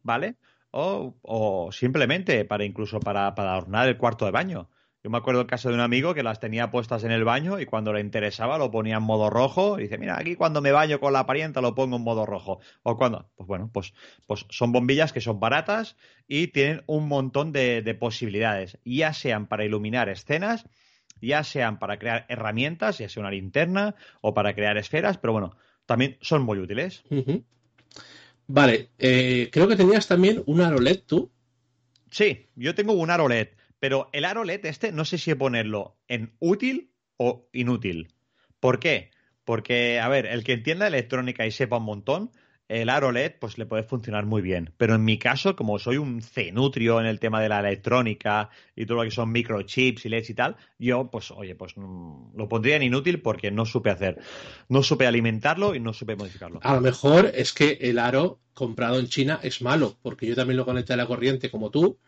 ¿vale? 0.02 0.37
O, 0.72 1.14
o 1.22 1.72
simplemente 1.72 2.44
para 2.44 2.64
incluso 2.64 3.00
para, 3.00 3.35
para 3.35 3.52
adornar 3.52 3.88
el 3.88 3.96
cuarto 3.96 4.24
de 4.24 4.30
baño. 4.30 4.68
Yo 5.02 5.08
me 5.08 5.16
acuerdo 5.16 5.40
el 5.40 5.46
caso 5.46 5.70
de 5.70 5.74
un 5.74 5.80
amigo 5.80 6.12
que 6.12 6.22
las 6.22 6.40
tenía 6.40 6.70
puestas 6.70 7.04
en 7.04 7.10
el 7.10 7.24
baño 7.24 7.58
y 7.58 7.64
cuando 7.64 7.92
le 7.92 8.00
interesaba 8.00 8.58
lo 8.58 8.70
ponía 8.70 8.96
en 8.96 9.02
modo 9.02 9.30
rojo 9.30 9.78
y 9.78 9.84
dice, 9.84 9.96
mira, 9.96 10.18
aquí 10.18 10.36
cuando 10.36 10.60
me 10.60 10.72
baño 10.72 11.00
con 11.00 11.14
la 11.14 11.24
parienta 11.24 11.62
lo 11.62 11.74
pongo 11.74 11.96
en 11.96 12.02
modo 12.02 12.26
rojo. 12.26 12.60
O 12.82 12.98
cuando, 12.98 13.30
pues 13.34 13.46
bueno, 13.46 13.70
pues, 13.72 13.94
pues 14.26 14.44
son 14.50 14.72
bombillas 14.72 15.12
que 15.14 15.22
son 15.22 15.40
baratas 15.40 15.96
y 16.28 16.48
tienen 16.48 16.82
un 16.86 17.08
montón 17.08 17.52
de, 17.52 17.80
de 17.80 17.94
posibilidades, 17.94 18.78
ya 18.84 19.14
sean 19.14 19.46
para 19.46 19.64
iluminar 19.64 20.10
escenas, 20.10 20.66
ya 21.22 21.44
sean 21.44 21.78
para 21.78 21.98
crear 21.98 22.26
herramientas, 22.28 22.98
ya 22.98 23.08
sea 23.08 23.22
una 23.22 23.30
linterna 23.30 23.94
o 24.20 24.34
para 24.34 24.54
crear 24.54 24.76
esferas, 24.76 25.18
pero 25.18 25.32
bueno, 25.32 25.56
también 25.86 26.18
son 26.20 26.42
muy 26.42 26.58
útiles. 26.58 27.02
Vale, 28.46 28.90
eh, 28.98 29.48
creo 29.52 29.68
que 29.68 29.76
tenías 29.76 30.06
también 30.08 30.42
un 30.46 30.60
aro 30.60 30.80
LED 30.80 31.00
tú. 31.06 31.30
Sí, 32.10 32.48
yo 32.56 32.74
tengo 32.74 32.92
un 32.94 33.10
aro 33.10 33.28
LED, 33.28 33.48
pero 33.80 34.08
el 34.12 34.24
aro 34.24 34.44
LED 34.44 34.66
este 34.66 34.92
no 34.92 35.04
sé 35.04 35.18
si 35.18 35.34
ponerlo 35.34 35.96
en 36.06 36.32
útil 36.38 36.92
o 37.16 37.48
inútil. 37.52 38.14
¿Por 38.60 38.78
qué? 38.78 39.10
Porque, 39.44 39.98
a 39.98 40.08
ver, 40.08 40.26
el 40.26 40.44
que 40.44 40.52
entienda 40.52 40.86
electrónica 40.86 41.46
y 41.46 41.50
sepa 41.50 41.78
un 41.78 41.84
montón, 41.84 42.30
el 42.68 42.88
aro 42.88 43.10
LED 43.10 43.32
pues 43.40 43.58
le 43.58 43.66
puede 43.66 43.82
funcionar 43.82 44.26
muy 44.26 44.42
bien. 44.42 44.72
Pero 44.76 44.94
en 44.94 45.04
mi 45.04 45.18
caso, 45.18 45.56
como 45.56 45.78
soy 45.80 45.96
un 45.96 46.22
cenutrio 46.22 47.00
en 47.00 47.06
el 47.06 47.18
tema 47.18 47.40
de 47.42 47.48
la 47.48 47.58
electrónica 47.58 48.50
y 48.76 48.86
todo 48.86 48.98
lo 48.98 49.04
que 49.04 49.10
son 49.10 49.32
microchips 49.32 50.06
y 50.06 50.08
LEDs 50.08 50.30
y 50.30 50.34
tal, 50.34 50.56
yo 50.78 51.10
pues 51.10 51.32
oye, 51.32 51.56
pues 51.56 51.76
mm, 51.76 52.36
lo 52.36 52.48
pondría 52.48 52.76
en 52.76 52.84
inútil 52.84 53.20
porque 53.22 53.50
no 53.50 53.66
supe 53.66 53.90
hacer, 53.90 54.18
no 54.68 54.84
supe 54.84 55.06
alimentarlo 55.06 55.74
y 55.74 55.80
no 55.80 55.92
supe 55.92 56.14
modificarlo. 56.14 56.60
A 56.62 56.74
lo 56.74 56.80
mejor 56.80 57.32
es 57.34 57.52
que 57.52 57.78
el 57.80 57.98
aro 57.98 58.38
comprado 58.54 59.00
en 59.00 59.08
China 59.08 59.40
es 59.42 59.62
malo, 59.62 59.96
porque 60.02 60.26
yo 60.26 60.36
también 60.36 60.56
lo 60.56 60.64
conecté 60.64 60.92
a 60.92 60.96
la 60.96 61.06
corriente 61.06 61.50
como 61.50 61.70
tú 61.70 61.98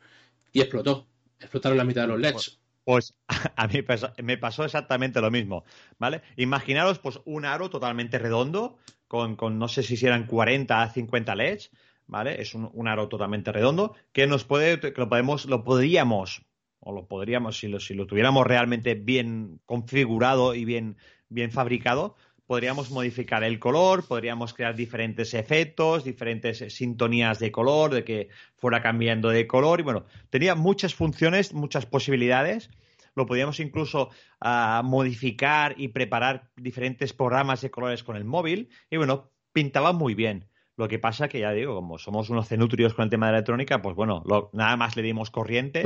y 0.53 0.61
explotó. 0.61 1.09
Explotaron 1.43 1.79
la 1.79 1.85
mitad 1.85 2.03
de 2.03 2.09
los 2.09 2.21
LEDs. 2.21 2.59
Pues 2.85 3.15
a 3.57 3.67
mí 3.69 3.85
me 4.23 4.39
pasó 4.39 4.65
exactamente 4.65 5.21
lo 5.21 5.31
mismo, 5.31 5.65
¿vale? 5.99 6.23
Imaginaros 6.37 6.99
pues 6.99 7.21
un 7.25 7.45
aro 7.45 7.71
totalmente 7.71 8.19
redondo 8.19 8.79
con, 9.07 9.37
con 9.37 9.59
no 9.59 9.69
sé 9.69 9.83
si 9.83 10.05
eran 10.05 10.27
40 10.27 10.83
a 10.83 10.91
50 10.91 11.35
LEDs, 11.35 11.71
¿vale? 12.07 12.41
Es 12.41 12.55
un, 12.55 12.89
aro 12.89 13.09
totalmente 13.09 13.53
redondo 13.53 13.95
que 14.13 14.27
nos 14.27 14.45
puede, 14.45 14.81
que 14.81 14.93
lo 14.97 15.09
podemos, 15.09 15.47
lo 15.47 15.65
podríamos, 15.65 16.43
o 16.81 16.93
lo 16.93 17.07
podríamos, 17.07 17.59
si 17.59 17.69
lo, 17.69 17.81
si 17.81 17.95
lo 17.95 18.07
tuviéramos 18.07 18.47
realmente 18.47 18.95
bien 18.95 19.61
configurado 19.67 20.55
y 20.55 20.65
bien, 20.65 20.97
bien 21.29 21.53
fabricado, 21.53 22.17
podríamos 22.53 22.91
modificar 22.91 23.45
el 23.45 23.59
color, 23.59 24.07
podríamos 24.07 24.53
crear 24.53 24.77
diferentes 24.77 25.33
efectos, 25.33 26.05
diferentes 26.05 26.59
sintonías 26.69 27.39
de 27.39 27.51
color, 27.51 27.95
de 27.95 28.05
que 28.05 28.29
fuera 28.57 28.83
cambiando 28.83 29.31
de 29.31 29.47
color. 29.47 29.81
Y 29.81 29.85
bueno, 29.85 30.05
tenía 30.29 30.55
muchas 30.55 30.95
funciones, 30.95 31.55
muchas 31.55 31.87
posibilidades. 31.87 32.69
Lo 33.15 33.25
podíamos 33.25 33.59
incluso 33.59 34.11
uh, 34.45 34.83
modificar 34.85 35.77
y 35.79 35.89
preparar 35.89 36.51
diferentes 36.55 37.15
programas 37.15 37.63
de 37.63 37.71
colores 37.71 38.03
con 38.03 38.17
el 38.17 38.27
móvil. 38.27 38.69
Y 38.91 38.99
bueno, 38.99 39.31
pintaba 39.55 39.95
muy 39.95 40.15
bien. 40.15 40.51
Lo 40.77 40.89
que 40.89 40.99
pasa 40.99 41.29
que 41.29 41.41
ya 41.41 41.53
digo, 41.53 41.75
como 41.75 41.97
somos 41.97 42.29
unos 42.29 42.49
cenutrios 42.49 42.93
con 42.93 43.05
el 43.05 43.11
tema 43.11 43.29
de 43.29 43.33
electrónica, 43.33 43.81
pues 43.81 43.97
bueno, 43.97 44.23
lo, 44.27 44.51
nada 44.53 44.77
más 44.77 44.95
le 44.95 45.01
dimos 45.01 45.31
corriente, 45.31 45.85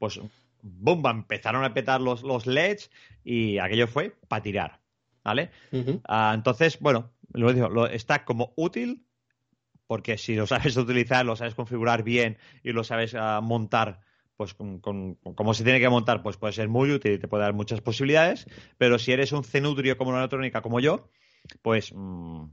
pues 0.00 0.20
bomba, 0.62 1.12
empezaron 1.12 1.62
a 1.62 1.74
petar 1.74 2.00
los, 2.00 2.24
los 2.24 2.48
LEDs 2.48 2.90
y 3.22 3.58
aquello 3.58 3.86
fue 3.86 4.16
para 4.26 4.42
tirar, 4.42 4.80
¿vale? 5.28 5.50
Uh 5.72 6.00
entonces, 6.34 6.78
bueno, 6.80 7.12
lo 7.32 7.52
digo, 7.52 7.68
lo, 7.68 7.86
está 7.86 8.24
como 8.24 8.52
útil 8.56 9.06
porque 9.86 10.18
si 10.18 10.34
lo 10.34 10.46
sabes 10.46 10.76
utilizar, 10.76 11.24
lo 11.24 11.36
sabes 11.36 11.54
configurar 11.54 12.02
bien 12.02 12.38
y 12.62 12.72
lo 12.72 12.84
sabes 12.84 13.14
uh, 13.14 13.42
montar 13.42 14.00
pues 14.38 14.54
con, 14.54 14.78
como 14.78 15.52
se 15.52 15.64
tiene 15.64 15.80
que 15.80 15.88
montar, 15.88 16.22
pues 16.22 16.36
puede 16.36 16.52
ser 16.52 16.68
muy 16.68 16.92
útil 16.92 17.14
y 17.14 17.18
te 17.18 17.26
puede 17.26 17.42
dar 17.42 17.54
muchas 17.54 17.80
posibilidades, 17.80 18.46
pero 18.76 18.96
si 19.00 19.10
eres 19.10 19.32
un 19.32 19.42
cenutrio 19.42 19.98
como 19.98 20.10
una 20.10 20.20
electrónica 20.20 20.62
como 20.62 20.78
yo, 20.78 21.10
pues 21.60 21.92
mm, 21.92 22.44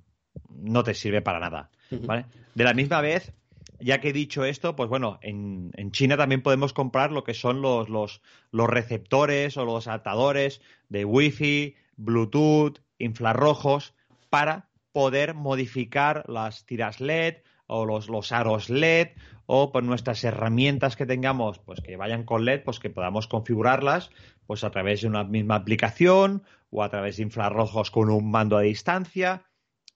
no 0.49 0.83
te 0.83 0.95
sirve 0.95 1.21
para 1.21 1.39
nada. 1.39 1.69
¿vale? 1.91 2.25
De 2.55 2.63
la 2.63 2.73
misma 2.73 3.01
vez, 3.01 3.33
ya 3.79 4.01
que 4.01 4.09
he 4.09 4.13
dicho 4.13 4.45
esto, 4.45 4.75
pues 4.75 4.89
bueno, 4.89 5.19
en, 5.21 5.71
en 5.75 5.91
China 5.91 6.17
también 6.17 6.41
podemos 6.41 6.73
comprar 6.73 7.11
lo 7.11 7.23
que 7.23 7.35
son 7.35 7.61
los, 7.61 7.87
los, 7.87 8.23
los 8.49 8.67
receptores 8.67 9.55
o 9.55 9.63
los 9.63 9.87
atadores 9.87 10.61
de 10.89 11.05
Wi-Fi, 11.05 11.75
Bluetooth, 11.97 12.79
infrarrojos, 12.97 13.95
para 14.29 14.69
poder 14.91 15.33
modificar 15.33 16.23
las 16.27 16.65
tiras 16.65 17.01
LED 17.01 17.37
o 17.67 17.85
los, 17.85 18.09
los 18.09 18.31
aros 18.31 18.69
LED 18.69 19.09
o 19.45 19.71
por 19.71 19.83
nuestras 19.83 20.23
herramientas 20.23 20.95
que 20.95 21.05
tengamos, 21.05 21.59
pues 21.59 21.81
que 21.81 21.97
vayan 21.97 22.23
con 22.23 22.45
LED, 22.45 22.63
pues 22.63 22.79
que 22.79 22.89
podamos 22.89 23.27
configurarlas 23.27 24.09
pues 24.47 24.63
a 24.63 24.71
través 24.71 25.01
de 25.01 25.07
una 25.07 25.23
misma 25.23 25.55
aplicación 25.55 26.43
o 26.69 26.83
a 26.83 26.89
través 26.89 27.17
de 27.17 27.23
infrarrojos 27.23 27.91
con 27.91 28.09
un 28.09 28.31
mando 28.31 28.57
a 28.57 28.61
distancia 28.61 29.43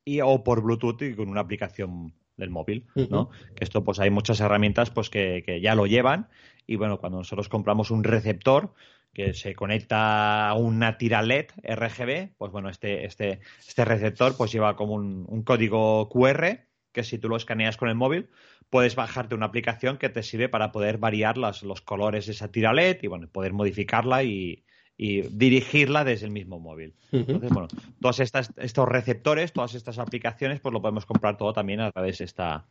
y 0.06 0.22
o 0.22 0.44
por 0.44 0.62
Bluetooth 0.62 1.02
y 1.02 1.16
con 1.16 1.30
una 1.30 1.42
aplicación 1.42 2.14
del 2.38 2.50
móvil, 2.50 2.88
¿no? 3.10 3.30
Que 3.56 3.66
esto 3.66 3.84
pues 3.84 4.00
hay 4.00 4.10
muchas 4.10 4.40
herramientas 4.40 4.90
pues 4.90 5.10
que, 5.10 5.44
que, 5.46 5.60
ya 5.60 5.76
lo 5.76 5.86
llevan 5.86 6.30
y 6.66 6.78
bueno, 6.78 7.00
cuando 7.00 7.18
nosotros 7.18 7.50
compramos 7.50 7.92
un 7.92 8.04
receptor 8.04 8.74
que 9.14 9.34
se 9.34 9.56
conecta 9.56 10.50
a 10.50 10.54
una 10.54 10.98
tira 10.98 11.22
LED 11.22 11.48
RGB, 11.64 12.36
pues 12.38 12.52
bueno, 12.52 12.70
este, 12.70 13.06
este, 13.06 13.40
este 13.68 13.86
receptor 13.86 14.36
pues 14.38 14.52
lleva 14.52 14.76
como 14.76 14.94
un, 14.94 15.26
un 15.28 15.44
código 15.44 16.10
QR 16.10 16.70
que 16.92 17.04
si 17.04 17.18
tú 17.18 17.30
lo 17.30 17.38
escaneas 17.38 17.78
con 17.78 17.90
el 17.90 17.96
móvil, 17.96 18.30
puedes 18.70 18.96
bajarte 18.96 19.36
una 19.36 19.48
aplicación 19.48 19.98
que 19.98 20.10
te 20.10 20.24
sirve 20.24 20.50
para 20.50 20.72
poder 20.72 20.98
variar 20.98 21.38
las, 21.38 21.64
los 21.64 21.82
colores 21.82 22.26
de 22.26 22.34
esa 22.34 22.52
tira 22.52 22.74
LED 22.74 23.00
y 23.02 23.08
bueno, 23.08 23.28
poder 23.28 23.54
modificarla 23.54 24.24
y, 24.24 24.64
dirigirla 24.98 26.04
desde 26.04 26.26
el 26.26 26.34
mismo 26.34 26.60
móvil. 26.60 26.94
Entonces, 27.14 27.50
bueno, 27.52 27.70
todos 28.02 28.20
estos 28.20 28.90
receptores, 28.90 29.54
todas 29.54 29.74
estas 29.74 29.98
aplicaciones, 29.98 30.60
pues 30.60 30.74
lo 30.74 30.82
podemos 30.82 31.06
comprar 31.06 31.38
todo 31.38 31.54
también 31.54 31.80
a 31.80 31.90
través 31.90 32.18
de 32.18 32.26
esta, 32.26 32.66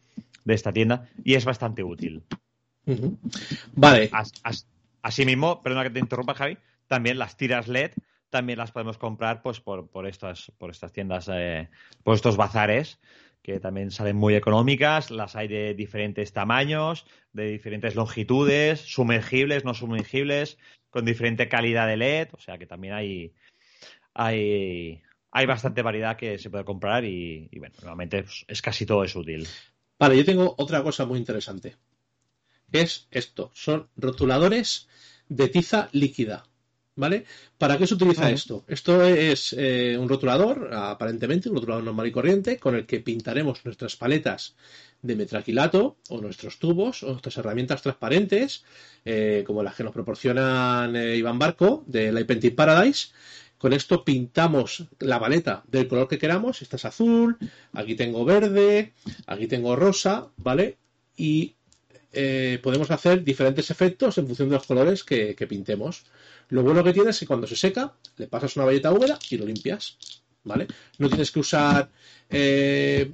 de 0.44 0.52
esta 0.52 0.70
tienda 0.70 1.08
y 1.24 1.36
es 1.36 1.46
bastante 1.46 1.82
útil. 1.82 2.22
Vale. 3.74 4.10
Asimismo, 5.02 5.62
perdona 5.62 5.84
que 5.84 5.90
te 5.90 6.00
interrumpa, 6.00 6.34
Javi, 6.34 6.58
también 6.86 7.18
las 7.18 7.36
tiras 7.36 7.68
LED 7.68 7.92
también 8.30 8.58
las 8.58 8.72
podemos 8.72 8.98
comprar 8.98 9.42
pues 9.42 9.60
por, 9.60 9.88
estas 10.06 10.52
por 10.58 10.70
estas 10.70 10.92
tiendas 10.92 11.30
eh, 11.32 11.70
por 12.02 12.14
estos 12.14 12.36
bazares 12.36 13.00
que 13.42 13.60
también 13.60 13.90
salen 13.90 14.16
muy 14.16 14.34
económicas, 14.34 15.10
las 15.10 15.34
hay 15.34 15.48
de 15.48 15.72
diferentes 15.72 16.34
tamaños, 16.34 17.06
de 17.32 17.48
diferentes 17.48 17.94
longitudes, 17.94 18.80
sumergibles, 18.80 19.64
no 19.64 19.72
sumergibles, 19.72 20.58
con 20.90 21.06
diferente 21.06 21.48
calidad 21.48 21.86
de 21.86 21.96
LED, 21.96 22.28
o 22.32 22.40
sea 22.40 22.58
que 22.58 22.66
también 22.66 22.92
hay, 22.92 23.32
hay, 24.12 25.00
hay 25.30 25.46
bastante 25.46 25.80
variedad 25.80 26.16
que 26.18 26.38
se 26.38 26.50
puede 26.50 26.64
comprar 26.64 27.06
y, 27.06 27.48
bueno, 27.58 27.74
normalmente 27.78 28.26
es 28.48 28.60
casi 28.60 28.84
todo 28.84 29.04
es 29.04 29.16
útil. 29.16 29.48
Vale, 29.98 30.18
yo 30.18 30.26
tengo 30.26 30.54
otra 30.58 30.82
cosa 30.82 31.06
muy 31.06 31.18
interesante. 31.18 31.76
Es 32.72 33.06
esto, 33.10 33.50
son 33.54 33.88
rotuladores 33.96 34.88
de 35.28 35.48
tiza 35.48 35.88
líquida. 35.92 36.44
¿Vale? 36.96 37.26
¿Para 37.58 37.78
qué 37.78 37.86
se 37.86 37.94
utiliza 37.94 38.28
esto? 38.28 38.64
Esto 38.66 39.04
es 39.04 39.54
eh, 39.56 39.96
un 39.96 40.08
rotulador, 40.08 40.74
aparentemente, 40.74 41.48
un 41.48 41.54
rotulador 41.54 41.84
normal 41.84 42.08
y 42.08 42.10
corriente, 42.10 42.58
con 42.58 42.74
el 42.74 42.86
que 42.86 42.98
pintaremos 42.98 43.64
nuestras 43.64 43.94
paletas 43.94 44.56
de 45.00 45.14
metraquilato 45.14 45.98
o 46.08 46.20
nuestros 46.20 46.58
tubos 46.58 47.04
o 47.04 47.10
nuestras 47.10 47.36
herramientas 47.36 47.82
transparentes, 47.82 48.64
eh, 49.04 49.44
como 49.46 49.62
las 49.62 49.76
que 49.76 49.84
nos 49.84 49.92
proporcionan 49.92 50.96
eh, 50.96 51.16
Iván 51.16 51.38
Barco 51.38 51.84
de 51.86 52.10
la 52.10 52.26
Painting 52.26 52.56
Paradise. 52.56 53.10
Con 53.58 53.72
esto 53.72 54.04
pintamos 54.04 54.84
la 54.98 55.20
paleta 55.20 55.62
del 55.68 55.86
color 55.86 56.08
que 56.08 56.18
queramos. 56.18 56.62
Esta 56.62 56.76
es 56.76 56.84
azul, 56.84 57.38
aquí 57.72 57.94
tengo 57.94 58.24
verde, 58.24 58.94
aquí 59.26 59.46
tengo 59.46 59.76
rosa, 59.76 60.28
¿vale? 60.36 60.78
Y 61.16 61.54
podemos 62.62 62.90
hacer 62.90 63.22
diferentes 63.22 63.70
efectos 63.70 64.18
en 64.18 64.26
función 64.26 64.48
de 64.48 64.56
los 64.56 64.66
colores 64.66 65.04
que 65.04 65.46
pintemos. 65.48 66.04
Lo 66.50 66.62
bueno 66.62 66.82
que 66.82 66.92
tiene 66.92 67.10
es 67.10 67.18
que 67.18 67.26
cuando 67.26 67.46
se 67.46 67.56
seca, 67.56 67.92
le 68.16 68.26
pasas 68.26 68.56
una 68.56 68.64
valleta 68.64 68.92
húmeda 68.92 69.18
y 69.30 69.36
lo 69.36 69.46
limpias. 69.46 69.96
¿Vale? 70.44 70.66
No 70.98 71.08
tienes 71.08 71.30
que 71.30 71.40
usar. 71.40 71.90
Eh, 72.30 73.10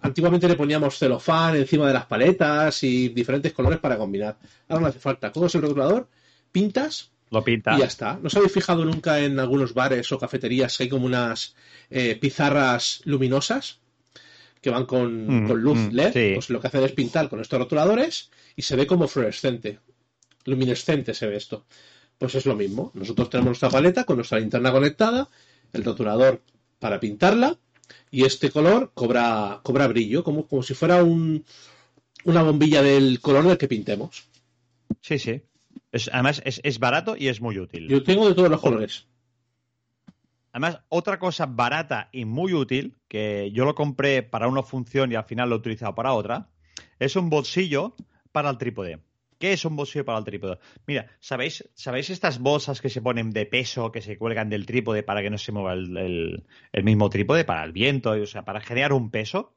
antiguamente 0.00 0.48
le 0.48 0.54
poníamos 0.54 0.98
celofán 0.98 1.56
encima 1.56 1.86
de 1.86 1.92
las 1.92 2.06
paletas 2.06 2.82
y 2.84 3.10
diferentes 3.10 3.52
colores 3.52 3.78
para 3.80 3.98
combinar. 3.98 4.38
Ahora 4.68 4.82
no 4.82 4.86
hace 4.86 4.98
falta. 4.98 5.30
Coges 5.30 5.56
el 5.56 5.62
rotulador, 5.62 6.08
pintas. 6.52 7.10
Lo 7.30 7.44
pintas. 7.44 7.76
Y 7.76 7.80
ya 7.80 7.86
está. 7.86 8.14
¿No 8.14 8.28
os 8.28 8.36
habéis 8.36 8.52
fijado 8.52 8.84
nunca 8.84 9.20
en 9.20 9.38
algunos 9.38 9.74
bares 9.74 10.10
o 10.12 10.18
cafeterías 10.18 10.76
que 10.76 10.84
hay 10.84 10.88
como 10.88 11.04
unas 11.04 11.54
eh, 11.90 12.16
pizarras 12.16 13.02
luminosas? 13.04 13.78
Que 14.60 14.70
van 14.70 14.86
con, 14.86 15.44
mm, 15.44 15.52
luz 15.52 15.78
mm, 15.78 15.90
LED, 15.92 16.34
pues 16.34 16.50
lo 16.50 16.60
que 16.60 16.66
hacen 16.66 16.84
es 16.84 16.92
pintar 16.92 17.28
con 17.28 17.40
estos 17.40 17.58
rotuladores 17.58 18.30
y 18.56 18.62
se 18.62 18.76
ve 18.76 18.86
como 18.86 19.08
fluorescente, 19.08 19.78
luminescente 20.44 21.14
se 21.14 21.26
ve 21.26 21.36
esto. 21.36 21.64
Pues 22.18 22.34
es 22.34 22.44
lo 22.44 22.54
mismo. 22.54 22.90
Nosotros 22.94 23.30
tenemos 23.30 23.48
nuestra 23.48 23.70
paleta 23.70 24.04
con 24.04 24.16
nuestra 24.16 24.38
linterna 24.38 24.70
conectada, 24.70 25.28
el 25.72 25.84
rotulador 25.84 26.42
para 26.78 27.00
pintarla 27.00 27.56
y 28.10 28.24
este 28.24 28.50
color 28.50 28.90
cobra, 28.92 29.60
cobra 29.62 29.88
brillo, 29.88 30.22
como, 30.22 30.46
como 30.46 30.62
si 30.62 30.74
fuera 30.74 31.02
un, 31.02 31.44
una 32.24 32.42
bombilla 32.42 32.82
del 32.82 33.20
color 33.20 33.46
del 33.46 33.58
que 33.58 33.68
pintemos. 33.68 34.24
Sí, 35.00 35.18
sí. 35.18 35.40
además 36.12 36.42
es, 36.44 36.78
barato 36.78 37.16
y 37.16 37.28
es 37.28 37.40
muy 37.40 37.58
útil. 37.58 37.88
Yo 37.88 38.02
tengo 38.02 38.28
de 38.28 38.34
todos 38.34 38.50
los 38.50 38.60
colores. 38.60 39.06
Además, 40.52 40.80
otra 40.88 41.18
cosa 41.18 41.46
barata 41.46 42.08
y 42.12 42.24
muy 42.24 42.54
útil, 42.54 42.98
que 43.08 43.50
yo 43.52 43.64
lo 43.64 43.74
compré 43.74 44.22
para 44.22 44.48
una 44.48 44.62
función 44.62 45.12
y 45.12 45.14
al 45.14 45.24
final 45.24 45.48
lo 45.48 45.56
he 45.56 45.58
utilizado 45.58 45.94
para 45.94 46.12
otra, 46.12 46.50
es 46.98 47.16
un 47.16 47.30
bolsillo 47.30 47.94
para 48.32 48.50
el 48.50 48.58
trípode. 48.58 49.00
¿Qué 49.38 49.54
es 49.54 49.64
un 49.64 49.74
bolsillo 49.74 50.04
para 50.04 50.18
el 50.18 50.24
trípode? 50.24 50.58
Mira, 50.86 51.06
¿sabéis, 51.18 51.70
¿sabéis 51.74 52.10
estas 52.10 52.40
bolsas 52.40 52.80
que 52.80 52.90
se 52.90 53.00
ponen 53.00 53.30
de 53.30 53.46
peso, 53.46 53.90
que 53.90 54.02
se 54.02 54.18
cuelgan 54.18 54.50
del 54.50 54.66
trípode 54.66 55.02
para 55.02 55.22
que 55.22 55.30
no 55.30 55.38
se 55.38 55.52
mueva 55.52 55.72
el, 55.72 56.44
mismo 56.84 57.08
trípode, 57.08 57.44
para 57.44 57.64
el 57.64 57.72
viento, 57.72 58.10
o 58.10 58.26
sea, 58.26 58.44
para 58.44 58.60
generar 58.60 58.92
un 58.92 59.10
peso? 59.10 59.56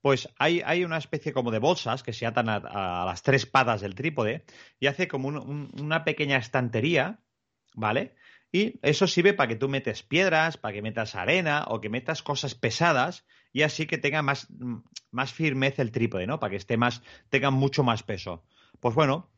pues 0.00 0.28
hay, 0.36 0.62
hay, 0.64 0.82
una 0.82 0.98
especie 0.98 1.32
como 1.32 1.52
de 1.52 1.60
bolsas 1.60 2.02
que 2.02 2.12
se 2.12 2.26
atan 2.26 2.48
a, 2.48 3.04
las 3.06 3.22
tres 3.22 3.46
patas 3.46 3.82
del 3.82 3.94
trípode 3.94 4.44
y 4.80 4.88
hace 4.88 5.06
como 5.06 5.28
una 5.28 6.02
pequeña 6.02 6.38
estantería, 6.38 7.20
¿vale? 7.74 8.16
Y 8.52 8.78
eso 8.82 9.06
sirve 9.06 9.32
para 9.32 9.48
que 9.48 9.56
tú 9.56 9.68
metes 9.68 10.02
piedras, 10.02 10.58
para 10.58 10.74
que 10.74 10.82
metas 10.82 11.14
arena 11.14 11.64
o 11.68 11.80
que 11.80 11.88
metas 11.88 12.22
cosas 12.22 12.54
pesadas 12.54 13.24
y 13.52 13.62
así 13.62 13.86
que 13.86 13.96
tenga 13.98 14.20
más, 14.20 14.48
más 15.10 15.32
firmeza 15.32 15.80
el 15.80 15.90
trípode, 15.90 16.26
¿no? 16.26 16.38
Para 16.38 16.50
que 16.50 16.56
esté 16.56 16.76
más, 16.76 17.02
tenga 17.30 17.50
mucho 17.50 17.82
más 17.82 18.02
peso. 18.02 18.44
Pues 18.80 18.94
bueno, 18.94 19.30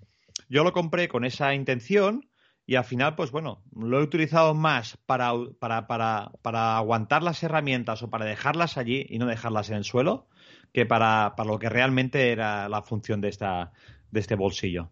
yo 0.49 0.65
lo 0.65 0.73
compré 0.73 1.09
con 1.09 1.25
esa 1.25 1.55
intención 1.55 2.29
y 2.67 2.75
al 2.75 2.85
final, 2.85 3.15
pues 3.15 3.31
bueno, 3.31 3.63
lo 3.77 4.01
he 4.01 4.03
utilizado 4.03 4.55
más 4.55 4.97
para, 5.07 5.33
para, 5.61 5.87
para, 5.87 6.33
para 6.43 6.77
aguantar 6.77 7.23
las 7.23 7.43
herramientas 7.43 8.03
o 8.03 8.11
para 8.11 8.25
dejarlas 8.25 8.79
allí 8.79 9.07
y 9.09 9.19
no 9.19 9.27
dejarlas 9.27 9.71
en 9.71 9.77
el 9.77 9.85
suelo 9.85 10.29
que 10.73 10.87
para, 10.87 11.35
lo 11.45 11.59
que 11.59 11.69
realmente 11.69 12.33
era 12.33 12.69
la 12.69 12.83
función 12.83 13.21
de, 13.21 13.29
esta, 13.29 13.73
de 14.11 14.21
este 14.21 14.35
bolsillo. 14.35 14.91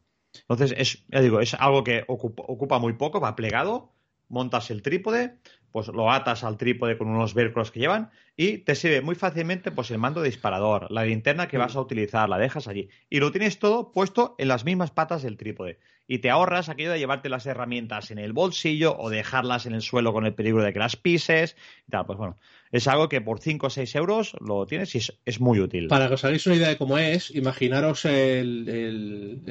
Entonces, 0.49 0.75
es, 0.79 1.05
digo, 1.23 1.41
es 1.41 1.55
algo 1.55 1.83
que 1.83 2.05
ocupa, 2.07 2.45
ocupa 2.47 2.79
muy 2.79 2.93
poco, 2.93 3.21
va 3.21 3.35
plegado, 3.35 3.93
montas 4.33 4.71
el 4.71 4.83
trípode, 4.83 5.37
pues 5.71 5.89
lo 5.89 6.11
atas 6.11 6.45
al 6.45 6.57
trípode 6.57 6.99
con 6.99 7.09
unos 7.09 7.35
velcros 7.35 7.71
que 7.71 7.81
llevan 7.81 8.11
y 8.37 8.59
te 8.59 8.75
sirve 8.75 9.01
muy 9.01 9.15
fácilmente 9.15 9.71
pues 9.71 9.91
el 9.91 9.99
mando 9.99 10.21
de 10.21 10.29
disparador, 10.29 10.91
la 10.91 11.05
linterna 11.05 11.49
que 11.49 11.59
vas 11.59 11.77
a 11.77 11.81
utilizar, 11.81 12.29
la 12.29 12.39
dejas 12.39 12.69
allí 12.69 12.89
y 13.09 13.21
lo 13.21 13.31
tienes 13.33 13.59
todo 13.59 13.93
puesto 13.93 14.35
en 14.39 14.49
las 14.49 14.65
mismas 14.65 14.91
patas 14.91 15.23
del 15.23 15.37
trípode 15.37 15.79
y 16.07 16.19
te 16.19 16.31
ahorras 16.31 16.69
aquello 16.69 16.93
de 16.93 16.99
llevarte 16.99 17.29
las 17.29 17.47
herramientas 17.47 18.11
en 18.11 18.19
el 18.19 18.33
bolsillo 18.33 18.97
o 18.99 19.09
dejarlas 19.09 19.67
en 19.67 19.75
el 19.75 19.83
suelo 19.83 20.13
con 20.13 20.27
el 20.27 20.35
peligro 20.35 20.63
de 20.63 20.73
que 20.73 20.79
las 20.79 20.97
pises 20.97 21.57
y 21.87 21.91
tal, 21.91 22.07
pues 22.07 22.19
bueno, 22.19 22.39
es 22.71 22.89
algo 22.89 23.09
que 23.09 23.21
por 23.21 23.41
5 23.41 23.67
o 23.67 23.71
6 23.71 23.95
euros 23.95 24.37
lo 24.41 24.67
tienes 24.67 24.95
y 24.95 25.01
es, 25.25 25.41
muy 25.41 25.61
útil. 25.61 25.89
Para 25.89 26.09
que 26.09 26.15
os 26.15 26.25
hagáis 26.25 26.47
una 26.47 26.57
idea 26.57 26.69
de 26.69 26.77
cómo 26.77 26.99
es, 26.99 27.31
imaginaros 27.35 28.05
el, 28.05 29.43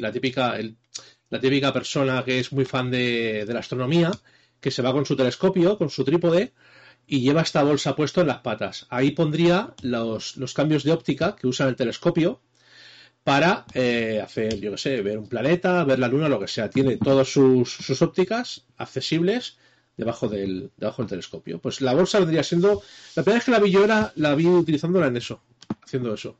la, 0.00 0.12
típica, 0.12 0.58
la 1.30 1.40
típica 1.40 1.72
persona 1.72 2.24
que 2.24 2.40
es 2.40 2.52
muy 2.52 2.64
fan 2.64 2.90
de 2.90 3.46
la 3.48 3.60
astronomía 3.60 4.10
que 4.60 4.70
se 4.70 4.82
va 4.82 4.92
con 4.92 5.06
su 5.06 5.16
telescopio, 5.16 5.78
con 5.78 5.90
su 5.90 6.04
trípode, 6.04 6.52
y 7.06 7.20
lleva 7.20 7.42
esta 7.42 7.62
bolsa 7.62 7.96
puesto 7.96 8.20
en 8.20 8.28
las 8.28 8.38
patas. 8.38 8.86
Ahí 8.90 9.10
pondría 9.10 9.74
los, 9.82 10.36
cambios 10.54 10.84
de 10.84 10.92
óptica 10.92 11.34
que 11.34 11.46
usa 11.46 11.66
el 11.68 11.76
telescopio 11.76 12.40
para 13.24 13.64
eh, 13.74 14.20
hacer, 14.22 14.60
yo 14.60 14.70
qué 14.72 14.78
sé, 14.78 15.02
ver 15.02 15.18
un 15.18 15.28
planeta, 15.28 15.84
ver 15.84 15.98
la 15.98 16.08
luna, 16.08 16.28
lo 16.28 16.38
que 16.38 16.48
sea. 16.48 16.70
Tiene 16.70 16.96
todas 16.98 17.28
sus, 17.28 18.00
ópticas 18.00 18.64
accesibles 18.76 19.58
debajo 19.96 20.28
del, 20.28 20.70
debajo 20.76 21.02
del 21.02 21.10
telescopio. 21.10 21.58
Pues 21.58 21.80
la 21.80 21.94
bolsa 21.94 22.20
vendría 22.20 22.42
siendo. 22.42 22.82
La 23.16 23.22
primera 23.22 23.38
vez 23.38 23.44
que 23.44 23.50
la 23.50 23.58
vi 23.58 23.70
yo 23.70 23.84
era, 23.84 24.12
la 24.16 24.34
vi 24.34 24.46
utilizándola 24.46 25.08
en 25.08 25.16
eso, 25.16 25.42
haciendo 25.82 26.14
eso. 26.14 26.36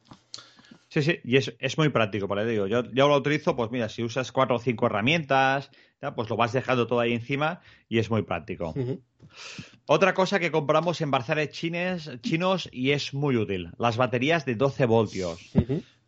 Sí, 0.90 1.02
sí, 1.02 1.20
y 1.22 1.36
es, 1.36 1.54
es 1.60 1.78
muy 1.78 1.88
práctico, 1.88 2.26
por 2.26 2.44
digo. 2.44 2.66
Yo, 2.66 2.82
yo 2.92 3.08
lo 3.08 3.16
utilizo, 3.16 3.54
pues 3.54 3.70
mira, 3.70 3.88
si 3.88 4.02
usas 4.02 4.32
cuatro 4.32 4.56
o 4.56 4.58
cinco 4.58 4.86
herramientas, 4.86 5.70
pues 6.16 6.28
lo 6.28 6.36
vas 6.36 6.52
dejando 6.52 6.88
todo 6.88 6.98
ahí 6.98 7.12
encima 7.12 7.60
y 7.88 7.98
es 7.98 8.10
muy 8.10 8.22
práctico. 8.22 8.74
Otra 9.86 10.14
cosa 10.14 10.40
que 10.40 10.50
compramos 10.50 11.00
en 11.00 11.12
bazares 11.12 11.50
chinos 11.50 12.68
y 12.72 12.90
es 12.90 13.14
muy 13.14 13.36
útil, 13.36 13.70
las 13.78 13.96
baterías 13.96 14.44
de 14.44 14.56
12 14.56 14.86
voltios. 14.86 15.38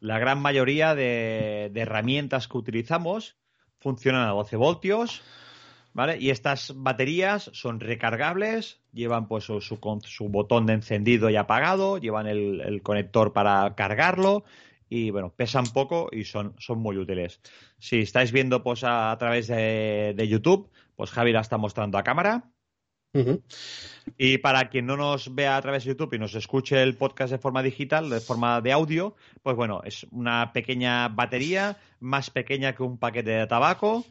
La 0.01 0.19
gran 0.19 0.41
mayoría 0.41 0.97
de, 0.97 1.71
herramientas 1.75 2.49
que 2.49 2.59
utilizamos 2.59 3.37
funcionan 3.79 4.29
a 4.29 4.33
12 4.33 4.57
voltios. 4.57 5.23
¿Vale? 5.95 6.17
Y 6.19 6.31
estas 6.31 6.73
baterías 6.75 7.51
son 7.53 7.79
recargables, 7.79 8.81
llevan 8.95 9.29
pues 9.29 9.45
su, 9.45 9.61
su, 9.61 10.29
botón 10.31 10.65
de 10.65 10.73
encendido 10.73 11.29
y 11.29 11.37
apagado, 11.37 11.99
llevan 11.99 12.27
el, 12.27 12.81
conector 12.83 13.35
para 13.35 13.75
cargarlo 13.75 14.43
y 14.95 15.11
bueno, 15.11 15.33
pesan 15.35 15.65
poco 15.73 16.11
y 16.13 16.25
son, 16.25 16.55
son 16.59 16.79
muy 16.79 16.99
útiles. 16.99 17.41
Si 17.79 18.01
estáis 18.01 18.31
viendo 18.31 18.63
pues, 18.63 18.85
a, 18.85 19.17
través 19.19 19.47
de, 19.47 20.27
YouTube, 20.29 20.71
pues 20.97 21.11
Javi 21.11 21.33
la 21.33 21.41
está 21.41 21.57
mostrando 21.57 21.97
a 21.97 22.03
cámara. 22.03 22.53
Y 24.19 24.37
para 24.39 24.69
quien 24.69 24.85
no 24.85 24.99
nos 24.99 25.35
vea 25.35 25.57
a 25.57 25.63
través 25.63 25.85
de 25.85 25.89
YouTube 25.89 26.13
y 26.13 26.19
nos 26.19 26.35
escuche 26.35 26.83
el 26.83 26.95
podcast 26.99 27.33
de 27.33 27.39
forma 27.39 27.63
digital, 27.63 28.11
de 28.11 28.21
forma 28.21 28.61
de 28.61 28.73
audio, 28.73 29.17
pues 29.43 29.57
bueno, 29.57 29.81
es 29.83 30.07
una 30.11 30.53
pequeña 30.53 31.09
batería, 31.09 31.79
más 31.99 32.29
pequeña 32.29 32.75
que 32.75 32.83
un 32.83 32.99
paquete 32.99 33.31
de 33.31 33.47
tabaco, 33.47 34.05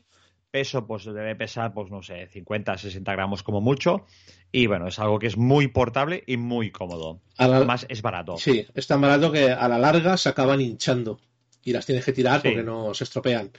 peso 0.51 0.85
pues 0.85 1.05
debe 1.05 1.35
pesar, 1.35 1.73
pues 1.73 1.89
no 1.89 2.03
sé, 2.03 2.27
50, 2.27 2.77
60 2.77 3.11
gramos 3.13 3.41
como 3.41 3.61
mucho. 3.61 4.05
Y 4.51 4.67
bueno, 4.67 4.87
es 4.87 4.99
algo 4.99 5.17
que 5.17 5.27
es 5.27 5.37
muy 5.37 5.69
portable 5.69 6.23
y 6.27 6.37
muy 6.37 6.71
cómodo. 6.71 7.21
Además, 7.37 7.85
es 7.89 8.01
barato. 8.01 8.37
Sí, 8.37 8.67
es 8.75 8.85
tan 8.85 9.01
barato 9.01 9.31
que 9.31 9.51
a 9.51 9.67
la 9.67 9.79
larga 9.79 10.17
se 10.17 10.29
acaban 10.29 10.61
hinchando 10.61 11.19
y 11.63 11.71
las 11.71 11.85
tienes 11.85 12.05
que 12.05 12.13
tirar 12.13 12.41
porque 12.41 12.63
no 12.63 12.93
se 12.93 13.05
estropean. 13.05 13.51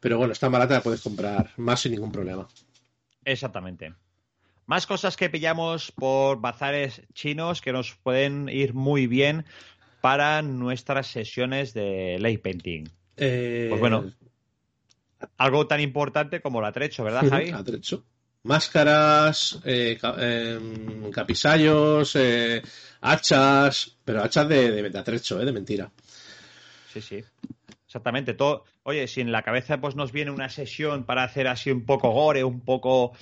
Pero 0.00 0.18
bueno, 0.18 0.32
es 0.32 0.38
tan 0.38 0.52
barata 0.52 0.76
que 0.76 0.82
puedes 0.82 1.00
comprar 1.00 1.50
más 1.56 1.80
sin 1.80 1.92
ningún 1.92 2.12
problema. 2.12 2.46
Exactamente. 3.24 3.92
Más 4.66 4.86
cosas 4.86 5.16
que 5.16 5.30
pillamos 5.30 5.92
por 5.92 6.40
bazares 6.40 7.02
chinos 7.12 7.60
que 7.60 7.72
nos 7.72 7.94
pueden 7.94 8.48
ir 8.48 8.74
muy 8.74 9.06
bien 9.06 9.44
para 10.00 10.42
nuestras 10.42 11.08
sesiones 11.08 11.72
de 11.74 12.18
lay 12.20 12.38
painting. 12.38 12.88
Eh, 13.16 13.66
pues 13.68 13.80
bueno, 13.80 14.12
algo 15.36 15.66
tan 15.66 15.80
importante 15.80 16.40
como 16.40 16.60
el 16.60 16.66
atrecho, 16.66 17.04
¿verdad, 17.04 17.28
Javi? 17.28 17.50
atrecho. 17.50 18.04
Máscaras, 18.42 19.58
eh, 19.64 19.98
em, 20.18 21.10
capisallos, 21.10 22.14
eh, 22.14 22.62
hachas, 23.00 23.96
pero 24.04 24.22
hachas 24.22 24.48
de, 24.48 24.88
de, 24.88 24.98
atrecho, 24.98 25.40
¿eh? 25.40 25.44
de 25.44 25.52
mentira. 25.52 25.90
Sí, 26.92 27.00
sí. 27.00 27.24
Exactamente. 27.86 28.34
Todo, 28.34 28.64
oye, 28.82 29.06
si 29.06 29.20
en 29.20 29.30
la 29.30 29.42
cabeza 29.42 29.80
pues 29.80 29.94
nos 29.94 30.10
viene 30.10 30.32
una 30.32 30.48
sesión 30.48 31.04
para 31.04 31.22
hacer 31.22 31.46
así 31.46 31.70
un 31.70 31.84
poco 31.84 32.10
gore, 32.10 32.42
un 32.42 32.60
poco 32.60 33.12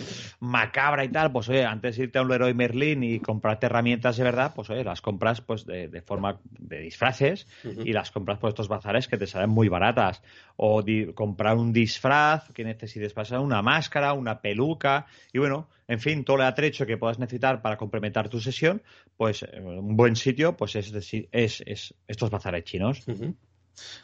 macabra 0.40 1.04
y 1.04 1.10
tal, 1.10 1.30
pues 1.32 1.50
oye, 1.50 1.66
antes 1.66 1.96
de 1.96 2.04
irte 2.04 2.18
a 2.18 2.22
un 2.22 2.28
Leroy 2.28 2.54
Merlin 2.54 3.04
y 3.04 3.20
comprarte 3.20 3.66
herramientas 3.66 4.16
de 4.16 4.24
verdad, 4.24 4.52
pues 4.56 4.70
oye, 4.70 4.82
las 4.82 5.02
compras 5.02 5.42
pues 5.42 5.66
de, 5.66 6.00
forma 6.00 6.40
de 6.44 6.80
disfraces 6.80 7.46
y 7.62 7.92
las 7.92 8.10
compras 8.10 8.38
por 8.38 8.48
estos 8.48 8.68
bazares 8.68 9.06
que 9.06 9.18
te 9.18 9.26
salen 9.26 9.50
muy 9.50 9.68
baratas. 9.68 10.22
O 10.56 10.82
comprar 11.14 11.56
un 11.56 11.72
disfraz 11.74 12.50
que 12.52 12.64
necesites 12.64 13.12
pasar 13.12 13.40
una 13.40 13.60
máscara, 13.60 14.14
una 14.14 14.40
peluca 14.40 15.04
y 15.34 15.38
bueno, 15.40 15.68
en 15.88 16.00
fin, 16.00 16.24
todo 16.24 16.36
el 16.36 16.44
atrecho 16.44 16.86
que 16.86 16.96
puedas 16.96 17.18
necesitar 17.18 17.60
para 17.60 17.76
complementar 17.76 18.30
tu 18.30 18.40
sesión, 18.40 18.82
pues 19.18 19.44
un 19.62 19.94
buen 19.94 20.16
sitio 20.16 20.56
pues 20.56 20.74
es, 20.76 20.90
es, 21.32 21.62
es 21.66 21.94
estos 22.08 22.30
bazares 22.30 22.64
chinos. 22.64 23.04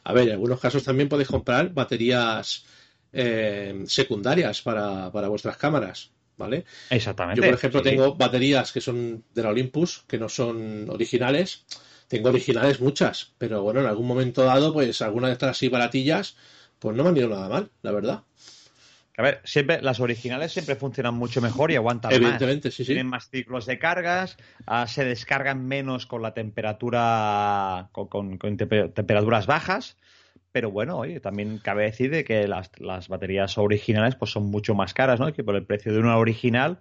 A 0.05 0.13
ver, 0.13 0.29
en 0.29 0.33
algunos 0.33 0.61
casos 0.61 0.85
también 0.85 1.09
podéis 1.09 1.29
comprar 1.29 1.73
baterías 1.73 2.65
eh, 3.13 3.83
secundarias 3.87 4.63
para, 4.63 5.09
vuestras 5.09 5.57
cámaras, 5.57 6.11
¿vale? 6.37 6.65
Exactamente. 6.91 7.41
Yo, 7.41 7.47
por 7.47 7.55
ejemplo, 7.55 7.83
tengo 7.83 8.15
baterías 8.15 8.73
que 8.73 8.81
son 8.81 9.25
de 9.35 9.43
la 9.43 9.51
Olympus, 9.51 10.05
que 10.07 10.19
no 10.19 10.29
son 10.29 10.89
originales. 10.89 11.65
Tengo 12.09 12.31
originales 12.31 12.81
muchas, 12.81 13.33
pero 13.39 13.63
bueno, 13.63 13.81
en 13.81 13.87
algún 13.87 14.07
momento 14.07 14.43
dado, 14.43 14.73
pues 14.73 15.01
alguna 15.01 15.29
de 15.29 15.35
estas 15.35 15.51
así 15.51 15.69
baratillas, 15.69 16.37
pues 16.81 16.97
no 16.97 17.05
me 17.05 17.11
han 17.11 17.17
ido 17.17 17.29
nada 17.29 17.49
mal, 17.49 17.71
la 17.83 17.93
verdad. 17.93 18.23
A 19.21 19.23
ver, 19.23 19.43
siempre, 19.45 19.83
las 19.83 20.01
originales 20.01 20.51
siempre 20.51 20.77
funcionan 20.77 21.13
mucho 21.13 21.43
mejor 21.43 21.71
y 21.71 21.77
aguantan 21.77 22.11
Evidentemente, 22.11 22.69
más. 22.69 22.75
sí, 22.75 22.85
sí. 22.85 22.95
Tienen 22.95 23.07
más 23.07 23.29
ciclos 23.29 23.67
de 23.67 23.79
cargas, 23.79 24.39
ah, 24.65 24.87
se 24.87 25.05
descargan 25.05 25.67
menos 25.67 26.07
con 26.07 26.23
la 26.23 26.33
temperatura, 26.33 27.91
con, 27.93 28.39
temperaturas 28.39 29.47
bajas. 29.47 29.99
Pero 30.53 30.71
bueno, 30.71 30.97
oye, 30.97 31.21
también 31.21 31.59
cabe 31.59 31.83
decir 31.83 32.25
que 32.25 32.49
las, 32.49 33.09
baterías 33.09 33.59
originales 33.59 34.17
pues 34.17 34.31
son 34.31 34.45
mucho 34.45 34.75
más 34.75 34.95
caras, 34.95 35.21
¿no? 35.21 35.29
Y 35.29 35.35
que 35.35 35.45
por 35.45 35.55
el 35.55 35.67
precio 35.67 35.93
de 35.93 35.99
una 35.99 36.17
original, 36.17 36.81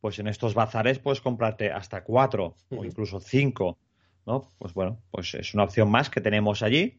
pues 0.00 0.18
en 0.18 0.26
estos 0.26 0.54
bazares 0.54 0.98
puedes 0.98 1.20
comprarte 1.20 1.70
hasta 1.70 2.02
cuatro 2.02 2.56
o 2.68 2.84
incluso 2.84 3.20
cinco, 3.20 3.78
¿no? 4.26 4.50
Pues 4.58 4.74
bueno, 4.74 4.98
pues 5.12 5.34
es 5.34 5.54
una 5.54 5.62
opción 5.62 5.88
más 5.88 6.10
que 6.10 6.20
tenemos 6.20 6.64
allí. 6.64 6.98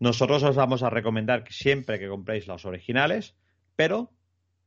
Nosotros 0.00 0.42
os 0.42 0.56
vamos 0.56 0.82
a 0.82 0.88
recomendar 0.88 1.44
que 1.44 1.52
siempre 1.52 1.98
que 1.98 2.08
compréis 2.08 2.46
las 2.46 2.64
originales, 2.64 3.34
pero 3.76 4.10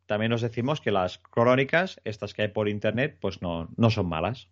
también 0.06 0.34
os 0.34 0.42
decimos 0.42 0.82
que 0.82 0.92
las 0.92 1.18
crónicas, 1.18 2.00
estas 2.04 2.34
que 2.34 2.44
hay 2.44 2.48
por 2.50 2.70
internet, 2.70 3.18
pues 3.20 3.42
no, 3.42 3.70
no 3.76 3.90
son 3.90 4.08
malas. 4.08 4.48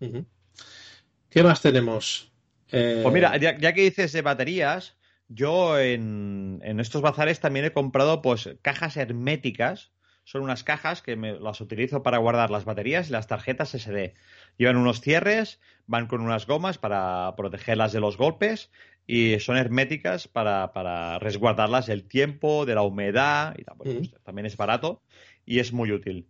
¿Qué 1.30 1.44
más 1.44 1.62
tenemos? 1.62 2.32
Pues 2.70 3.14
mira, 3.14 3.38
ya, 3.38 3.74
que 3.74 3.82
dices 3.82 4.14
de 4.14 4.24
baterías, 4.24 4.98
yo 5.28 5.80
en, 5.80 6.62
estos 6.80 7.02
bazares 7.02 7.40
también 7.40 7.66
he 7.66 7.72
comprado 7.72 8.22
pues 8.22 8.50
cajas 8.62 8.98
herméticas. 8.98 9.92
Son 10.26 10.42
unas 10.42 10.64
cajas 10.64 11.02
que 11.02 11.16
me, 11.18 11.38
las 11.38 11.60
utilizo 11.60 12.02
para 12.02 12.18
guardar 12.18 12.50
las 12.50 12.66
baterías 12.66 13.10
y 13.10 13.12
las 13.12 13.28
tarjetas 13.28 13.72
SD. 13.72 14.14
Llevan 14.58 14.78
unos 14.78 15.02
cierres, 15.02 15.60
van 15.86 16.08
con 16.08 16.22
unas 16.22 16.48
gomas 16.48 16.78
para 16.78 17.34
protegerlas 17.36 17.92
de 17.92 18.00
los 18.00 18.18
golpes 18.18 18.72
y 19.06 19.38
son 19.40 19.58
herméticas 19.58 20.30
para, 20.30 20.72
para 20.72 21.20
resguardarlas 21.20 21.88
del 21.88 22.06
tiempo, 22.06 22.66
de 22.66 22.76
la 22.76 22.84
humedad 22.84 23.54
y 23.58 23.64
pues, 23.64 24.14
también 24.24 24.46
es 24.46 24.56
barato 24.56 25.02
y 25.46 25.60
es 25.60 25.74
muy 25.74 25.92
útil. 25.92 26.28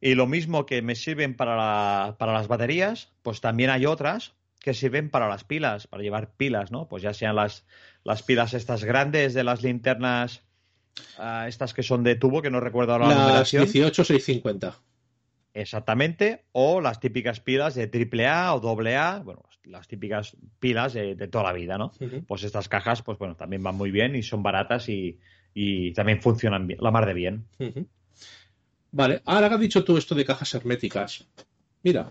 Y 0.00 0.14
lo 0.14 0.26
mismo 0.26 0.66
que 0.66 0.80
me 0.82 0.94
sirven 0.94 1.34
para, 1.34 2.16
para 2.18 2.32
las 2.32 2.48
baterías, 2.48 3.12
pues 3.22 3.40
también 3.40 3.70
hay 3.70 3.86
otras 3.86 4.34
que 4.60 4.74
sirven 4.74 5.10
para 5.10 5.28
las 5.28 5.44
pilas, 5.44 5.86
para 5.86 6.02
llevar 6.02 6.32
pilas, 6.32 6.70
¿no? 6.70 6.88
Pues 6.88 7.02
ya 7.02 7.14
sean 7.14 7.36
las, 7.36 7.66
las 8.04 8.22
pilas 8.22 8.54
estas 8.54 8.84
grandes 8.84 9.34
de 9.34 9.44
las 9.44 9.62
linternas, 9.62 10.42
ah, 11.18 11.46
estas 11.48 11.74
que 11.74 11.82
son 11.82 12.02
de 12.02 12.14
tubo, 12.14 12.42
que 12.42 12.50
no 12.50 12.60
recuerdo 12.60 12.92
ahora 12.92 13.08
la 13.08 13.14
Las 13.14 13.22
numeración. 13.22 13.62
18650. 13.62 14.78
Exactamente, 15.52 16.44
o 16.52 16.80
las 16.80 17.00
típicas 17.00 17.40
pilas 17.40 17.74
de 17.74 17.90
AAA 17.90 18.54
o 18.54 18.80
AA, 18.80 19.18
bueno, 19.20 19.42
las 19.64 19.88
típicas 19.88 20.36
pilas 20.60 20.92
de, 20.92 21.16
de 21.16 21.28
toda 21.28 21.44
la 21.44 21.52
vida, 21.52 21.76
¿no? 21.76 21.92
Pues 22.26 22.44
estas 22.44 22.68
cajas, 22.68 23.02
pues 23.02 23.18
bueno, 23.18 23.34
también 23.34 23.62
van 23.62 23.74
muy 23.74 23.90
bien 23.90 24.14
y 24.14 24.22
son 24.22 24.42
baratas 24.42 24.88
y, 24.88 25.18
y 25.52 25.92
también 25.92 26.20
funcionan 26.20 26.66
bien, 26.66 26.78
la 26.80 26.90
mar 26.90 27.06
de 27.06 27.14
bien. 27.14 27.46
Vale, 28.92 29.22
ahora 29.24 29.48
que 29.48 29.54
has 29.54 29.60
dicho 29.60 29.84
tú 29.84 29.96
esto 29.96 30.14
de 30.14 30.24
cajas 30.24 30.52
herméticas. 30.54 31.24
Mira, 31.82 32.10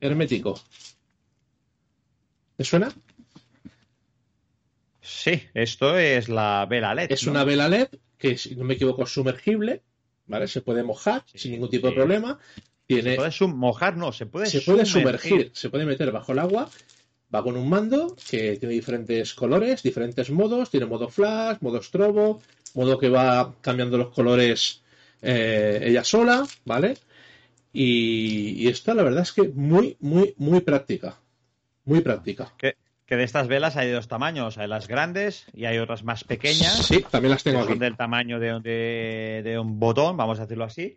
hermético. 0.00 0.58
¿Te 2.56 2.64
suena? 2.64 2.92
Sí, 5.00 5.42
esto 5.54 5.98
es 5.98 6.28
la 6.28 6.66
vela 6.68 6.94
LED. 6.94 7.12
Es 7.12 7.24
¿no? 7.26 7.32
una 7.32 7.44
vela 7.44 7.68
LED 7.68 7.88
que, 8.18 8.36
si 8.36 8.56
no 8.56 8.64
me 8.64 8.74
equivoco, 8.74 9.04
es 9.04 9.10
sumergible, 9.10 9.82
¿vale? 10.26 10.48
Se 10.48 10.60
puede 10.60 10.82
mojar 10.82 11.24
Sí, 11.26 11.38
sin 11.38 11.52
ningún 11.52 11.70
tipo 11.70 11.88
de 11.88 11.94
problema. 11.94 12.38
Tiene, 12.86 13.10
Se 13.10 13.16
puede 13.16 13.32
sum- 13.32 13.54
mojar, 13.56 13.96
no, 13.96 14.12
se 14.12 14.26
puede 14.26 14.46
se 14.46 14.62
puede 14.62 14.86
sumergir, 14.86 15.50
se 15.54 15.68
puede 15.70 15.84
meter 15.84 16.10
bajo 16.10 16.32
el 16.32 16.38
agua. 16.40 16.70
Va 17.34 17.42
con 17.42 17.56
un 17.58 17.68
mando 17.68 18.16
que 18.30 18.56
tiene 18.56 18.74
diferentes 18.74 19.34
colores, 19.34 19.82
diferentes 19.82 20.30
modos. 20.30 20.70
Tiene 20.70 20.86
modo 20.86 21.08
flash, 21.08 21.58
modo 21.60 21.82
strobo, 21.82 22.40
modo 22.74 22.98
que 22.98 23.10
va 23.10 23.54
cambiando 23.60 23.98
los 23.98 24.08
colores 24.08 24.82
eh, 25.22 25.80
ella 25.82 26.04
sola, 26.04 26.44
¿vale? 26.64 26.96
Y, 27.72 28.54
y 28.62 28.68
esta, 28.68 28.94
la 28.94 29.02
verdad 29.02 29.22
es 29.22 29.32
que 29.32 29.48
muy, 29.48 29.96
muy, 30.00 30.34
muy 30.38 30.60
práctica. 30.60 31.16
Muy 31.84 32.00
práctica. 32.00 32.52
Que, 32.58 32.76
que 33.06 33.16
de 33.16 33.24
estas 33.24 33.48
velas 33.48 33.76
hay 33.76 33.88
de 33.88 33.94
dos 33.94 34.08
tamaños, 34.08 34.58
hay 34.58 34.68
las 34.68 34.88
grandes 34.88 35.46
y 35.54 35.64
hay 35.66 35.78
otras 35.78 36.02
más 36.04 36.24
pequeñas. 36.24 36.86
Sí, 36.86 37.04
también 37.10 37.30
las 37.32 37.42
que 37.42 37.50
tengo 37.50 37.62
son 37.64 37.72
aquí. 37.72 37.78
del 37.80 37.96
tamaño 37.96 38.38
de, 38.40 38.60
de- 38.60 39.42
de 39.44 39.58
un 39.58 39.78
botón, 39.78 40.16
vamos 40.16 40.38
a 40.38 40.42
decirlo 40.42 40.64
así. 40.64 40.96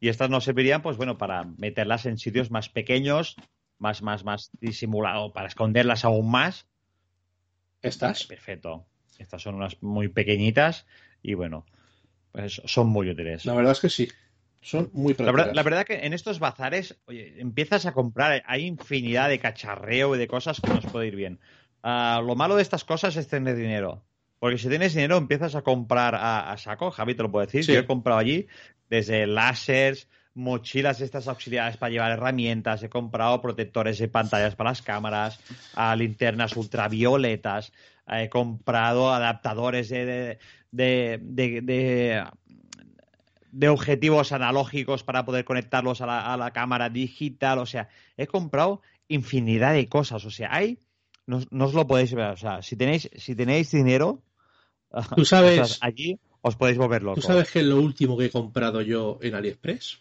Y 0.00 0.08
estas 0.08 0.30
nos 0.30 0.44
servirían, 0.44 0.82
pues 0.82 0.96
bueno, 0.96 1.16
para 1.18 1.44
meterlas 1.44 2.06
en 2.06 2.18
sitios 2.18 2.50
más 2.50 2.68
pequeños, 2.68 3.36
más, 3.78 4.02
más, 4.02 4.24
más 4.24 4.50
disimulado, 4.60 5.32
para 5.32 5.48
esconderlas 5.48 6.04
aún 6.04 6.30
más. 6.30 6.66
Estas. 7.82 8.24
Perfecto. 8.26 8.84
Estas 9.18 9.42
son 9.42 9.54
unas 9.56 9.80
muy 9.82 10.08
pequeñitas 10.08 10.86
y 11.22 11.34
bueno, 11.34 11.66
pues 12.32 12.60
son 12.64 12.88
muy 12.88 13.10
útiles. 13.10 13.44
La 13.44 13.54
verdad 13.54 13.72
es 13.72 13.80
que 13.80 13.88
sí. 13.90 14.08
Son 14.60 14.90
muy 14.92 15.12
La 15.12 15.16
prácticas. 15.16 15.36
verdad, 15.36 15.54
la 15.54 15.62
verdad 15.62 15.84
que 15.84 16.06
en 16.06 16.12
estos 16.12 16.38
bazares, 16.38 16.96
oye, 17.06 17.34
empiezas 17.40 17.84
a 17.84 17.92
comprar, 17.92 18.42
hay 18.46 18.64
infinidad 18.64 19.28
de 19.28 19.38
cacharreo 19.40 20.14
y 20.14 20.18
de 20.18 20.28
cosas 20.28 20.60
que 20.60 20.72
nos 20.72 20.86
puede 20.86 21.08
ir 21.08 21.16
bien. 21.16 21.40
Ah, 21.82 22.22
lo 22.24 22.36
malo 22.36 22.54
de 22.56 22.62
estas 22.62 22.84
cosas 22.84 23.16
es 23.16 23.26
tener 23.28 23.56
dinero. 23.56 24.04
Porque 24.38 24.58
si 24.58 24.68
tienes 24.68 24.94
dinero 24.94 25.16
empiezas 25.16 25.54
a 25.54 25.62
comprar 25.62 26.14
a, 26.14 26.50
a 26.52 26.56
saco, 26.58 26.90
Javi 26.90 27.14
te 27.14 27.22
lo 27.22 27.30
puedo 27.30 27.44
decir. 27.44 27.64
Sí. 27.64 27.72
Yo 27.72 27.80
he 27.80 27.86
comprado 27.86 28.18
allí 28.20 28.46
desde 28.88 29.26
láseres, 29.26 30.08
mochilas 30.34 31.00
estas 31.00 31.28
auxiliares 31.28 31.76
para 31.76 31.90
llevar 31.90 32.12
herramientas, 32.12 32.82
he 32.82 32.88
comprado 32.88 33.40
protectores 33.40 33.98
de 33.98 34.08
pantallas 34.08 34.54
para 34.54 34.70
las 34.70 34.82
cámaras, 34.82 35.40
a 35.74 35.94
linternas 35.96 36.56
ultravioletas, 36.56 37.72
he 38.06 38.28
comprado 38.28 39.12
adaptadores 39.12 39.88
de, 39.88 40.04
de, 40.06 40.38
de- 40.72 41.18
de- 41.22 41.60
de- 41.62 42.24
de 43.52 43.68
objetivos 43.68 44.32
analógicos 44.32 45.04
para 45.04 45.24
poder 45.24 45.44
conectarlos 45.44 46.00
a 46.00 46.06
la, 46.06 46.32
a 46.32 46.36
la 46.36 46.50
cámara 46.52 46.88
digital. 46.90 47.58
O 47.58 47.66
sea, 47.66 47.88
he 48.16 48.26
comprado 48.26 48.80
infinidad 49.08 49.74
de 49.74 49.88
cosas. 49.88 50.24
O 50.24 50.30
sea, 50.30 50.52
hay. 50.54 50.78
No, 51.26 51.40
no 51.50 51.66
os 51.66 51.74
lo 51.74 51.86
podéis 51.86 52.12
ver. 52.14 52.30
O 52.32 52.36
sea, 52.36 52.62
si 52.62 52.74
tenéis, 52.76 53.08
si 53.16 53.36
tenéis 53.36 53.70
dinero, 53.70 54.22
Tú 55.16 55.24
sabes- 55.24 55.60
o 55.60 55.64
sea, 55.66 55.86
allí 55.86 56.18
os 56.40 56.56
podéis 56.56 56.78
volver 56.78 57.00
¿Tú 57.02 57.06
locos. 57.06 57.24
sabes 57.24 57.50
qué 57.50 57.60
es 57.60 57.66
lo 57.66 57.80
último 57.80 58.16
que 58.18 58.24
he 58.26 58.30
comprado 58.30 58.80
yo 58.82 59.18
en 59.22 59.34
AliExpress? 59.34 60.00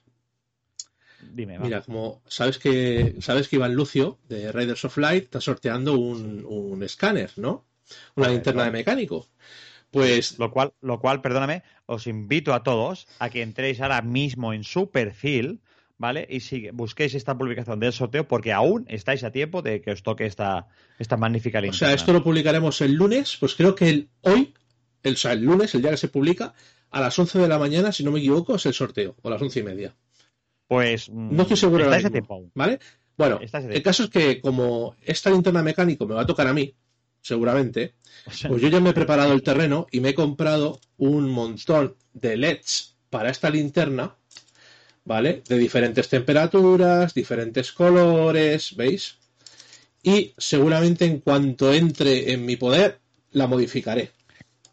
Dime, 1.34 1.58
va. 1.60 1.66
Mira, 1.66 1.82
como 1.82 2.24
sabes 2.28 2.58
que 2.58 3.16
sabes 3.20 3.48
que 3.48 3.58
Iván 3.58 3.76
Lucio 3.76 4.18
de 4.28 4.52
Raiders 4.52 4.84
of 4.86 4.98
Light 4.98 5.26
está 5.26 5.40
sorteando 5.40 5.94
un, 6.00 6.44
un 6.48 6.82
escáner, 6.84 7.32
¿no? 7.36 7.66
Una 8.16 8.30
linterna 8.30 8.64
de 8.66 8.72
mecánico. 8.72 9.28
Pues 9.92 10.40
Lo 10.40 10.52
cual, 10.52 10.74
lo 10.82 11.00
cual, 11.00 11.22
perdóname, 11.22 11.64
os 11.86 12.08
invito 12.08 12.54
a 12.54 12.64
todos 12.64 13.08
a 13.20 13.30
que 13.30 13.42
entréis 13.42 13.82
ahora 13.82 14.02
mismo 14.02 14.54
en 14.54 14.64
su 14.64 14.90
perfil, 14.90 15.62
¿vale? 15.98 16.26
Y 16.30 16.40
si 16.40 16.70
busquéis 16.72 17.14
esta 17.14 17.38
publicación 17.38 17.80
del 17.80 17.92
sorteo, 17.94 18.28
porque 18.28 18.54
aún 18.54 18.86
estáis 18.88 19.24
a 19.24 19.32
tiempo 19.32 19.62
de 19.62 19.82
que 19.82 19.92
os 19.92 20.02
toque 20.02 20.26
esta, 20.26 20.68
esta 20.98 21.18
magnífica 21.18 21.60
O 21.60 21.62
linterna. 21.62 21.88
sea, 21.88 21.94
esto 21.94 22.14
lo 22.14 22.24
publicaremos 22.24 22.80
el 22.82 22.94
lunes, 22.94 23.38
pues 23.40 23.54
creo 23.56 23.76
que 23.76 23.90
el, 23.90 24.10
hoy, 24.22 24.54
el, 25.04 25.14
o 25.14 25.18
sea, 25.18 25.34
el 25.34 25.42
lunes, 25.44 25.76
el 25.76 25.82
día 25.82 25.92
que 25.92 25.98
se 25.98 26.08
publica, 26.08 26.54
a 26.90 27.02
las 27.02 27.18
11 27.20 27.40
de 27.40 27.48
la 27.48 27.60
mañana, 27.60 27.92
si 27.92 28.04
no 28.04 28.12
me 28.12 28.20
equivoco, 28.20 28.56
es 28.56 28.66
el 28.66 28.74
sorteo, 28.74 29.16
o 29.22 29.28
a 29.28 29.32
las 29.32 29.42
once 29.42 29.60
y 29.60 29.64
media. 29.64 29.96
Pues 30.68 31.10
mm, 31.10 31.36
No 31.36 31.42
estoy 31.44 31.58
seguro 31.58 31.84
estáis 31.84 32.06
a 32.06 32.10
tiempo 32.10 32.34
aún. 32.36 32.52
¿Vale? 32.56 32.80
Bueno, 33.18 33.40
el 33.42 33.84
caso 33.84 34.04
es 34.04 34.10
que 34.10 34.42
como 34.42 34.96
esta 35.02 35.30
linterna 35.30 35.62
mecánico 35.62 36.08
me 36.08 36.16
va 36.16 36.22
a 36.22 36.26
tocar 36.26 36.48
a 36.48 36.54
mí, 36.54 36.74
seguramente, 37.22 37.94
O 38.26 38.32
sea, 38.32 38.50
pues 38.50 38.62
yo 38.62 38.68
ya 38.68 38.80
me 38.80 38.90
he 38.90 38.94
preparado 38.94 39.34
el 39.34 39.44
terreno 39.44 39.88
y 39.92 40.00
me 40.00 40.10
he 40.10 40.14
comprado 40.14 40.80
un 40.98 41.30
montón 41.30 41.96
de 42.14 42.38
LEDs 42.38 42.96
para 43.10 43.30
esta 43.30 43.50
linterna, 43.50 44.16
¿vale? 45.06 45.44
De 45.48 45.58
diferentes 45.58 46.10
temperaturas, 46.10 47.14
diferentes 47.14 47.72
colores, 47.72 48.76
¿veis? 48.76 49.18
Y 50.04 50.34
seguramente 50.38 51.06
en 51.06 51.20
cuanto 51.20 51.74
entre 51.74 52.34
en 52.34 52.46
mi 52.46 52.56
poder, 52.56 53.00
la 53.32 53.48
modificaré. 53.48 54.12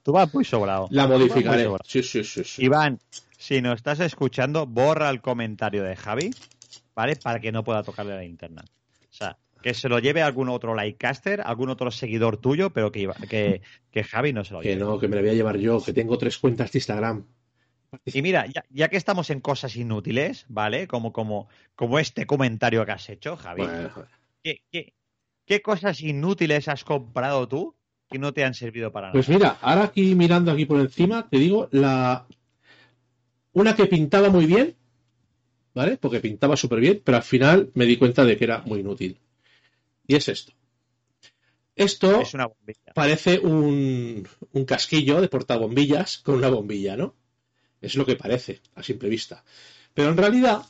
Tú 0.03 0.12
vas 0.12 0.32
muy 0.32 0.44
sobrado. 0.44 0.88
La 0.90 1.07
modificaré. 1.07 1.64
sobrado. 1.64 1.84
Sí, 1.86 2.03
sí, 2.03 2.24
sí, 2.24 2.42
sí. 2.44 2.64
Iván, 2.64 2.99
si 3.36 3.61
nos 3.61 3.76
estás 3.76 4.01
escuchando, 4.01 4.66
borra 4.66 5.11
el 5.11 5.20
comentario 5.20 5.82
de 5.82 5.96
Javi, 5.96 6.30
¿vale? 6.94 7.16
Para 7.16 7.40
que 7.40 7.53
no 7.53 7.62
pueda 7.62 7.82
tocarle 7.82 8.14
la 8.14 8.22
linterna. 8.22 8.64
O 8.64 9.14
sea, 9.14 9.36
que 9.63 9.75
se 9.75 9.89
lo 9.89 9.99
lleve 9.99 10.23
algún 10.23 10.49
otro 10.49 10.75
likecaster, 10.75 11.41
algún 11.43 11.69
otro 11.71 11.91
seguidor 11.91 12.37
tuyo, 12.39 12.71
pero 12.71 12.93
que, 12.93 13.09
que, 13.29 13.63
que 13.91 14.05
Javi 14.05 14.33
no 14.33 14.45
se 14.45 14.55
lo 14.55 14.61
Que 14.61 14.71
lleve. 14.71 14.81
no, 14.81 14.99
que 14.99 15.09
me 15.09 15.17
la 15.17 15.23
voy 15.23 15.31
a 15.31 15.35
llevar 15.35 15.57
yo, 15.59 15.83
que 15.83 15.93
tengo 15.93 16.17
tres 16.19 16.39
cuentas 16.39 16.71
de 16.73 16.79
Instagram. 16.79 17.27
Y 18.05 18.21
mira, 18.23 18.47
ya, 18.47 18.65
ya 18.71 18.89
que 18.89 18.97
estamos 18.99 19.31
en 19.31 19.41
cosas 19.41 19.75
inútiles, 19.77 20.45
¿vale? 20.49 20.87
Como, 20.87 21.13
como, 21.13 21.49
como 21.75 21.99
este 21.99 22.27
comentario 22.27 22.85
que 22.85 22.93
has 22.93 23.09
hecho, 23.09 23.37
Javi. 23.37 23.63
Bueno. 23.63 23.91
¿qué, 24.43 24.63
qué, 24.71 24.93
qué 25.47 25.63
cosas 25.63 26.01
inútiles 26.03 26.69
has 26.69 26.85
comprado 26.85 27.49
tú 27.49 27.75
que 28.11 28.19
no 28.19 28.33
te 28.35 28.45
han 28.45 28.55
servido 28.55 28.93
para 28.93 29.07
nada? 29.09 29.13
Pues 29.15 29.29
mira, 29.29 29.57
ahora 29.63 29.85
aquí 29.85 30.15
mirando 30.15 30.51
aquí 30.53 30.67
por 30.67 30.81
encima, 30.81 31.29
te 31.29 31.39
digo, 31.39 31.69
la 31.73 32.27
una 33.53 33.75
que 33.75 33.87
pintaba 33.87 34.29
muy 34.29 34.47
bien, 34.47 34.77
¿vale? 35.75 35.97
Porque 35.97 36.21
pintaba 36.21 36.57
súper 36.57 36.81
bien, 36.81 37.01
pero 37.03 37.17
al 37.17 37.23
final 37.23 37.71
me 37.75 37.87
di 37.87 37.97
cuenta 37.97 38.25
de 38.25 38.37
que 38.37 38.45
era 38.45 38.63
muy 38.67 38.81
inútil. 38.81 39.19
Y 40.09 40.17
es 40.17 40.29
esto. 40.29 40.53
Esto 41.77 42.21
es 42.21 42.35
una 42.35 42.47
bombilla. 42.47 42.93
parece 42.95 43.39
un, 43.39 44.27
un 44.53 44.65
casquillo 44.65 45.21
de 45.21 45.29
portabombillas 45.29 46.19
con 46.19 46.35
una 46.35 46.49
bombilla, 46.51 46.97
¿no? 46.97 47.15
Es 47.81 47.95
lo 47.97 48.07
que 48.07 48.17
parece, 48.17 48.61
a 48.77 48.83
simple 48.83 49.09
vista. 49.09 49.45
Pero 49.95 50.11
en 50.11 50.17
realidad 50.17 50.63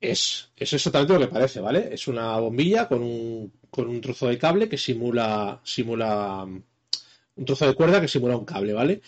es, 0.00 0.50
es 0.56 0.72
exactamente 0.72 1.14
lo 1.14 1.20
que 1.20 1.28
parece, 1.28 1.60
¿vale? 1.60 1.88
Es 1.92 2.08
una 2.08 2.38
bombilla 2.38 2.88
con 2.88 3.02
un, 3.02 3.52
con 3.70 3.88
un 3.88 4.00
trozo 4.00 4.28
de 4.28 4.38
cable 4.38 4.68
que 4.68 4.78
simula, 4.78 5.60
simula 5.64 6.44
un 6.44 7.44
trozo 7.46 7.66
de 7.66 7.74
cuerda 7.74 8.00
que 8.00 8.08
simula 8.08 8.36
un 8.36 8.44
cable, 8.44 8.72
¿vale? 8.72 9.02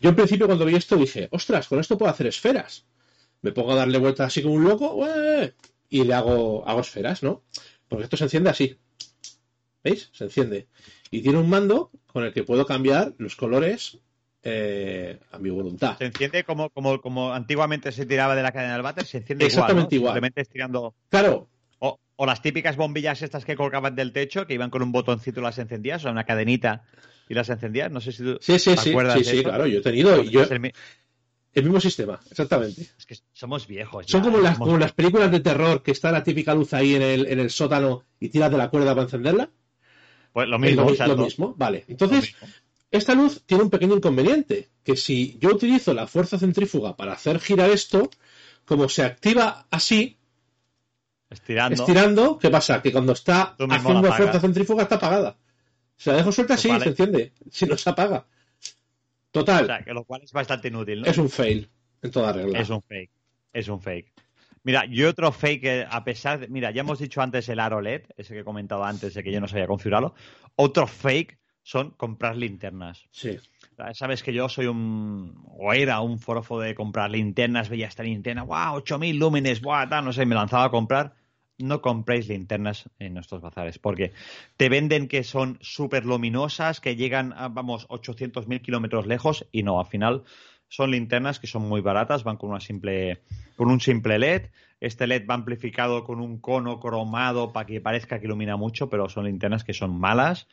Yo 0.00 0.10
en 0.10 0.16
principio 0.16 0.46
cuando 0.46 0.64
vi 0.66 0.76
esto 0.76 0.96
dije, 0.96 1.28
ostras, 1.32 1.68
con 1.68 1.80
esto 1.80 1.98
puedo 1.98 2.12
hacer 2.12 2.26
esferas. 2.28 2.86
Me 3.42 3.52
pongo 3.52 3.72
a 3.72 3.76
darle 3.76 3.98
vueltas 3.98 4.28
así 4.28 4.42
como 4.42 4.54
un 4.56 4.64
loco 4.64 5.06
y 5.88 6.04
le 6.04 6.14
hago, 6.14 6.66
hago 6.68 6.80
esferas, 6.80 7.22
¿no? 7.22 7.44
Porque 7.88 8.04
esto 8.04 8.16
se 8.16 8.24
enciende 8.24 8.50
así. 8.50 8.78
¿Veis? 9.82 10.10
Se 10.12 10.24
enciende. 10.24 10.66
Y 11.10 11.22
tiene 11.22 11.38
un 11.38 11.48
mando 11.48 11.90
con 12.06 12.24
el 12.24 12.32
que 12.32 12.44
puedo 12.44 12.66
cambiar 12.66 13.14
los 13.18 13.36
colores 13.36 13.98
eh, 14.42 15.18
a 15.32 15.38
mi 15.38 15.50
voluntad. 15.50 15.96
Se 15.98 16.06
enciende 16.06 16.44
como, 16.44 16.70
como, 16.70 17.00
como 17.00 17.32
antiguamente 17.32 17.92
se 17.92 18.06
tiraba 18.06 18.34
de 18.36 18.42
la 18.42 18.52
cadena 18.52 18.74
del 18.74 18.82
váter, 18.82 19.04
se 19.04 19.18
enciende 19.18 19.46
Exactamente 19.46 19.94
igual. 19.94 19.94
¿no? 19.94 19.96
igual. 19.96 20.12
Simplemente 20.14 20.40
estirando. 20.42 20.94
Claro, 21.08 21.48
O, 21.78 21.98
o 22.16 22.26
las 22.26 22.42
típicas 22.42 22.76
bombillas 22.76 23.22
estas 23.22 23.44
que 23.44 23.56
colgaban 23.56 23.94
del 23.94 24.12
techo, 24.12 24.46
que 24.46 24.54
iban 24.54 24.70
con 24.70 24.82
un 24.82 24.92
botoncito 24.92 25.40
y 25.40 25.42
las 25.44 25.58
encendías, 25.58 26.02
o 26.02 26.02
sea, 26.02 26.12
una 26.12 26.24
cadenita 26.24 26.82
y 27.28 27.34
las 27.34 27.48
encendías. 27.48 27.90
No 27.90 28.00
sé 28.00 28.12
si 28.12 28.22
tú 28.22 28.38
sí, 28.40 28.58
sí, 28.58 28.74
te 28.74 28.82
sí, 28.82 28.90
acuerdas 28.90 29.14
sí, 29.14 29.18
de 29.20 29.24
sí, 29.24 29.36
eso. 29.38 29.48
claro, 29.48 29.66
yo 29.66 29.78
he 29.78 29.82
tenido 29.82 30.22
y 30.22 30.30
yo, 30.30 30.44
el 31.58 31.64
mi- 31.64 31.68
el 31.68 31.74
mismo 31.74 31.80
sistema, 31.80 32.20
exactamente. 32.30 32.82
es 32.98 33.06
que 33.06 33.16
somos 33.32 33.66
viejos. 33.66 34.06
Son 34.06 34.20
ya, 34.22 34.24
como 34.30 34.38
las, 34.42 34.54
somos- 34.56 34.66
como 34.68 34.78
las 34.78 34.92
películas 34.92 35.30
de 35.30 35.40
terror 35.40 35.82
que 35.82 35.90
está 35.92 36.10
la 36.12 36.22
típica 36.22 36.54
luz 36.54 36.72
ahí 36.74 36.94
en 36.94 37.02
el, 37.02 37.26
en 37.26 37.40
el 37.40 37.50
sótano 37.50 38.02
y 38.20 38.28
tiras 38.28 38.50
de 38.50 38.58
la 38.58 38.68
cuerda 38.70 38.92
para 38.94 39.02
encenderla. 39.02 39.50
Pues 40.32 40.48
lo 40.48 40.58
mismo, 40.58 40.90
lo, 41.06 41.16
mismo, 41.16 41.54
vale. 41.56 41.84
Entonces, 41.88 42.22
mismo. 42.34 42.48
esta 42.90 43.14
luz 43.14 43.42
tiene 43.46 43.64
un 43.64 43.70
pequeño 43.70 43.96
inconveniente, 43.96 44.68
que 44.84 44.96
si 44.96 45.36
yo 45.40 45.50
utilizo 45.50 45.92
la 45.94 46.06
fuerza 46.06 46.38
centrífuga 46.38 46.96
para 46.96 47.12
hacer 47.14 47.40
girar 47.40 47.70
esto, 47.70 48.10
como 48.64 48.88
se 48.88 49.02
activa 49.02 49.66
así, 49.70 50.16
Estirando. 51.30 51.74
estirando, 51.82 52.38
¿qué 52.38 52.48
pasa? 52.50 52.80
Que 52.80 52.90
cuando 52.92 53.12
está 53.12 53.54
haciendo 53.58 54.12
fuerza 54.12 54.40
centrífuga 54.40 54.84
está 54.84 54.94
apagada. 54.96 55.36
Si 55.96 56.08
la 56.10 56.16
dejo 56.16 56.32
suelta, 56.32 56.54
Pues 56.54 56.62
sí, 56.62 56.68
vale. 56.68 56.84
se 56.84 56.90
enciende. 56.90 57.32
Si 57.50 57.66
no, 57.66 57.76
se 57.76 57.90
apaga. 57.90 58.26
Total, 59.38 59.64
O 59.64 59.66
sea, 59.66 59.82
que 59.82 59.92
lo 59.92 60.04
cual 60.04 60.22
es 60.22 60.32
bastante 60.32 60.68
inútil, 60.68 61.00
¿no? 61.02 61.06
es 61.06 61.18
un 61.18 61.30
fail 61.30 61.68
en 62.02 62.10
toda 62.10 62.32
regla. 62.32 62.58
Es 62.58 62.70
un 62.70 62.82
fake. 62.82 63.10
Es 63.52 63.68
un 63.68 63.80
fake. 63.80 64.12
Mira, 64.64 64.84
y 64.86 65.02
otro 65.04 65.32
fake, 65.32 65.86
a 65.88 66.04
pesar 66.04 66.40
de. 66.40 66.48
Mira, 66.48 66.70
ya 66.70 66.80
hemos 66.80 66.98
dicho 66.98 67.22
antes 67.22 67.48
el 67.48 67.60
aro 67.60 67.80
LED, 67.80 68.02
ese 68.16 68.34
que 68.34 68.40
he 68.40 68.44
comentado 68.44 68.84
antes 68.84 69.14
de 69.14 69.22
que 69.22 69.32
yo 69.32 69.40
no 69.40 69.48
sabía 69.48 69.66
configurarlo. 69.66 70.14
Otro 70.56 70.86
fake 70.86 71.38
son 71.62 71.90
comprar 71.92 72.36
linternas. 72.36 73.06
Sí. 73.10 73.38
Sabes 73.92 74.22
que 74.22 74.32
yo 74.32 74.48
soy 74.48 74.66
un. 74.66 75.44
O 75.46 75.72
era 75.72 76.00
un 76.00 76.18
forofo 76.18 76.60
de 76.60 76.74
comprar 76.74 77.10
linternas, 77.10 77.68
veía 77.68 77.86
esta 77.86 78.02
linterna, 78.02 78.42
¡wow! 78.42 78.74
8000 78.74 79.16
lúmenes. 79.16 79.62
Tal, 79.62 80.04
no 80.04 80.12
sé, 80.12 80.26
me 80.26 80.34
lanzaba 80.34 80.64
a 80.64 80.70
comprar. 80.70 81.14
No 81.58 81.82
compréis 81.82 82.28
linternas 82.28 82.88
en 82.98 83.14
nuestros 83.14 83.42
bazares, 83.42 83.78
porque 83.78 84.12
te 84.56 84.68
venden 84.68 85.08
que 85.08 85.24
son 85.24 85.58
súper 85.60 86.06
luminosas, 86.06 86.80
que 86.80 86.96
llegan 86.96 87.32
a, 87.36 87.48
vamos, 87.48 87.88
800.000 87.88 88.62
kilómetros 88.62 89.06
lejos, 89.06 89.46
y 89.50 89.64
no, 89.64 89.80
al 89.80 89.86
final 89.86 90.24
son 90.68 90.90
linternas 90.90 91.38
que 91.40 91.46
son 91.46 91.62
muy 91.62 91.80
baratas, 91.80 92.24
van 92.24 92.36
con 92.36 92.50
una 92.50 92.60
simple, 92.60 93.22
con 93.56 93.70
un 93.70 93.80
simple 93.80 94.18
LED. 94.18 94.50
Este 94.80 95.06
LED 95.06 95.26
va 95.28 95.34
amplificado 95.34 96.04
con 96.04 96.20
un 96.20 96.38
cono 96.38 96.78
cromado 96.78 97.52
para 97.52 97.66
que 97.66 97.80
parezca 97.80 98.20
que 98.20 98.26
ilumina 98.26 98.56
mucho, 98.56 98.88
pero 98.88 99.08
son 99.08 99.24
linternas 99.24 99.64
que 99.64 99.72
son 99.72 99.98
malas. 99.98 100.46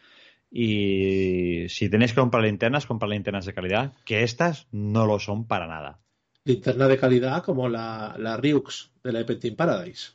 Y 0.49 1.67
si 1.69 1.89
tenéis 1.89 2.13
que 2.13 2.21
comprar 2.21 2.43
linternas, 2.43 2.85
comprar 2.85 3.09
linternas 3.09 3.45
de 3.45 3.53
calidad, 3.53 3.93
que 4.05 4.23
estas 4.23 4.67
no 4.71 5.05
lo 5.05 5.19
son 5.19 5.45
para 5.45 5.67
nada. 5.67 5.99
Linterna 6.45 6.87
de 6.87 6.97
calidad 6.97 7.43
como 7.43 7.67
la, 7.67 8.15
la 8.17 8.37
Ryux 8.37 8.91
de 9.03 9.11
la 9.11 9.25
Team 9.25 9.55
Paradise. 9.55 10.14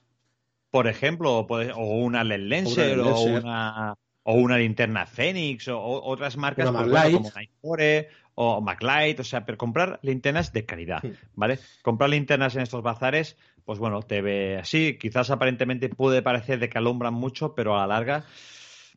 Por 0.71 0.87
ejemplo, 0.87 1.39
o, 1.39 1.47
puede- 1.47 1.73
o 1.73 1.81
una 1.81 2.23
LED 2.23 2.41
Lenser, 2.41 2.99
o 3.01 3.21
una 3.39 3.95
o 4.23 4.35
una 4.35 4.59
linterna 4.59 5.07
Phoenix 5.07 5.66
o, 5.68 5.81
o 5.81 6.09
otras 6.11 6.37
marcas 6.37 6.71
Maglite. 6.73 6.91
bueno, 7.01 7.12
como 7.18 7.31
Nightcore 7.35 8.09
o 8.35 8.61
Maglite, 8.61 9.23
o 9.23 9.25
sea, 9.25 9.45
pero 9.47 9.59
comprar 9.59 9.99
linternas 10.03 10.53
de 10.53 10.66
calidad. 10.66 11.03
¿vale? 11.35 11.59
Comprar 11.83 12.11
linternas 12.11 12.55
en 12.55 12.62
estos 12.62 12.83
bazares, 12.83 13.37
pues 13.64 13.79
bueno, 13.79 14.03
te 14.03 14.21
ve 14.21 14.59
así, 14.61 14.99
quizás 14.99 15.31
aparentemente 15.31 15.89
puede 15.89 16.23
parecer 16.23 16.59
de 16.59 16.68
que 16.68 16.79
alumbran 16.79 17.14
mucho, 17.14 17.55
pero 17.55 17.75
a 17.77 17.81
la 17.87 17.95
larga 17.95 18.25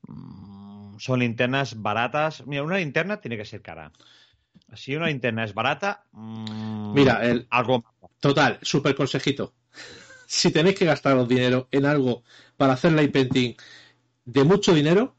mm, 0.08 0.98
son 1.00 1.20
linternas 1.20 1.82
baratas. 1.82 2.46
Mira, 2.46 2.64
una 2.64 2.78
linterna 2.78 3.22
tiene 3.22 3.38
que 3.38 3.46
ser 3.46 3.62
cara. 3.62 3.92
Si 4.76 4.96
una 4.96 5.08
linterna 5.08 5.44
es 5.46 5.54
barata, 5.54 6.04
mm, 6.12 6.94
Mira, 6.94 7.26
el- 7.26 7.48
algo 7.50 7.84
Total, 8.20 8.60
super 8.62 8.94
consejito. 8.96 9.54
Si 10.34 10.52
tenéis 10.52 10.76
que 10.76 10.86
gastaros 10.86 11.28
dinero 11.28 11.68
en 11.70 11.86
algo 11.86 12.24
para 12.58 12.74
hacer 12.74 12.92
light 12.94 13.14
painting 13.14 13.54
de 14.26 14.44
mucho 14.44 14.74
dinero, 14.74 15.16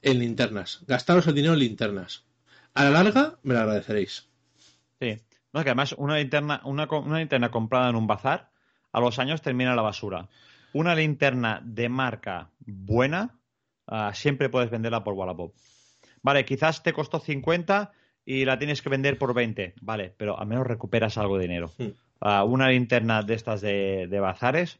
en 0.00 0.18
linternas. 0.18 0.82
Gastaros 0.86 1.26
el 1.26 1.34
dinero 1.34 1.52
en 1.52 1.60
linternas. 1.60 2.24
A 2.72 2.84
la 2.84 2.90
larga, 2.90 3.38
me 3.42 3.52
lo 3.52 3.60
agradeceréis. 3.60 4.30
Sí. 4.98 5.20
No, 5.52 5.60
es 5.60 5.64
que 5.64 5.70
además 5.70 5.94
una 5.98 6.16
linterna, 6.16 6.62
una, 6.64 6.88
linterna 7.18 7.50
comprada 7.50 7.90
en 7.90 7.96
un 7.96 8.06
bazar, 8.06 8.50
a 8.92 9.00
los 9.00 9.18
años 9.18 9.42
termina 9.42 9.74
la 9.74 9.82
basura. 9.82 10.30
Una 10.72 10.94
linterna 10.94 11.60
de 11.62 11.90
marca 11.90 12.48
buena, 12.60 13.38
ah, 13.88 14.12
siempre 14.14 14.48
puedes 14.48 14.70
venderla 14.70 15.04
por 15.04 15.12
Wallapop. 15.12 15.54
Vale, 16.22 16.46
quizás 16.46 16.82
te 16.82 16.94
costó 16.94 17.20
50 17.20 17.92
y 18.24 18.46
la 18.46 18.58
tienes 18.58 18.80
que 18.80 18.88
vender 18.88 19.18
por 19.18 19.34
20. 19.34 19.74
Vale, 19.82 20.14
pero 20.16 20.40
al 20.40 20.46
menos 20.46 20.66
recuperas 20.66 21.18
algo 21.18 21.36
de 21.36 21.42
dinero. 21.42 21.72
Hmm. 21.76 21.90
Una 22.20 22.68
linterna 22.68 23.22
de 23.22 23.34
estas 23.34 23.60
de, 23.60 24.06
de 24.08 24.20
bazares, 24.20 24.78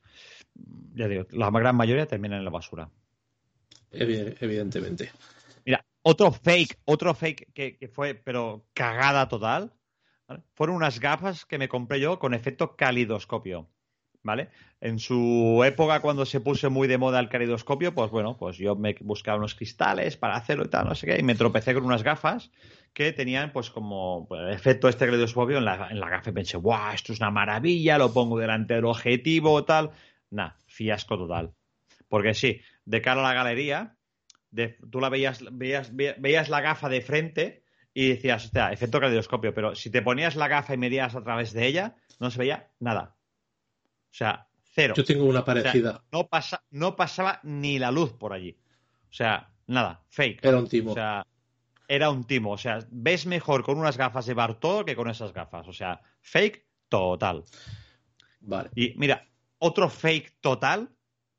ya 0.95 1.09
digo, 1.09 1.27
la 1.31 1.51
gran 1.51 1.77
mayoría 1.77 2.07
termina 2.07 2.37
en 2.37 2.45
la 2.45 2.51
basura. 2.51 2.91
Evi- 3.93 4.37
Evidentemente. 4.41 5.11
Mira, 5.65 5.85
otro 6.03 6.33
fake, 6.33 6.79
otro 6.85 7.15
fake 7.15 7.53
que, 7.53 7.77
que 7.77 7.89
fue, 7.89 8.15
pero 8.15 8.67
cagada 8.75 9.29
total, 9.29 9.73
¿vale? 10.29 10.43
fueron 10.55 10.77
unas 10.77 11.01
gafas 11.01 11.45
que 11.47 11.59
me 11.59 11.69
compré 11.69 12.01
yo 12.01 12.19
con 12.19 12.35
efecto 12.35 12.77
calidoscopio, 12.77 13.69
¿vale? 14.23 14.49
En 14.81 14.99
su 14.99 15.63
época, 15.65 16.01
cuando 16.01 16.25
se 16.27 16.41
puso 16.41 16.71
muy 16.71 16.89
de 16.89 16.99
moda 16.99 17.21
el 17.21 17.29
calidoscopio, 17.29 17.95
pues 17.95 18.11
bueno, 18.11 18.37
pues 18.37 18.57
yo 18.57 18.77
me 18.77 18.95
buscaba 19.01 19.39
unos 19.39 19.55
cristales 19.55 20.17
para 20.17 20.37
hacerlo 20.37 20.65
y 20.65 20.69
tal, 20.69 20.87
no 20.89 20.95
sé 20.95 21.07
qué, 21.07 21.19
y 21.19 21.23
me 21.23 21.35
tropecé 21.35 21.75
con 21.75 21.85
unas 21.85 22.03
gafas 22.03 22.51
que 22.93 23.13
tenían 23.13 23.53
pues 23.53 23.71
como 23.71 24.27
pues, 24.29 24.41
el 24.43 24.51
efecto 24.51 24.89
este 24.89 25.07
calidoscopio 25.07 25.59
en 25.59 25.65
la, 25.65 25.89
en 25.91 26.01
la 26.01 26.09
gafa 26.09 26.31
y 26.31 26.33
pensé, 26.35 26.57
¡guau! 26.57 26.95
Esto 26.95 27.13
es 27.13 27.21
una 27.21 27.31
maravilla, 27.31 27.99
lo 27.99 28.13
pongo 28.13 28.39
delante 28.39 28.75
del 28.75 28.85
objetivo, 28.87 29.65
tal. 29.65 29.91
Nah, 30.31 30.51
fiasco 30.67 31.17
total. 31.17 31.53
Porque 32.09 32.35
sí, 32.35 32.61
de 32.85 33.01
cara 33.03 33.21
a 33.21 33.25
la 33.29 33.35
galería, 33.35 33.97
tú 34.91 35.01
la 35.01 35.09
veías, 35.09 35.45
veías, 35.53 35.95
ve- 35.95 36.17
veías 36.19 36.49
la 36.49 36.61
gafa 36.61 36.89
de 36.89 37.01
frente 37.01 37.63
y 37.95 38.09
decías, 38.09 38.45
hostia, 38.47 38.73
efecto 38.73 39.01
calidoscopio, 39.01 39.55
pero 39.55 39.75
si 39.75 39.91
te 39.91 40.03
ponías 40.03 40.37
la 40.37 40.49
gafa 40.49 40.75
y 40.75 40.79
medías 40.79 41.15
a 41.15 41.23
través 41.23 41.53
de 41.53 41.67
ella, 41.67 41.95
no 42.19 42.31
se 42.31 42.39
veía 42.39 42.71
nada. 42.81 43.17
O 44.11 44.15
sea, 44.15 44.49
cero. 44.73 44.95
Yo 44.97 45.05
tengo 45.05 45.25
una 45.25 45.41
O 45.41 45.45
sea, 45.45 45.55
parecida. 45.55 46.05
no, 46.13 46.29
pasa, 46.29 46.65
no 46.71 46.97
pasaba 46.97 47.41
ni 47.43 47.79
la 47.79 47.91
luz 47.91 48.13
por 48.13 48.33
allí. 48.33 48.59
O 49.09 49.13
sea, 49.13 49.53
nada, 49.67 50.05
fake. 50.09 50.45
Era 50.45 50.59
un 50.59 50.69
timo. 50.69 50.93
O 50.93 50.95
sea, 50.95 51.27
era 51.89 52.11
un 52.11 52.25
timo. 52.25 52.53
O 52.53 52.59
sea, 52.59 52.79
ves 52.91 53.27
mejor 53.27 53.63
con 53.65 53.79
unas 53.79 53.97
gafas 53.97 54.27
de 54.27 54.35
Bartolo 54.35 54.85
que 54.85 54.97
con 54.97 55.09
esas 55.09 55.33
gafas. 55.33 55.67
O 55.69 55.73
sea, 55.73 56.01
fake 56.21 56.67
total. 56.89 57.45
Vale. 58.41 58.71
Y 58.75 58.95
mira, 58.97 59.29
otro 59.59 59.89
fake 59.89 60.39
total 60.41 60.91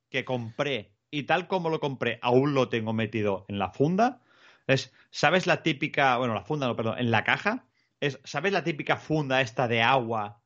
que 0.09 0.25
compré 0.25 0.93
y 1.09 1.23
tal 1.23 1.47
como 1.47 1.69
lo 1.69 1.79
compré, 1.79 2.19
aún 2.21 2.53
lo 2.53 2.69
tengo 2.69 2.93
metido 2.93 3.45
en 3.49 3.59
la 3.59 3.71
funda. 3.71 4.21
Es, 4.67 4.93
¿sabes 5.09 5.47
la 5.47 5.63
típica, 5.63 6.17
bueno, 6.17 6.33
la 6.33 6.43
funda, 6.43 6.67
no, 6.67 6.75
perdón, 6.75 6.99
en 6.99 7.11
la 7.11 7.23
caja? 7.23 7.65
Es, 7.99 8.19
¿sabes 8.23 8.53
la 8.53 8.63
típica 8.63 8.95
funda 8.97 9.41
esta 9.41 9.67
de 9.67 9.81
agua 9.81 10.40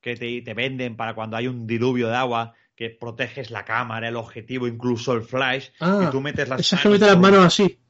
que 0.00 0.16
te, 0.16 0.42
te 0.42 0.54
venden 0.54 0.96
para 0.96 1.14
cuando 1.14 1.36
hay 1.36 1.48
un 1.48 1.66
diluvio 1.66 2.08
de 2.08 2.16
agua 2.16 2.54
que 2.76 2.90
proteges 2.90 3.50
la 3.50 3.64
cámara, 3.64 4.08
el 4.08 4.16
objetivo, 4.16 4.66
incluso 4.66 5.14
el 5.14 5.22
flash? 5.22 5.70
Ah, 5.80 6.04
y 6.06 6.10
tú 6.10 6.20
metes 6.20 6.48
las 6.48 6.60
esas 6.60 6.82
que 6.82 6.88
meten 6.90 7.08
las 7.08 7.18
manos 7.18 7.44
así. 7.44 7.80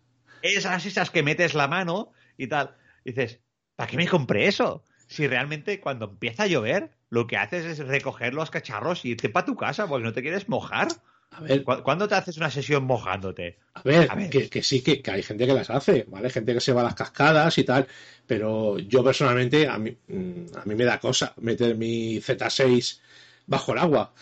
esas, 0.42 0.86
esas 0.86 1.10
que 1.10 1.22
metes 1.22 1.54
la 1.54 1.68
mano 1.68 2.12
y 2.36 2.46
tal. 2.46 2.76
dices, 3.04 3.40
¿para 3.74 3.90
qué 3.90 3.96
me 3.96 4.06
compré 4.06 4.46
eso? 4.46 4.84
Si 5.08 5.26
realmente 5.26 5.80
cuando 5.80 6.06
empieza 6.06 6.44
a 6.44 6.46
llover, 6.46 6.92
lo 7.10 7.26
que 7.26 7.36
haces 7.36 7.64
es 7.64 7.78
recoger 7.78 8.34
los 8.34 8.50
cacharros 8.50 9.04
y 9.04 9.10
irte 9.10 9.28
para 9.28 9.46
tu 9.46 9.56
casa 9.56 9.86
porque 9.86 10.04
no 10.04 10.12
te 10.12 10.22
quieres 10.22 10.48
mojar. 10.48 10.88
A 11.30 11.40
ver, 11.40 11.62
¿Cu- 11.64 11.82
¿Cuándo 11.82 12.08
te 12.08 12.14
haces 12.14 12.36
una 12.38 12.50
sesión 12.50 12.84
mojándote? 12.84 13.58
a 13.74 13.82
ver, 13.82 14.10
A 14.10 14.14
ver. 14.14 14.30
Que, 14.30 14.48
que 14.48 14.62
sí, 14.62 14.82
que, 14.82 15.02
que 15.02 15.10
hay 15.10 15.22
gente 15.22 15.46
que 15.46 15.52
las 15.52 15.68
hace, 15.70 16.04
¿vale? 16.08 16.30
Gente 16.30 16.54
que 16.54 16.60
se 16.60 16.72
va 16.72 16.80
a 16.80 16.84
las 16.84 16.94
cascadas 16.94 17.58
y 17.58 17.64
tal. 17.64 17.86
Pero 18.26 18.78
yo 18.78 19.04
personalmente, 19.04 19.68
a 19.68 19.76
mí, 19.78 19.94
mm, 20.08 20.56
a 20.56 20.64
mí 20.64 20.74
me 20.74 20.84
da 20.84 20.98
cosa 20.98 21.34
meter 21.38 21.76
mi 21.76 22.16
Z6 22.20 23.00
bajo 23.46 23.72
el 23.72 23.78
agua. 23.78 24.14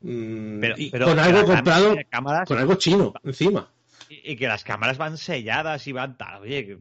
Mm, 0.00 0.60
Pero, 0.60 0.74
y 0.78 0.90
pero 0.90 1.04
con 1.06 1.18
algo 1.18 1.44
comprado, 1.44 1.96
cámaras 2.10 2.48
con 2.48 2.58
algo 2.58 2.74
chino 2.74 3.14
encima. 3.24 3.70
y, 4.08 4.32
y 4.32 4.36
que 4.36 4.48
las 4.48 4.64
cámaras 4.64 4.98
van 4.98 5.16
selladas 5.16 5.86
y 5.86 5.92
van 5.92 6.16
tal. 6.16 6.42
Oye, 6.42 6.66
que- 6.66 6.78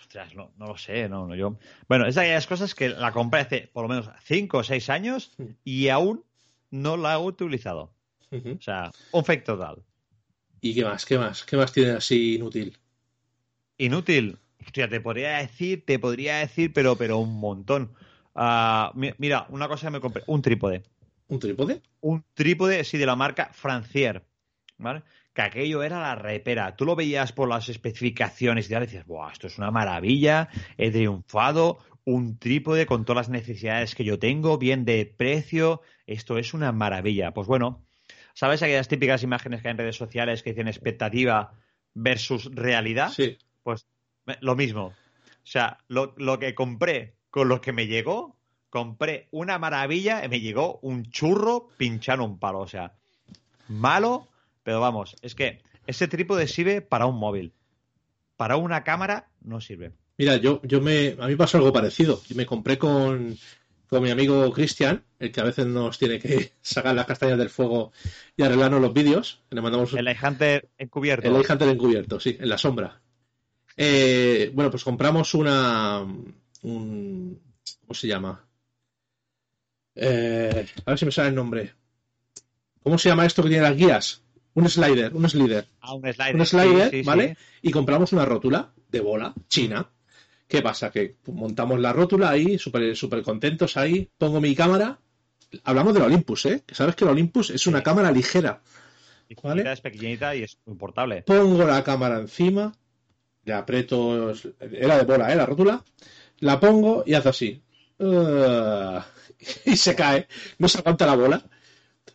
ostras, 0.00 0.34
no, 0.34 0.52
no 0.56 0.66
lo 0.66 0.76
sé, 0.76 1.08
no, 1.08 1.26
no, 1.28 1.34
yo. 1.36 1.56
Bueno, 1.88 2.06
es 2.06 2.16
de 2.16 2.22
aquellas 2.22 2.46
cosas 2.48 2.74
que 2.74 2.88
la 2.88 3.12
compré 3.12 3.40
hace 3.40 3.70
por 3.72 3.82
lo 3.84 3.88
menos 3.88 4.10
5 4.24 4.58
o 4.58 4.64
6 4.64 4.90
años 4.90 5.32
y 5.62 5.88
aún 5.88 6.24
no 6.70 6.96
la 6.96 7.14
he 7.14 7.18
utilizado. 7.18 7.92
O 8.32 8.62
sea, 8.62 8.90
un 9.12 9.24
fake 9.24 9.44
total. 9.44 9.82
¿Y 10.60 10.74
qué 10.74 10.84
más? 10.84 11.04
¿Qué 11.04 11.18
más? 11.18 11.44
¿Qué 11.44 11.56
más 11.56 11.72
tiene 11.72 11.92
así 11.92 12.36
inútil? 12.36 12.76
Inútil. 13.78 14.38
Hostia, 14.64 14.88
te 14.88 15.00
podría 15.00 15.38
decir, 15.38 15.84
te 15.86 15.98
podría 15.98 16.36
decir, 16.38 16.72
pero, 16.72 16.96
pero 16.96 17.18
un 17.18 17.40
montón. 17.40 17.94
Ah, 18.34 18.92
mi- 18.94 19.12
mira, 19.18 19.46
una 19.48 19.68
cosa 19.68 19.86
que 19.86 19.92
me 19.92 20.00
compré, 20.00 20.22
un 20.26 20.42
trípode. 20.42 20.82
¿Un 21.28 21.38
trípode? 21.40 21.80
Un 22.00 22.24
trípode, 22.34 22.84
sí, 22.84 22.98
de 22.98 23.06
la 23.06 23.16
marca 23.16 23.50
Francier. 23.52 24.24
¿Vale? 24.78 25.02
Que 25.34 25.42
aquello 25.42 25.82
era 25.82 26.00
la 26.00 26.14
repera. 26.14 26.76
Tú 26.76 26.84
lo 26.84 26.96
veías 26.96 27.32
por 27.32 27.48
las 27.48 27.68
especificaciones 27.68 28.66
y 28.66 28.70
tal, 28.70 28.82
y 28.82 28.86
decías, 28.86 29.06
¡buah, 29.06 29.32
esto 29.32 29.46
es 29.46 29.58
una 29.58 29.70
maravilla! 29.70 30.48
He 30.76 30.90
triunfado. 30.90 31.78
Un 32.04 32.38
trípode 32.38 32.86
con 32.86 33.04
todas 33.04 33.28
las 33.28 33.30
necesidades 33.30 33.94
que 33.94 34.04
yo 34.04 34.18
tengo, 34.18 34.58
bien 34.58 34.84
de 34.84 35.04
precio. 35.06 35.82
Esto 36.06 36.38
es 36.38 36.54
una 36.54 36.72
maravilla. 36.72 37.32
Pues 37.34 37.46
bueno, 37.46 37.86
¿sabes 38.40 38.62
aquellas 38.62 38.88
típicas 38.88 39.22
imágenes 39.22 39.60
que 39.60 39.68
hay 39.68 39.72
en 39.72 39.78
redes 39.78 39.96
sociales 39.96 40.42
que 40.42 40.50
dicen 40.50 40.66
expectativa 40.66 41.52
versus 41.92 42.46
realidad? 42.54 43.10
Sí. 43.14 43.36
Pues 43.62 43.86
me- 44.24 44.38
lo 44.40 44.56
mismo. 44.56 44.86
O 44.86 44.94
sea, 45.46 45.76
lo, 45.88 46.14
lo 46.16 46.38
que 46.38 46.54
compré 46.54 47.16
con 47.28 47.50
lo 47.50 47.60
que 47.60 47.74
me 47.74 47.86
llegó, 47.86 48.38
compré 48.70 49.28
una 49.30 49.58
maravilla 49.58 50.24
y 50.24 50.28
me 50.30 50.40
llegó 50.40 50.78
un 50.80 51.04
churro 51.10 51.68
pinchando 51.76 52.24
un 52.24 52.38
palo. 52.38 52.60
O 52.60 52.66
sea, 52.66 52.94
malo, 53.68 54.26
pero 54.62 54.80
vamos, 54.80 55.16
es 55.20 55.34
que 55.34 55.60
ese 55.86 56.08
trípode 56.08 56.48
sirve 56.48 56.80
para 56.80 57.04
un 57.04 57.18
móvil. 57.18 57.52
Para 58.38 58.56
una 58.56 58.84
cámara 58.84 59.28
no 59.42 59.60
sirve. 59.60 59.92
Mira, 60.16 60.36
yo, 60.36 60.62
yo 60.62 60.80
me. 60.80 61.14
A 61.18 61.26
mí 61.26 61.36
pasó 61.36 61.58
algo 61.58 61.74
parecido. 61.74 62.22
Yo 62.26 62.36
me 62.36 62.46
compré 62.46 62.78
con, 62.78 63.36
con 63.90 64.02
mi 64.04 64.10
amigo 64.10 64.52
Cristian, 64.52 65.02
el 65.18 65.32
que 65.32 65.40
a 65.40 65.44
veces 65.44 65.66
nos 65.66 65.98
tiene 65.98 66.20
que 66.20 66.52
sacar 66.62 66.94
las 66.94 67.06
castañas 67.06 67.36
del 67.36 67.50
fuego 67.50 67.92
y 68.36 68.42
arreglarnos 68.44 68.80
los 68.80 68.94
vídeos. 68.94 69.42
Le 69.50 69.60
mandamos 69.60 69.92
El 69.94 70.08
iHunter 70.08 70.70
encubierto. 70.78 71.26
el 71.28 71.44
iHunter 71.44 71.68
encubierto, 71.68 72.20
sí, 72.20 72.36
en 72.38 72.48
la 72.48 72.56
sombra. 72.56 73.02
Eh, 73.76 74.50
bueno, 74.54 74.70
pues 74.70 74.84
compramos 74.84 75.34
una. 75.34 76.00
Un, 76.62 77.40
¿Cómo 77.80 77.94
se 77.94 78.06
llama? 78.06 78.46
Eh, 79.96 80.66
a 80.86 80.90
ver 80.90 80.98
si 80.98 81.04
me 81.04 81.12
sale 81.12 81.28
el 81.30 81.34
nombre. 81.34 81.74
¿Cómo 82.82 82.96
se 82.96 83.08
llama 83.08 83.26
esto 83.26 83.42
que 83.42 83.48
tiene 83.48 83.64
las 83.64 83.76
guías? 83.76 84.22
Un 84.54 84.68
slider, 84.68 85.14
un 85.14 85.28
slider. 85.28 85.66
Ah, 85.80 85.94
un 85.94 86.02
slider. 86.12 86.36
Un 86.36 86.46
slider, 86.46 86.90
sí, 86.90 87.00
sí, 87.00 87.02
¿vale? 87.06 87.36
sí. 87.36 87.68
Y 87.68 87.70
compramos 87.72 88.12
una 88.12 88.24
rótula 88.24 88.72
de 88.88 89.00
bola 89.00 89.34
china. 89.48 89.90
¿Qué 90.50 90.62
pasa? 90.62 90.90
Que 90.90 91.14
montamos 91.28 91.78
la 91.78 91.92
rótula 91.92 92.30
ahí, 92.30 92.58
súper 92.58 92.96
súper 92.96 93.22
contentos 93.22 93.76
ahí. 93.76 94.10
Pongo 94.18 94.40
mi 94.40 94.52
cámara. 94.56 94.98
Hablamos 95.62 95.94
del 95.94 96.02
Olympus, 96.02 96.44
¿eh? 96.46 96.62
Que 96.66 96.74
sabes 96.74 96.96
que 96.96 97.04
el 97.04 97.10
Olympus 97.10 97.50
es 97.50 97.66
una 97.68 97.78
Sí. 97.78 97.84
cámara 97.84 98.10
ligera. 98.10 98.60
Vale. 99.44 99.72
Es 99.72 99.80
pequeñita 99.80 100.34
y 100.34 100.42
es 100.42 100.58
muy 100.66 100.76
portable. 100.76 101.22
Pongo 101.22 101.64
la 101.64 101.84
cámara 101.84 102.18
encima. 102.18 102.72
Le 103.44 103.52
aprieto. 103.52 104.32
Era 104.60 104.98
de 104.98 105.04
bola, 105.04 105.32
¿eh? 105.32 105.36
La 105.36 105.46
rótula. 105.46 105.84
La 106.40 106.58
pongo 106.58 107.04
y 107.06 107.14
hace 107.14 107.28
así. 107.28 107.62
Ah, 108.00 109.06
y 109.66 109.76
se 109.76 109.94
cae. 109.94 110.26
No 110.58 110.66
se 110.66 110.78
aguanta 110.78 111.06
la 111.06 111.14
bola. 111.14 111.44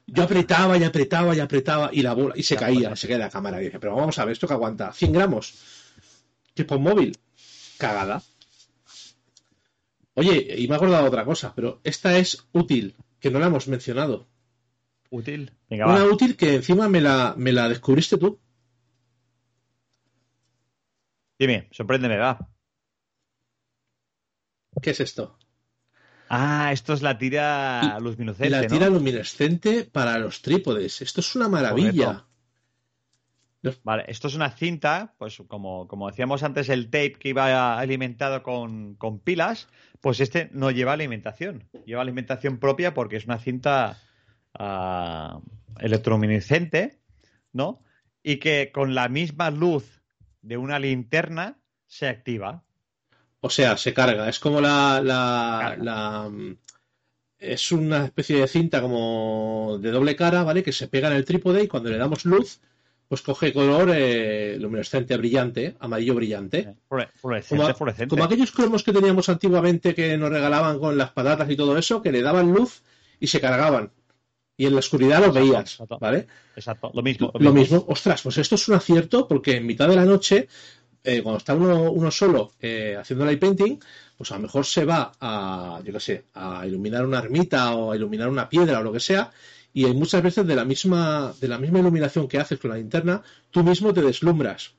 Yo 0.08 0.24
apretaba 0.24 0.78
y 0.78 0.84
apretaba 0.84 1.34
y 1.34 1.40
apretaba 1.40 1.90
y 1.94 2.02
la 2.02 2.14
bola. 2.14 2.34
Y 2.36 2.44
se 2.44 2.58
caía, 2.58 2.98
se 2.98 3.08
cae 3.08 3.18
la 3.18 3.30
cámara. 3.30 3.62
Y 3.62 3.66
dije, 3.66 3.80
pero 3.80 3.96
vamos 3.96 4.20
a 4.20 4.26
ver, 4.26 4.34
esto 4.34 4.46
que 4.46 4.54
aguanta 4.54 4.92
100 4.92 5.14
gramos. 5.14 5.54
Que 6.54 6.64
es 6.64 6.68
por 6.68 6.80
móvil. 6.80 7.18
Cagada. 7.78 8.22
Oye, 10.14 10.56
y 10.58 10.68
me 10.68 10.74
he 10.74 10.78
acordado 10.78 11.04
de 11.04 11.10
otra 11.10 11.26
cosa, 11.26 11.54
pero 11.56 11.82
esta 11.84 12.18
es 12.18 12.48
útil, 12.54 12.96
que 13.20 13.30
no 13.32 13.40
la 13.40 13.48
hemos 13.48 13.68
mencionado. 13.68 14.28
Útil. 15.10 15.52
Venga, 15.70 15.86
Una 15.88 16.06
va. 16.06 16.12
útil 16.12 16.36
que 16.38 16.56
encima 16.56 16.88
me 16.90 17.02
la, 17.02 17.36
me 17.38 17.52
la 17.52 17.68
descubriste 17.70 18.18
tú. 18.18 18.40
Dime, 21.38 21.68
sorpréndeme, 21.72 22.18
va. 22.18 22.50
¿Qué 24.82 24.92
es 24.92 25.00
esto? 25.02 25.38
Ah, 26.30 26.72
esto 26.72 26.94
es 26.94 27.02
la 27.02 27.18
tira 27.18 28.00
luminiscente, 28.00 28.50
la 28.50 28.62
¿no? 28.62 28.68
tira 28.68 28.90
luminescente 28.90 29.84
para 29.84 30.18
los 30.18 30.42
trípodes. 30.42 31.02
Esto 31.02 31.22
es 31.22 31.36
una 31.36 31.50
maravilla. 31.50 32.06
Correcto. 32.06 32.30
Vale, 33.84 34.04
esto 34.08 34.28
es 34.28 34.36
una 34.36 34.52
cinta, 34.52 35.16
pues 35.18 35.42
como, 35.48 35.88
como 35.88 36.10
decíamos 36.10 36.44
antes, 36.44 36.70
el 36.70 36.86
tape 36.90 37.14
que 37.14 37.30
iba 37.30 37.78
alimentado 37.80 38.44
con, 38.44 38.96
con 38.96 39.20
pilas, 39.20 39.68
pues 40.02 40.20
este 40.20 40.50
no 40.54 40.72
lleva 40.72 40.94
alimentación. 40.94 41.70
Lleva 41.86 42.02
alimentación 42.02 42.60
propia 42.60 42.94
porque 42.94 43.16
es 43.18 43.26
una 43.26 43.40
cinta 43.40 43.98
ah, 44.54 45.40
electroluminiscente, 45.80 47.00
¿no? 47.54 47.82
Y 48.24 48.38
que 48.38 48.72
con 48.74 48.96
la 48.96 49.10
misma 49.10 49.52
luz 49.52 50.02
de 50.42 50.58
una 50.58 50.80
linterna 50.80 51.60
se 51.88 52.08
activa. 52.08 52.64
O 53.42 53.50
sea, 53.50 53.78
se 53.78 53.94
carga. 53.94 54.28
Es 54.30 54.40
como 54.40 54.62
la, 54.62 55.02
la, 55.04 55.76
la- 55.80 56.32
Es 57.38 57.72
una 57.72 58.06
especie 58.06 58.40
de 58.40 58.48
cinta 58.48 58.82
como 58.82 59.78
de 59.82 59.92
doble 59.92 60.16
cara, 60.16 60.44
¿vale? 60.44 60.64
Que 60.64 60.72
se 60.72 60.88
pega 60.88 61.10
en 61.10 61.16
el 61.16 61.26
trípode 61.26 61.64
y 61.64 61.68
cuando 61.68 61.90
le 61.90 61.98
damos 61.98 62.26
luz, 62.26 62.62
pues 63.08 63.22
coge 63.22 63.54
color 63.54 63.92
eh, 63.94 64.58
luminescente 64.60 65.16
brillante, 65.18 65.76
amarillo 65.80 66.16
brillante. 66.16 66.76
Fluore- 66.90 67.10
Fluorescente, 67.16 67.64
Como, 67.64 67.76
fluorescente. 67.76 68.10
como 68.10 68.24
aquellos 68.24 68.52
cromos 68.52 68.84
que 68.84 68.94
teníamos 68.94 69.30
antiguamente 69.30 69.94
que 69.94 70.18
nos 70.18 70.30
regalaban 70.30 70.80
con 70.80 70.98
las 70.98 71.12
patatas 71.12 71.50
y 71.50 71.56
todo 71.56 71.78
eso, 71.78 72.02
que 72.02 72.12
le 72.12 72.22
daban 72.22 72.52
luz 72.52 72.82
y 73.20 73.28
se 73.28 73.40
cargaban. 73.40 73.92
Y 74.58 74.66
en 74.66 74.74
la 74.74 74.80
oscuridad 74.80 75.20
los 75.20 75.28
Exacto, 75.36 75.40
veías, 75.42 75.72
exacto. 75.74 75.98
¿vale? 76.00 76.28
Exacto, 76.56 76.92
lo 76.94 77.02
mismo. 77.04 77.32
Lo 77.38 77.52
mismo, 77.54 77.86
ostras, 77.90 78.22
pues 78.22 78.38
esto 78.38 78.56
es 78.56 78.68
un 78.70 78.76
acierto 78.76 79.28
porque 79.28 79.58
en 79.58 79.66
mitad 79.66 79.88
de 79.90 79.98
la 79.98 80.06
noche, 80.06 80.48
eh, 81.04 81.22
cuando 81.22 81.38
está 81.40 81.54
uno, 81.54 81.92
uno 81.92 82.10
solo 82.10 82.54
eh, 82.62 82.96
haciendo 83.00 83.26
light 83.26 83.40
painting, 83.40 83.78
pues 84.18 84.32
a 84.32 84.36
lo 84.36 84.42
mejor 84.44 84.66
se 84.66 84.86
va 84.86 85.12
a, 85.20 85.82
yo 85.84 85.92
qué 85.94 86.00
sé, 86.00 86.26
a 86.34 86.66
iluminar 86.66 87.06
una 87.06 87.20
ermita 87.20 87.76
o 87.76 87.92
a 87.92 87.96
iluminar 87.98 88.30
una 88.30 88.48
piedra 88.48 88.80
o 88.80 88.84
lo 88.84 88.94
que 88.94 89.02
sea, 89.02 89.30
y 89.76 89.86
hay 89.86 89.94
muchas 89.94 90.24
veces 90.24 90.48
de 90.48 90.56
la 90.56 90.64
misma, 90.66 91.34
de 91.40 91.48
la 91.50 91.58
misma 91.60 91.80
iluminación 91.80 92.28
que 92.30 92.40
haces 92.40 92.58
con 92.58 92.72
la 92.72 92.78
linterna, 92.78 93.22
tú 93.52 93.62
mismo 93.62 93.94
te 93.94 94.02
deslumbras. 94.02 94.72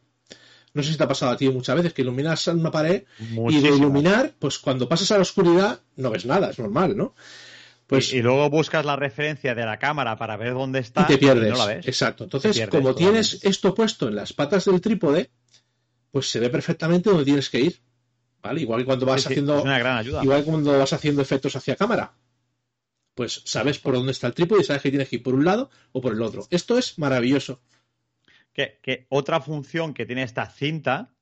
No 0.72 0.82
sé 0.82 0.90
si 0.92 0.96
te 0.98 1.04
ha 1.04 1.08
pasado 1.08 1.32
a 1.32 1.36
ti 1.36 1.48
muchas 1.50 1.76
veces 1.76 1.92
que 1.92 2.00
iluminas 2.02 2.46
una 2.48 2.70
pared 2.70 3.04
y 3.20 3.60
de 3.60 3.68
iluminar, 3.68 4.32
pues 4.38 4.58
cuando 4.58 4.88
pasas 4.88 5.10
a 5.12 5.16
la 5.16 5.22
oscuridad 5.22 5.80
no 5.96 6.10
ves 6.10 6.24
nada, 6.24 6.48
es 6.50 6.58
normal, 6.58 6.96
¿no? 6.96 7.14
Pues 7.86 8.12
y, 8.12 8.16
y 8.16 8.22
luego 8.22 8.48
buscas 8.50 8.84
la 8.86 8.96
referencia 8.96 9.54
de 9.54 9.64
la 9.66 9.78
cámara 9.78 10.16
para 10.16 10.36
ver 10.38 10.54
dónde 10.54 10.78
está 10.80 11.02
y 11.02 11.04
te 11.04 11.18
pierdes. 11.18 11.50
no 11.52 11.58
la 11.58 11.66
ves. 11.66 11.86
Exacto. 11.86 12.24
Entonces, 12.24 12.56
pierdes 12.56 12.70
como 12.70 12.88
totalmente. 12.94 13.28
tienes 13.28 13.44
esto 13.44 13.74
puesto 13.74 14.08
en 14.08 14.16
las 14.16 14.32
patas 14.32 14.64
del 14.64 14.80
trípode, 14.80 15.30
pues 16.10 16.30
se 16.30 16.40
ve 16.40 16.48
perfectamente 16.50 17.10
dónde 17.10 17.24
tienes 17.26 17.48
que 17.50 17.60
ir. 17.60 17.76
¿Vale? 18.42 18.62
Igual 18.62 18.80
que 18.80 18.86
cuando 18.86 19.06
vas 19.06 19.22
Sí, 19.22 19.28
haciendo. 19.28 19.58
es 19.58 19.64
una 19.64 19.78
gran 19.78 19.98
ayuda. 19.98 20.22
Igual 20.24 20.44
que 20.44 20.50
cuando 20.50 20.78
vas 20.78 20.92
haciendo 20.92 21.20
efectos 21.22 21.54
hacia 21.54 21.76
cámara. 21.76 22.12
Pues 23.16 23.42
sabes 23.46 23.78
por 23.78 23.94
dónde 23.94 24.12
está 24.12 24.26
el 24.26 24.34
trípode 24.34 24.60
y 24.60 24.64
sabes 24.64 24.82
que 24.82 24.90
tienes 24.90 25.08
que 25.08 25.16
ir 25.16 25.22
por 25.22 25.34
un 25.34 25.46
lado 25.46 25.70
o 25.92 26.02
por 26.02 26.12
el 26.12 26.20
otro. 26.20 26.46
Esto 26.50 26.76
es 26.76 26.98
maravilloso. 26.98 27.62
Que, 28.52 28.78
que 28.82 29.06
otra 29.08 29.40
función 29.40 29.94
que 29.94 30.04
tiene 30.04 30.22
esta 30.22 30.48
cinta 30.50 31.15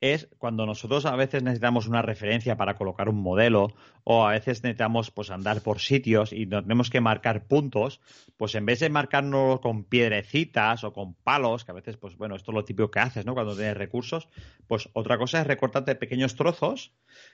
es 0.00 0.28
cuando 0.38 0.66
nosotros 0.66 1.06
a 1.06 1.16
veces 1.16 1.42
necesitamos 1.42 1.88
una 1.88 2.02
referencia 2.02 2.56
para 2.56 2.76
colocar 2.76 3.08
un 3.08 3.20
modelo 3.22 3.74
o 4.04 4.26
a 4.26 4.32
veces 4.32 4.62
necesitamos 4.62 5.10
pues 5.10 5.30
andar 5.30 5.62
por 5.62 5.80
sitios 5.80 6.32
y 6.32 6.46
nos 6.46 6.62
tenemos 6.62 6.90
que 6.90 7.00
marcar 7.00 7.46
puntos, 7.46 8.00
pues 8.36 8.54
en 8.54 8.66
vez 8.66 8.80
de 8.80 8.90
marcarnos 8.90 9.60
con 9.60 9.84
piedrecitas 9.84 10.84
o 10.84 10.92
con 10.92 11.14
palos, 11.14 11.64
que 11.64 11.72
a 11.72 11.74
veces 11.74 11.96
pues 11.96 12.16
bueno, 12.16 12.36
esto 12.36 12.50
es 12.52 12.54
lo 12.54 12.64
típico 12.64 12.90
que 12.90 13.00
haces, 13.00 13.24
¿no? 13.24 13.34
Cuando 13.34 13.56
tienes 13.56 13.76
recursos, 13.76 14.28
pues 14.66 14.88
otra 14.92 15.18
cosa 15.18 15.40
es 15.40 15.46
recortarte 15.46 15.94
pequeños 15.94 16.36
trozos 16.36 16.92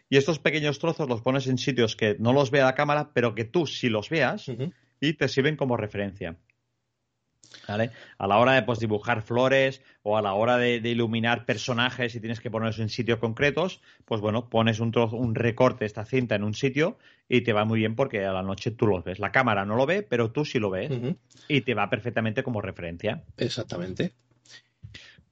y 0.09 0.17
estos 0.17 0.39
pequeños 0.39 0.79
trozos 0.79 1.09
los 1.09 1.21
pones 1.21 1.47
en 1.49 1.59
sitios 1.59 1.97
que 1.97 2.17
no 2.19 2.33
los 2.33 2.51
vea 2.51 2.65
la 2.65 2.75
cámara, 2.75 3.11
pero 3.13 3.35
que 3.35 3.45
tú 3.45 3.67
sí 3.67 3.89
los 3.89 4.09
veas 4.09 4.51
y 5.01 5.15
te 5.15 5.29
sirven 5.29 5.57
como 5.57 5.77
referencia. 5.77 6.37
¿Vale? 7.69 7.91
A 8.19 8.27
la 8.27 8.39
hora 8.39 8.53
de 8.55 8.63
pues, 8.63 8.79
dibujar 8.81 9.23
flores 9.23 9.83
o 10.03 10.17
a 10.17 10.23
la 10.23 10.35
hora 10.35 10.57
de, 10.59 10.81
de 10.81 10.89
iluminar 10.91 11.45
personajes 11.45 12.15
y 12.15 12.21
tienes 12.21 12.41
que 12.41 12.51
ponerlos 12.51 12.79
en 12.79 12.89
sitios 12.89 13.19
concretos, 13.19 13.81
pues 14.05 14.21
bueno, 14.21 14.49
pones 14.49 14.81
un, 14.81 14.91
trozo, 14.91 15.17
un 15.17 15.35
recorte 15.35 15.81
de 15.81 15.87
esta 15.87 16.05
cinta 16.05 16.35
en 16.35 16.45
un 16.45 16.55
sitio 16.55 16.99
y 17.29 17.43
te 17.43 17.53
va 17.53 17.65
muy 17.65 17.79
bien 17.79 17.95
porque 17.95 18.25
a 18.25 18.33
la 18.33 18.43
noche 18.43 18.71
tú 18.73 18.87
los 18.87 19.05
ves. 19.05 19.19
La 19.19 19.33
cámara 19.33 19.65
no 19.65 19.77
lo 19.77 19.87
ve, 19.87 20.03
pero 20.03 20.31
tú 20.33 20.45
sí 20.45 20.59
lo 20.59 20.71
ves 20.71 20.91
y 21.49 21.61
te 21.61 21.75
va 21.75 21.89
perfectamente 21.91 22.43
como 22.43 22.61
referencia. 22.61 23.23
Exactamente. 23.37 24.13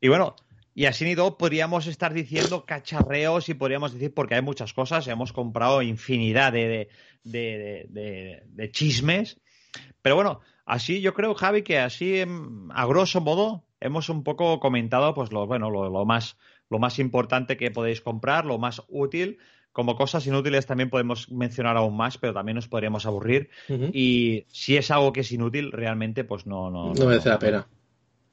Y 0.00 0.08
bueno, 0.08 0.34
y 0.74 0.86
así 0.86 1.04
ni 1.04 1.16
todo 1.16 1.36
podríamos 1.36 1.86
estar 1.86 2.14
diciendo 2.14 2.64
cacharreos 2.64 3.48
y 3.48 3.54
podríamos 3.54 3.92
decir, 3.92 4.14
porque 4.14 4.34
hay 4.36 4.42
muchas 4.42 4.72
cosas, 4.72 5.06
hemos 5.08 5.32
comprado 5.32 5.82
infinidad 5.82 6.52
de, 6.52 6.68
de, 6.68 6.88
de- 7.24 7.86
de- 7.88 8.42
de 8.46 8.70
chismes. 8.70 9.40
Pero 10.02 10.14
bueno, 10.14 10.40
así 10.66 11.00
yo 11.00 11.14
creo, 11.14 11.34
Javi, 11.34 11.62
que 11.62 11.78
así 11.78 12.18
em, 12.20 12.70
a 12.72 12.86
grosso 12.86 13.20
modo 13.20 13.64
hemos 13.80 14.08
un 14.08 14.22
poco 14.24 14.60
comentado 14.60 15.14
pues 15.14 15.32
lo, 15.32 15.46
bueno, 15.46 15.70
lo, 15.70 15.88
lo 15.90 16.04
más, 16.04 16.36
lo 16.68 16.78
más 16.78 16.98
importante 16.98 17.56
que 17.56 17.70
podéis 17.70 18.00
comprar, 18.00 18.44
lo 18.44 18.58
más 18.58 18.82
útil. 18.88 19.38
Como 19.72 19.94
cosas 19.96 20.26
inútiles 20.26 20.66
también 20.66 20.90
podemos 20.90 21.30
mencionar 21.30 21.76
aún 21.76 21.96
más, 21.96 22.18
pero 22.18 22.34
también 22.34 22.56
nos 22.56 22.66
podríamos 22.66 23.06
aburrir. 23.06 23.50
Y 23.92 24.44
si 24.48 24.76
es 24.76 24.90
algo 24.90 25.12
que 25.12 25.20
es 25.20 25.30
inútil, 25.30 25.70
realmente 25.70 26.24
pues 26.24 26.44
no, 26.44 26.70
no, 26.70 26.92
No 26.92 27.06
merece 27.06 27.28
la 27.28 27.38
pena. 27.38 27.66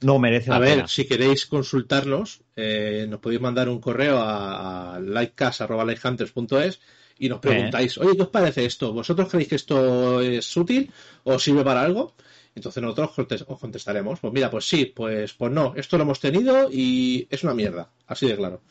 No 0.01 0.17
merece 0.17 0.49
la 0.49 0.55
A 0.55 0.59
ver, 0.59 0.75
pena. 0.75 0.87
si 0.87 1.07
queréis 1.07 1.45
consultarlos, 1.45 2.41
eh, 2.55 3.05
nos 3.07 3.19
podéis 3.19 3.39
mandar 3.41 3.69
un 3.69 3.79
correo 3.79 4.17
a, 4.17 4.95
a 4.95 4.99
y 7.19 7.29
nos 7.29 7.39
preguntáis, 7.39 7.97
oye, 7.97 8.15
¿qué 8.15 8.23
os 8.23 8.29
parece 8.29 8.65
esto? 8.65 8.93
¿Vosotros 8.93 9.29
creéis 9.29 9.49
que 9.49 9.55
esto 9.55 10.21
es 10.21 10.55
útil 10.55 10.91
o 11.23 11.39
sirve 11.39 11.63
para 11.63 11.81
algo? 11.81 12.15
Entonces 12.55 12.81
nosotros 12.81 13.11
os 13.47 13.59
contestaremos, 13.59 14.19
pues 14.19 14.33
mira, 14.33 14.49
pues 14.49 14.67
sí, 14.67 14.85
pues, 14.85 15.33
pues 15.33 15.51
no, 15.51 15.73
esto 15.75 15.97
lo 15.97 16.03
hemos 16.03 16.19
tenido 16.19 16.69
y 16.71 17.27
es 17.29 17.43
una 17.43 17.53
mierda, 17.53 17.91
así 18.07 18.27
de 18.27 18.35
claro. 18.35 18.61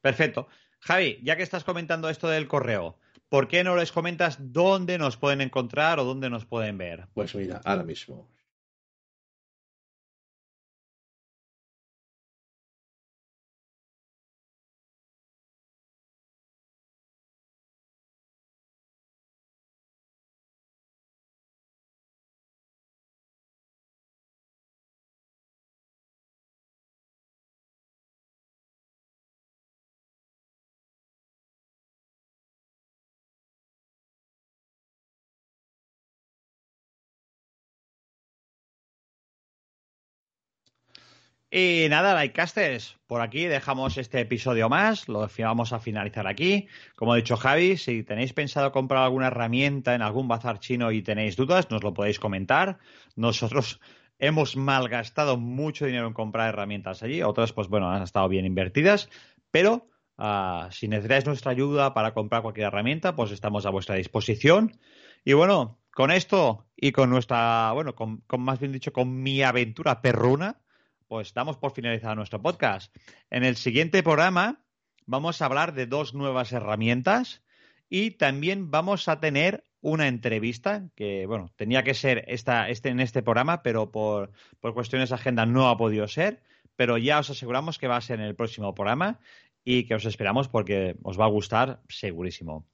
Perfecto. 0.00 0.48
Javi, 0.80 1.20
ya 1.22 1.36
que 1.36 1.42
estás 1.42 1.64
comentando 1.64 2.08
esto 2.08 2.28
del 2.28 2.48
correo, 2.48 2.98
¿por 3.28 3.48
qué 3.48 3.64
no 3.64 3.76
les 3.76 3.92
comentas 3.92 4.36
dónde 4.40 4.98
nos 4.98 5.16
pueden 5.16 5.40
encontrar 5.40 5.98
o 6.00 6.04
dónde 6.04 6.28
nos 6.28 6.44
pueden 6.44 6.76
ver? 6.78 7.06
Pues 7.14 7.34
mira, 7.34 7.60
ahora 7.64 7.82
mismo. 7.82 8.28
Y 41.52 41.88
nada, 41.90 42.14
Likecasters, 42.14 42.96
por 43.08 43.22
aquí 43.22 43.46
dejamos 43.46 43.98
este 43.98 44.20
episodio 44.20 44.68
más, 44.68 45.08
lo 45.08 45.28
vamos 45.40 45.72
a 45.72 45.80
finalizar 45.80 46.28
aquí. 46.28 46.68
Como 46.94 47.12
ha 47.12 47.16
dicho 47.16 47.36
Javi, 47.36 47.76
si 47.76 48.04
tenéis 48.04 48.32
pensado 48.32 48.70
comprar 48.70 49.02
alguna 49.02 49.26
herramienta 49.26 49.96
en 49.96 50.02
algún 50.02 50.28
bazar 50.28 50.60
chino 50.60 50.92
y 50.92 51.02
tenéis 51.02 51.34
dudas, 51.34 51.68
nos 51.68 51.82
lo 51.82 51.92
podéis 51.92 52.20
comentar. 52.20 52.78
Nosotros 53.16 53.80
hemos 54.20 54.54
malgastado 54.54 55.38
mucho 55.38 55.86
dinero 55.86 56.06
en 56.06 56.12
comprar 56.12 56.50
herramientas 56.50 57.02
allí, 57.02 57.20
otras 57.22 57.52
pues 57.52 57.66
bueno, 57.66 57.90
han 57.90 58.02
estado 58.04 58.28
bien 58.28 58.46
invertidas, 58.46 59.08
pero 59.50 59.88
uh, 60.18 60.70
si 60.70 60.86
necesitáis 60.86 61.26
nuestra 61.26 61.50
ayuda 61.50 61.94
para 61.94 62.14
comprar 62.14 62.42
cualquier 62.42 62.68
herramienta, 62.68 63.16
pues 63.16 63.32
estamos 63.32 63.66
a 63.66 63.70
vuestra 63.70 63.96
disposición. 63.96 64.78
Y 65.24 65.32
bueno, 65.32 65.80
con 65.92 66.12
esto 66.12 66.68
y 66.76 66.92
con 66.92 67.10
nuestra, 67.10 67.72
bueno, 67.72 67.96
con, 67.96 68.18
con 68.18 68.40
más 68.40 68.60
bien 68.60 68.70
dicho, 68.70 68.92
con 68.92 69.20
mi 69.20 69.42
aventura 69.42 70.00
perruna, 70.00 70.60
pues 71.10 71.34
damos 71.34 71.56
por 71.56 71.72
finalizado 71.72 72.14
nuestro 72.14 72.40
podcast. 72.40 72.96
En 73.30 73.42
el 73.42 73.56
siguiente 73.56 74.00
programa 74.04 74.62
vamos 75.06 75.42
a 75.42 75.46
hablar 75.46 75.74
de 75.74 75.86
dos 75.86 76.14
nuevas 76.14 76.52
herramientas 76.52 77.42
y 77.88 78.12
también 78.12 78.70
vamos 78.70 79.08
a 79.08 79.18
tener 79.18 79.64
una 79.80 80.06
entrevista 80.06 80.88
que, 80.94 81.26
bueno, 81.26 81.52
tenía 81.56 81.82
que 81.82 81.94
ser 81.94 82.24
esta, 82.28 82.68
este, 82.68 82.90
en 82.90 83.00
este 83.00 83.24
programa, 83.24 83.64
pero 83.64 83.90
por, 83.90 84.30
por 84.60 84.72
cuestiones 84.72 85.08
de 85.08 85.16
agenda 85.16 85.46
no 85.46 85.68
ha 85.68 85.76
podido 85.76 86.06
ser. 86.06 86.44
Pero 86.76 86.96
ya 86.96 87.18
os 87.18 87.28
aseguramos 87.28 87.76
que 87.76 87.88
va 87.88 87.96
a 87.96 88.00
ser 88.00 88.20
en 88.20 88.26
el 88.26 88.36
próximo 88.36 88.72
programa 88.72 89.18
y 89.64 89.88
que 89.88 89.96
os 89.96 90.04
esperamos 90.04 90.46
porque 90.46 90.94
os 91.02 91.18
va 91.18 91.24
a 91.24 91.28
gustar 91.28 91.82
segurísimo. 91.88 92.68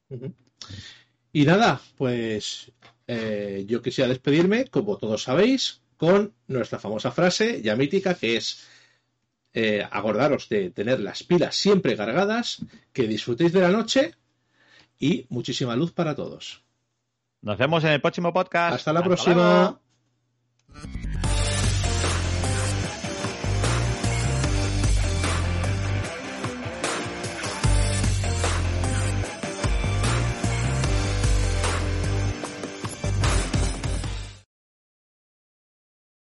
Y 1.33 1.47
nada, 1.47 1.81
pues 1.97 2.71
eh, 3.07 3.65
yo 3.67 3.81
quisiera 3.81 4.11
despedirme, 4.11 4.67
como 4.67 4.99
todos 4.99 5.23
sabéis, 5.23 5.86
con 5.97 6.35
nuestra 6.47 6.79
famosa 6.79 7.11
frase 7.11 7.63
ya 7.63 7.77
mítica 7.77 8.15
que 8.15 8.37
es 8.37 8.67
eh, 9.59 9.87
acordaros 9.91 10.51
de 10.51 10.71
tener 10.71 11.01
las 11.01 11.23
pilas 11.23 11.57
siempre 11.57 11.97
cargadas, 11.97 12.59
que 12.93 13.07
disfrutéis 13.07 13.53
de 13.53 13.63
la 13.63 13.71
noche 13.71 14.15
y 14.99 15.25
muchísima 15.31 15.75
luz 15.75 15.93
para 15.93 16.15
todos. 16.15 16.63
Nos 17.41 17.57
vemos 17.57 17.83
en 17.85 17.93
el 17.93 18.01
próximo 18.03 18.33
podcast. 18.35 18.77
Hasta 18.77 18.93
la 18.93 19.03
próxima. 19.03 19.81